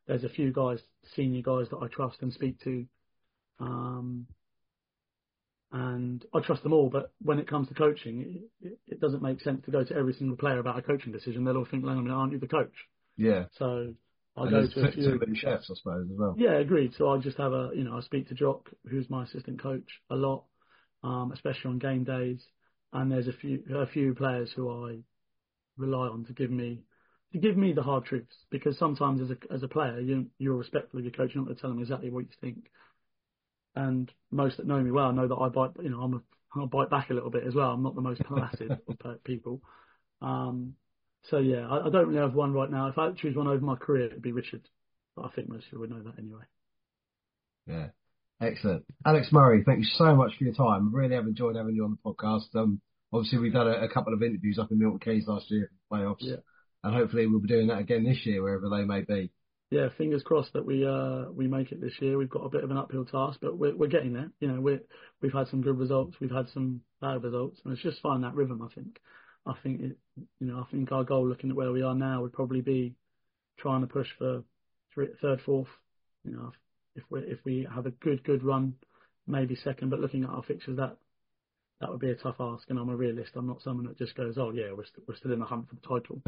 There's 0.07 0.25
a 0.25 0.29
few 0.29 0.53
guys, 0.53 0.81
senior 1.15 1.43
guys 1.43 1.69
that 1.71 1.79
I 1.79 1.89
trust 1.89 2.23
and 2.23 2.33
speak 2.33 2.61
to. 2.65 2.87
Um, 3.59 4.27
and 5.73 6.25
I 6.35 6.41
trust 6.41 6.63
them 6.63 6.73
all, 6.73 6.91
but 6.91 7.13
when 7.23 7.39
it 7.39 7.47
comes 7.47 7.69
to 7.69 7.75
coaching, 7.75 8.43
it, 8.61 8.79
it, 8.89 9.01
doesn't 9.01 9.23
make 9.23 9.41
sense 9.41 9.65
to 9.65 9.71
go 9.71 9.85
to 9.85 9.95
every 9.95 10.15
single 10.15 10.37
player 10.37 10.59
about 10.59 10.79
a 10.79 10.83
coaching 10.83 11.13
decision. 11.13 11.45
They'll 11.45 11.59
all 11.59 11.65
think, 11.65 11.85
"Hang 11.85 11.93
on 11.93 11.99
a 11.99 12.03
minute, 12.03 12.15
aren't 12.15 12.33
you 12.33 12.41
the 12.41 12.49
coach?" 12.49 12.75
Yeah. 13.17 13.45
So 13.53 13.95
I 14.41 14.45
And 14.45 14.75
go 14.75 14.83
to 14.83 14.89
a 14.89 14.93
few. 14.93 15.21
chefs, 15.35 15.71
I 15.71 15.75
suppose, 15.75 16.09
as 16.11 16.19
well. 16.19 16.35
Yeah, 16.39 16.55
agreed. 16.55 16.95
So 16.97 17.11
I 17.11 17.19
just 17.19 17.37
have 17.39 17.53
a, 17.53 17.71
you 17.75 17.85
know, 17.85 17.97
I 17.97 18.01
speak 18.01 18.29
to 18.29 18.35
Jock, 18.35 18.71
who's 18.89 19.11
my 19.11 19.25
assistant 19.25 19.61
coach, 19.63 20.01
a 20.11 20.17
lot, 20.17 20.45
um, 21.03 21.33
especially 21.33 21.71
on 21.71 21.79
game 21.79 22.05
days. 22.05 22.41
And 22.93 23.11
there's 23.13 23.29
a 23.29 23.33
few, 23.33 23.63
a 23.75 23.87
few 23.87 24.15
players 24.15 24.51
who 24.55 24.71
I 24.87 24.99
rely 25.77 26.09
on 26.09 26.25
to 26.25 26.33
give 26.33 26.51
me, 26.51 26.81
to 27.33 27.39
give 27.39 27.57
me 27.57 27.73
the 27.73 27.83
hard 27.83 28.05
truths. 28.05 28.35
Because 28.51 28.79
sometimes 28.79 29.21
as 29.21 29.31
a, 29.31 29.53
as 29.53 29.63
a 29.63 29.69
player, 29.69 30.01
you, 30.01 30.27
you're 30.39 30.57
respectful 30.57 30.99
of 30.99 31.05
your 31.05 31.13
coach. 31.13 31.33
You're 31.35 31.43
not 31.43 31.47
going 31.47 31.57
to 31.57 31.61
tell 31.61 31.71
them 31.71 31.81
exactly 31.81 32.11
what 32.11 32.25
you 32.25 32.31
think. 32.41 32.71
And 33.77 34.11
most 34.31 34.57
that 34.57 34.67
know 34.67 34.81
me 34.81 34.91
well 34.91 35.13
know 35.13 35.29
that 35.29 35.37
I 35.37 35.49
bite, 35.49 35.71
you 35.83 35.91
know, 35.91 36.01
I'm 36.01 36.15
a, 36.15 36.21
I'll 36.57 36.67
bite 36.67 36.91
back 36.91 37.11
a 37.11 37.15
little 37.15 37.31
bit 37.31 37.47
as 37.47 37.55
well. 37.55 37.71
I'm 37.71 37.83
not 37.83 37.95
the 37.95 38.01
most 38.01 38.23
placid 38.25 38.79
of 39.05 39.25
people. 39.25 39.61
Um, 40.21 40.75
so 41.25 41.39
yeah, 41.39 41.69
I, 41.69 41.87
I 41.87 41.91
don't 41.91 42.09
really 42.09 42.21
have 42.21 42.35
one 42.35 42.53
right 42.53 42.71
now. 42.71 42.89
If 42.89 42.99
I 42.99 43.07
had 43.07 43.17
to 43.17 43.23
choose 43.23 43.37
one 43.37 43.47
over 43.49 43.65
my 43.65 43.77
career, 43.77 44.07
it'd 44.07 44.23
be 44.23 44.33
Richard. 44.33 44.63
But 45.17 45.27
I 45.27 45.29
think 45.31 45.49
most 45.49 45.65
people 45.65 45.81
would 45.81 45.91
know 45.91 46.03
that 46.03 46.19
anyway. 46.19 46.43
Yeah. 47.67 47.89
Excellent. 48.41 48.85
Alex 49.05 49.29
Murray, 49.33 49.63
thank 49.67 49.81
you 49.81 49.91
so 49.97 50.17
much 50.17 50.33
for 50.39 50.45
your 50.45 50.55
time. 50.55 50.95
Really 50.95 51.15
have 51.15 51.27
enjoyed 51.27 51.57
having 51.57 51.75
you 51.75 51.85
on 51.85 51.99
the 52.03 52.11
podcast. 52.11 52.55
Um, 52.55 52.81
obviously, 53.13 53.39
we've 53.39 53.53
done 53.53 53.69
a, 53.69 53.85
a 53.85 53.89
couple 53.89 54.15
of 54.15 54.23
interviews 54.23 54.59
up 54.59 54.71
in 54.71 54.79
Milton 54.79 54.99
Keynes 54.99 55.27
last 55.27 55.51
year 55.51 55.71
for 55.89 55.99
playoffs. 55.99 56.17
Yeah. 56.21 56.37
And 56.83 56.95
hopefully 56.95 57.27
we'll 57.27 57.41
be 57.41 57.49
doing 57.49 57.67
that 57.67 57.81
again 57.81 58.05
this 58.05 58.25
year, 58.25 58.43
wherever 58.43 58.71
they 58.71 58.85
may 58.85 59.03
be. 59.03 59.31
yeah, 59.71 59.89
fingers 59.97 60.23
crossed 60.25 60.53
that 60.55 60.67
we 60.67 60.85
uh 60.87 61.31
we 61.33 61.47
make 61.47 61.71
it 61.71 61.81
this 61.81 61.93
year. 62.01 62.19
We've 62.19 62.29
got 62.31 62.45
a 62.45 62.49
bit 62.49 62.65
of 62.65 62.71
an 62.71 62.77
uphill 62.77 63.05
task, 63.05 63.39
but 63.41 63.57
we're 63.57 63.77
we're 63.77 63.87
getting 63.89 64.13
there. 64.15 64.31
You 64.41 64.49
know, 64.49 64.61
we 64.61 64.79
we've 65.23 65.33
had 65.33 65.49
some 65.49 65.63
good 65.63 65.79
results, 65.79 66.17
we've 66.21 66.31
had 66.31 66.49
some 66.49 66.81
bad 67.01 67.23
results, 67.23 67.61
and 67.65 67.73
it's 67.73 67.83
just 67.83 68.01
finding 68.01 68.23
that 68.23 68.35
rhythm. 68.35 68.63
I 68.63 68.75
think. 68.75 68.99
I 69.51 69.55
think 69.63 69.81
it, 69.81 69.97
you 70.39 70.47
know, 70.47 70.61
I 70.61 70.71
think 70.71 70.93
our 70.93 71.05
goal, 71.05 71.29
looking 71.29 71.51
at 71.51 71.57
where 71.57 71.73
we 71.73 71.83
are 71.83 71.95
now, 71.95 72.23
would 72.23 72.33
probably 72.33 72.61
be 72.61 72.95
trying 73.59 73.81
to 73.81 73.87
push 73.87 74.09
for 74.19 74.43
three, 74.95 75.09
third, 75.21 75.41
fourth. 75.45 75.69
You 76.25 76.33
know, 76.33 76.53
if 76.95 77.03
we 77.11 77.21
if 77.21 77.39
we 77.45 77.67
have 77.73 77.87
a 77.87 77.91
good 77.91 78.23
good 78.25 78.43
run, 78.45 78.75
maybe 79.27 79.57
second. 79.57 79.91
But 79.91 80.01
looking 80.01 80.25
at 80.25 80.31
our 80.31 80.43
fixtures, 80.43 80.77
that 80.77 80.97
that 81.81 81.91
would 81.91 82.01
be 82.01 82.11
a 82.11 82.15
tough 82.15 82.37
ask. 82.39 82.69
And 82.69 82.79
I'm 82.79 82.91
a 82.91 82.97
realist. 82.97 83.33
I'm 83.35 83.47
not 83.47 83.63
someone 83.63 83.87
that 83.87 83.99
just 83.99 84.15
goes, 84.15 84.37
oh 84.39 84.53
yeah, 84.53 84.73
we're 84.77 84.85
st- 84.85 85.09
we're 85.09 85.17
still 85.17 85.33
in 85.33 85.41
the 85.41 85.47
hunt 85.47 85.69
for 85.69 85.75
the 85.75 86.01
title. 86.01 86.23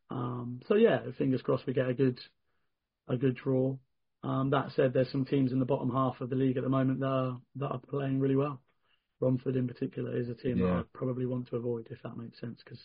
um, 0.10 0.60
so 0.68 0.74
yeah, 0.74 1.00
fingers 1.16 1.42
crossed 1.42 1.66
we 1.66 1.72
get 1.72 1.88
a 1.88 1.94
good 1.94 2.20
a 3.08 3.16
good 3.16 3.36
draw. 3.36 3.76
Um, 4.22 4.50
that 4.50 4.72
said, 4.74 4.92
there's 4.92 5.10
some 5.10 5.24
teams 5.24 5.52
in 5.52 5.60
the 5.60 5.64
bottom 5.64 5.90
half 5.90 6.20
of 6.20 6.28
the 6.28 6.36
league 6.36 6.56
at 6.56 6.64
the 6.64 6.68
moment 6.68 7.00
that 7.00 7.06
are, 7.06 7.40
that 7.56 7.68
are 7.68 7.78
playing 7.78 8.18
really 8.18 8.36
well. 8.36 8.60
Romford 9.20 9.56
in 9.56 9.66
particular 9.68 10.16
is 10.16 10.28
a 10.28 10.34
team 10.34 10.58
that 10.58 10.70
I 10.70 10.82
probably 10.92 11.26
want 11.26 11.48
to 11.48 11.56
avoid, 11.56 11.88
if 11.90 11.98
that 12.02 12.16
makes 12.16 12.40
sense, 12.40 12.60
because 12.64 12.80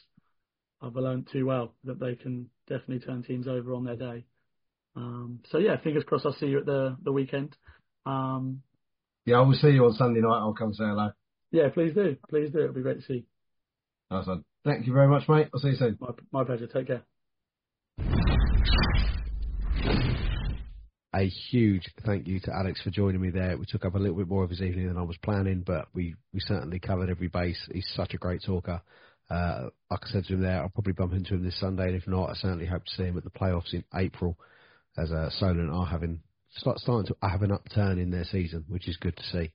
I've 0.82 0.96
learned 0.96 1.28
too 1.32 1.46
well 1.46 1.74
that 1.86 2.00
they 2.00 2.16
can 2.16 2.50
definitely 2.68 3.00
turn 3.00 3.24
teams 3.24 3.48
over 3.48 3.74
on 3.74 3.86
their 3.86 3.96
day. 3.96 4.26
Um, 4.96 5.40
so 5.50 5.58
yeah, 5.58 5.78
fingers 5.84 6.04
crossed. 6.06 6.26
I'll 6.26 6.34
see 6.34 6.48
you 6.48 6.60
at 6.60 6.66
the 6.66 6.98
the 7.04 7.12
weekend. 7.12 7.56
Um, 8.06 8.64
Yeah, 9.26 9.38
I 9.38 9.42
will 9.42 9.54
see 9.54 9.70
you 9.70 9.86
on 9.86 9.94
Sunday 9.94 10.22
night. 10.22 10.38
I'll 10.40 10.54
come 10.54 10.74
say 10.74 10.84
hello. 10.86 11.12
yeah, 11.52 11.70
please 11.74 11.94
do, 11.94 12.18
please 12.30 12.52
do. 12.52 12.60
It'll 12.60 12.74
be 12.74 12.82
great 12.82 13.00
to 13.00 13.06
see. 13.06 13.26
Nice 14.12 14.28
one. 14.28 14.44
Thank 14.66 14.88
you 14.88 14.94
very 14.94 15.08
much, 15.08 15.28
mate. 15.30 15.50
I'll 15.54 15.60
see 15.60 15.70
you 15.70 15.76
soon. 15.76 15.98
My 16.00 16.10
my 16.32 16.44
pleasure. 16.44 16.68
Take 16.68 16.88
care. 16.88 17.04
A 21.16 21.28
huge 21.28 21.88
thank 22.06 22.28
you 22.28 22.40
to 22.42 22.52
Alex 22.54 22.82
for 22.82 22.90
joining 22.90 23.22
me 23.22 23.30
there. 23.30 23.58
We 23.58 23.66
took 23.66 23.86
up 23.86 23.96
a 23.96 24.00
little 24.00 24.18
bit 24.18 24.28
more 24.28 24.44
of 24.44 24.50
his 24.50 24.62
evening 24.62 24.88
than 24.88 24.98
I 24.98 25.04
was 25.04 25.18
planning, 25.18 25.64
but 25.66 25.88
we, 25.94 26.16
we 26.34 26.40
certainly 26.40 26.80
covered 26.80 27.10
every 27.10 27.28
base. 27.28 27.60
He's 27.72 27.88
such 27.96 28.14
a 28.14 28.18
great 28.18 28.42
talker. 28.44 28.82
Uh, 29.30 29.70
like 29.90 30.02
I 30.04 30.08
said 30.10 30.26
to 30.26 30.34
him 30.34 30.42
there, 30.42 30.62
I'll 30.62 30.70
probably 30.70 30.94
bump 30.94 31.14
into 31.14 31.36
him 31.36 31.44
this 31.44 31.60
Sunday, 31.60 31.88
and 31.88 31.96
if 31.96 32.08
not, 32.08 32.30
I 32.30 32.34
certainly 32.34 32.66
hope 32.66 32.86
to 32.86 32.92
see 32.92 33.04
him 33.04 33.18
at 33.18 33.24
the 33.24 33.30
playoffs 33.30 33.74
in 33.74 33.84
April, 33.96 34.38
as 34.98 35.12
uh, 35.12 35.30
Solent 35.30 35.72
are 35.72 35.86
having 35.86 36.20
start, 36.56 36.80
starting 36.80 37.08
to 37.08 37.28
have 37.28 37.42
an 37.42 37.52
upturn 37.52 38.00
in 38.00 38.12
their 38.12 38.26
season, 38.26 38.66
which 38.68 38.88
is 38.88 38.98
good 38.98 39.16
to 39.16 39.24
see. 39.24 39.52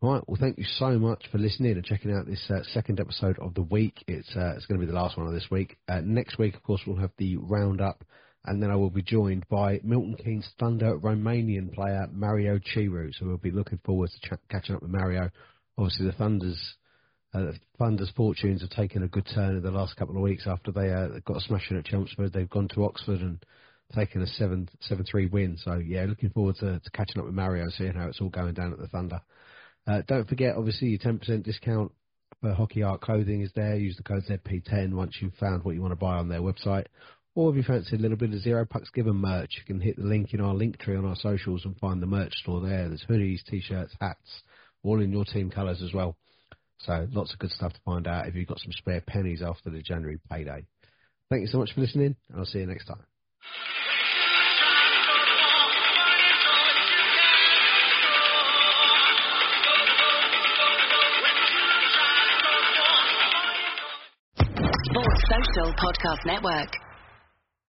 Right, 0.00 0.22
well, 0.26 0.38
thank 0.40 0.58
you 0.58 0.64
so 0.64 0.98
much 0.98 1.26
for 1.30 1.38
listening 1.38 1.72
and 1.72 1.84
checking 1.84 2.12
out 2.12 2.26
this 2.26 2.50
uh, 2.50 2.62
second 2.72 2.98
episode 2.98 3.38
of 3.38 3.54
the 3.54 3.62
week. 3.62 4.02
It's 4.08 4.34
uh, 4.34 4.54
it's 4.56 4.66
going 4.66 4.80
to 4.80 4.86
be 4.86 4.90
the 4.90 4.98
last 4.98 5.16
one 5.16 5.28
of 5.28 5.32
this 5.32 5.48
week. 5.50 5.76
Uh, 5.88 6.00
next 6.04 6.38
week, 6.38 6.56
of 6.56 6.62
course, 6.64 6.80
we'll 6.86 6.96
have 6.96 7.12
the 7.18 7.36
roundup, 7.36 8.04
and 8.44 8.62
then 8.62 8.70
I 8.70 8.76
will 8.76 8.90
be 8.90 9.02
joined 9.02 9.46
by 9.48 9.80
Milton 9.84 10.16
Keynes 10.16 10.48
Thunder 10.58 10.98
Romanian 10.98 11.72
player 11.72 12.08
Mario 12.12 12.58
Chiru. 12.58 13.12
So 13.14 13.26
we'll 13.26 13.36
be 13.36 13.50
looking 13.50 13.78
forward 13.84 14.10
to 14.10 14.28
ch- 14.28 14.40
catching 14.50 14.74
up 14.74 14.82
with 14.82 14.90
Mario. 14.90 15.30
Obviously, 15.78 16.06
the 16.06 16.12
Thunder's 16.12 16.74
uh, 17.34 17.52
Thunder's 17.78 18.12
fortunes 18.16 18.60
have 18.60 18.70
taken 18.70 19.02
a 19.02 19.08
good 19.08 19.26
turn 19.34 19.56
in 19.56 19.62
the 19.62 19.70
last 19.70 19.96
couple 19.96 20.16
of 20.16 20.22
weeks 20.22 20.46
after 20.46 20.70
they 20.70 20.90
uh, 20.92 21.20
got 21.24 21.38
a 21.38 21.40
smashing 21.40 21.78
at 21.78 21.84
Chelmsford. 21.84 22.32
They've 22.32 22.50
gone 22.50 22.68
to 22.74 22.84
Oxford 22.84 23.20
and 23.20 23.44
taken 23.94 24.22
a 24.22 24.26
7 24.26 24.68
7 24.80 25.04
3 25.04 25.26
win. 25.26 25.56
So, 25.56 25.74
yeah, 25.76 26.04
looking 26.04 26.30
forward 26.30 26.56
to, 26.56 26.80
to 26.80 26.90
catching 26.90 27.20
up 27.20 27.26
with 27.26 27.34
Mario, 27.34 27.68
seeing 27.70 27.94
how 27.94 28.08
it's 28.08 28.20
all 28.20 28.28
going 28.28 28.54
down 28.54 28.72
at 28.72 28.78
the 28.78 28.88
Thunder. 28.88 29.20
Uh, 29.86 30.02
don't 30.06 30.28
forget, 30.28 30.56
obviously, 30.56 30.88
your 30.88 30.98
10% 30.98 31.42
discount 31.42 31.92
for 32.40 32.52
Hockey 32.52 32.82
Art 32.82 33.00
Clothing 33.00 33.42
is 33.42 33.50
there. 33.54 33.76
Use 33.76 33.96
the 33.96 34.02
code 34.02 34.24
ZP10 34.28 34.92
once 34.92 35.16
you've 35.20 35.34
found 35.34 35.64
what 35.64 35.74
you 35.74 35.80
want 35.80 35.92
to 35.92 35.96
buy 35.96 36.16
on 36.16 36.28
their 36.28 36.40
website. 36.40 36.86
Or 37.34 37.50
if 37.50 37.56
you 37.56 37.62
fancy 37.62 37.96
a 37.96 37.98
little 37.98 38.18
bit 38.18 38.34
of 38.34 38.40
Zero 38.40 38.66
Pucks 38.66 38.90
Given 38.90 39.16
merch, 39.16 39.52
you 39.56 39.64
can 39.64 39.80
hit 39.80 39.96
the 39.96 40.04
link 40.04 40.34
in 40.34 40.40
our 40.42 40.52
link 40.52 40.78
tree 40.78 40.96
on 40.96 41.06
our 41.06 41.16
socials 41.16 41.64
and 41.64 41.74
find 41.78 42.02
the 42.02 42.06
merch 42.06 42.34
store 42.34 42.60
there. 42.60 42.88
There's 42.88 43.06
hoodies, 43.08 43.42
t-shirts, 43.48 43.94
hats, 44.00 44.42
all 44.82 45.00
in 45.00 45.12
your 45.12 45.24
team 45.24 45.50
colours 45.50 45.80
as 45.82 45.94
well. 45.94 46.16
So 46.80 47.08
lots 47.10 47.32
of 47.32 47.38
good 47.38 47.50
stuff 47.50 47.72
to 47.72 47.80
find 47.86 48.06
out 48.06 48.28
if 48.28 48.34
you've 48.34 48.48
got 48.48 48.58
some 48.58 48.72
spare 48.72 49.00
pennies 49.00 49.40
after 49.40 49.70
the 49.70 49.80
January 49.80 50.18
payday. 50.30 50.66
Thank 51.30 51.40
you 51.40 51.46
so 51.46 51.58
much 51.58 51.72
for 51.72 51.80
listening, 51.80 52.16
and 52.28 52.38
I'll 52.38 52.44
see 52.44 52.58
you 52.58 52.66
next 52.66 52.84
time. 52.84 53.02
Sports 64.84 65.22
Social 65.30 65.72
Podcast 65.72 66.26
Network. 66.26 66.91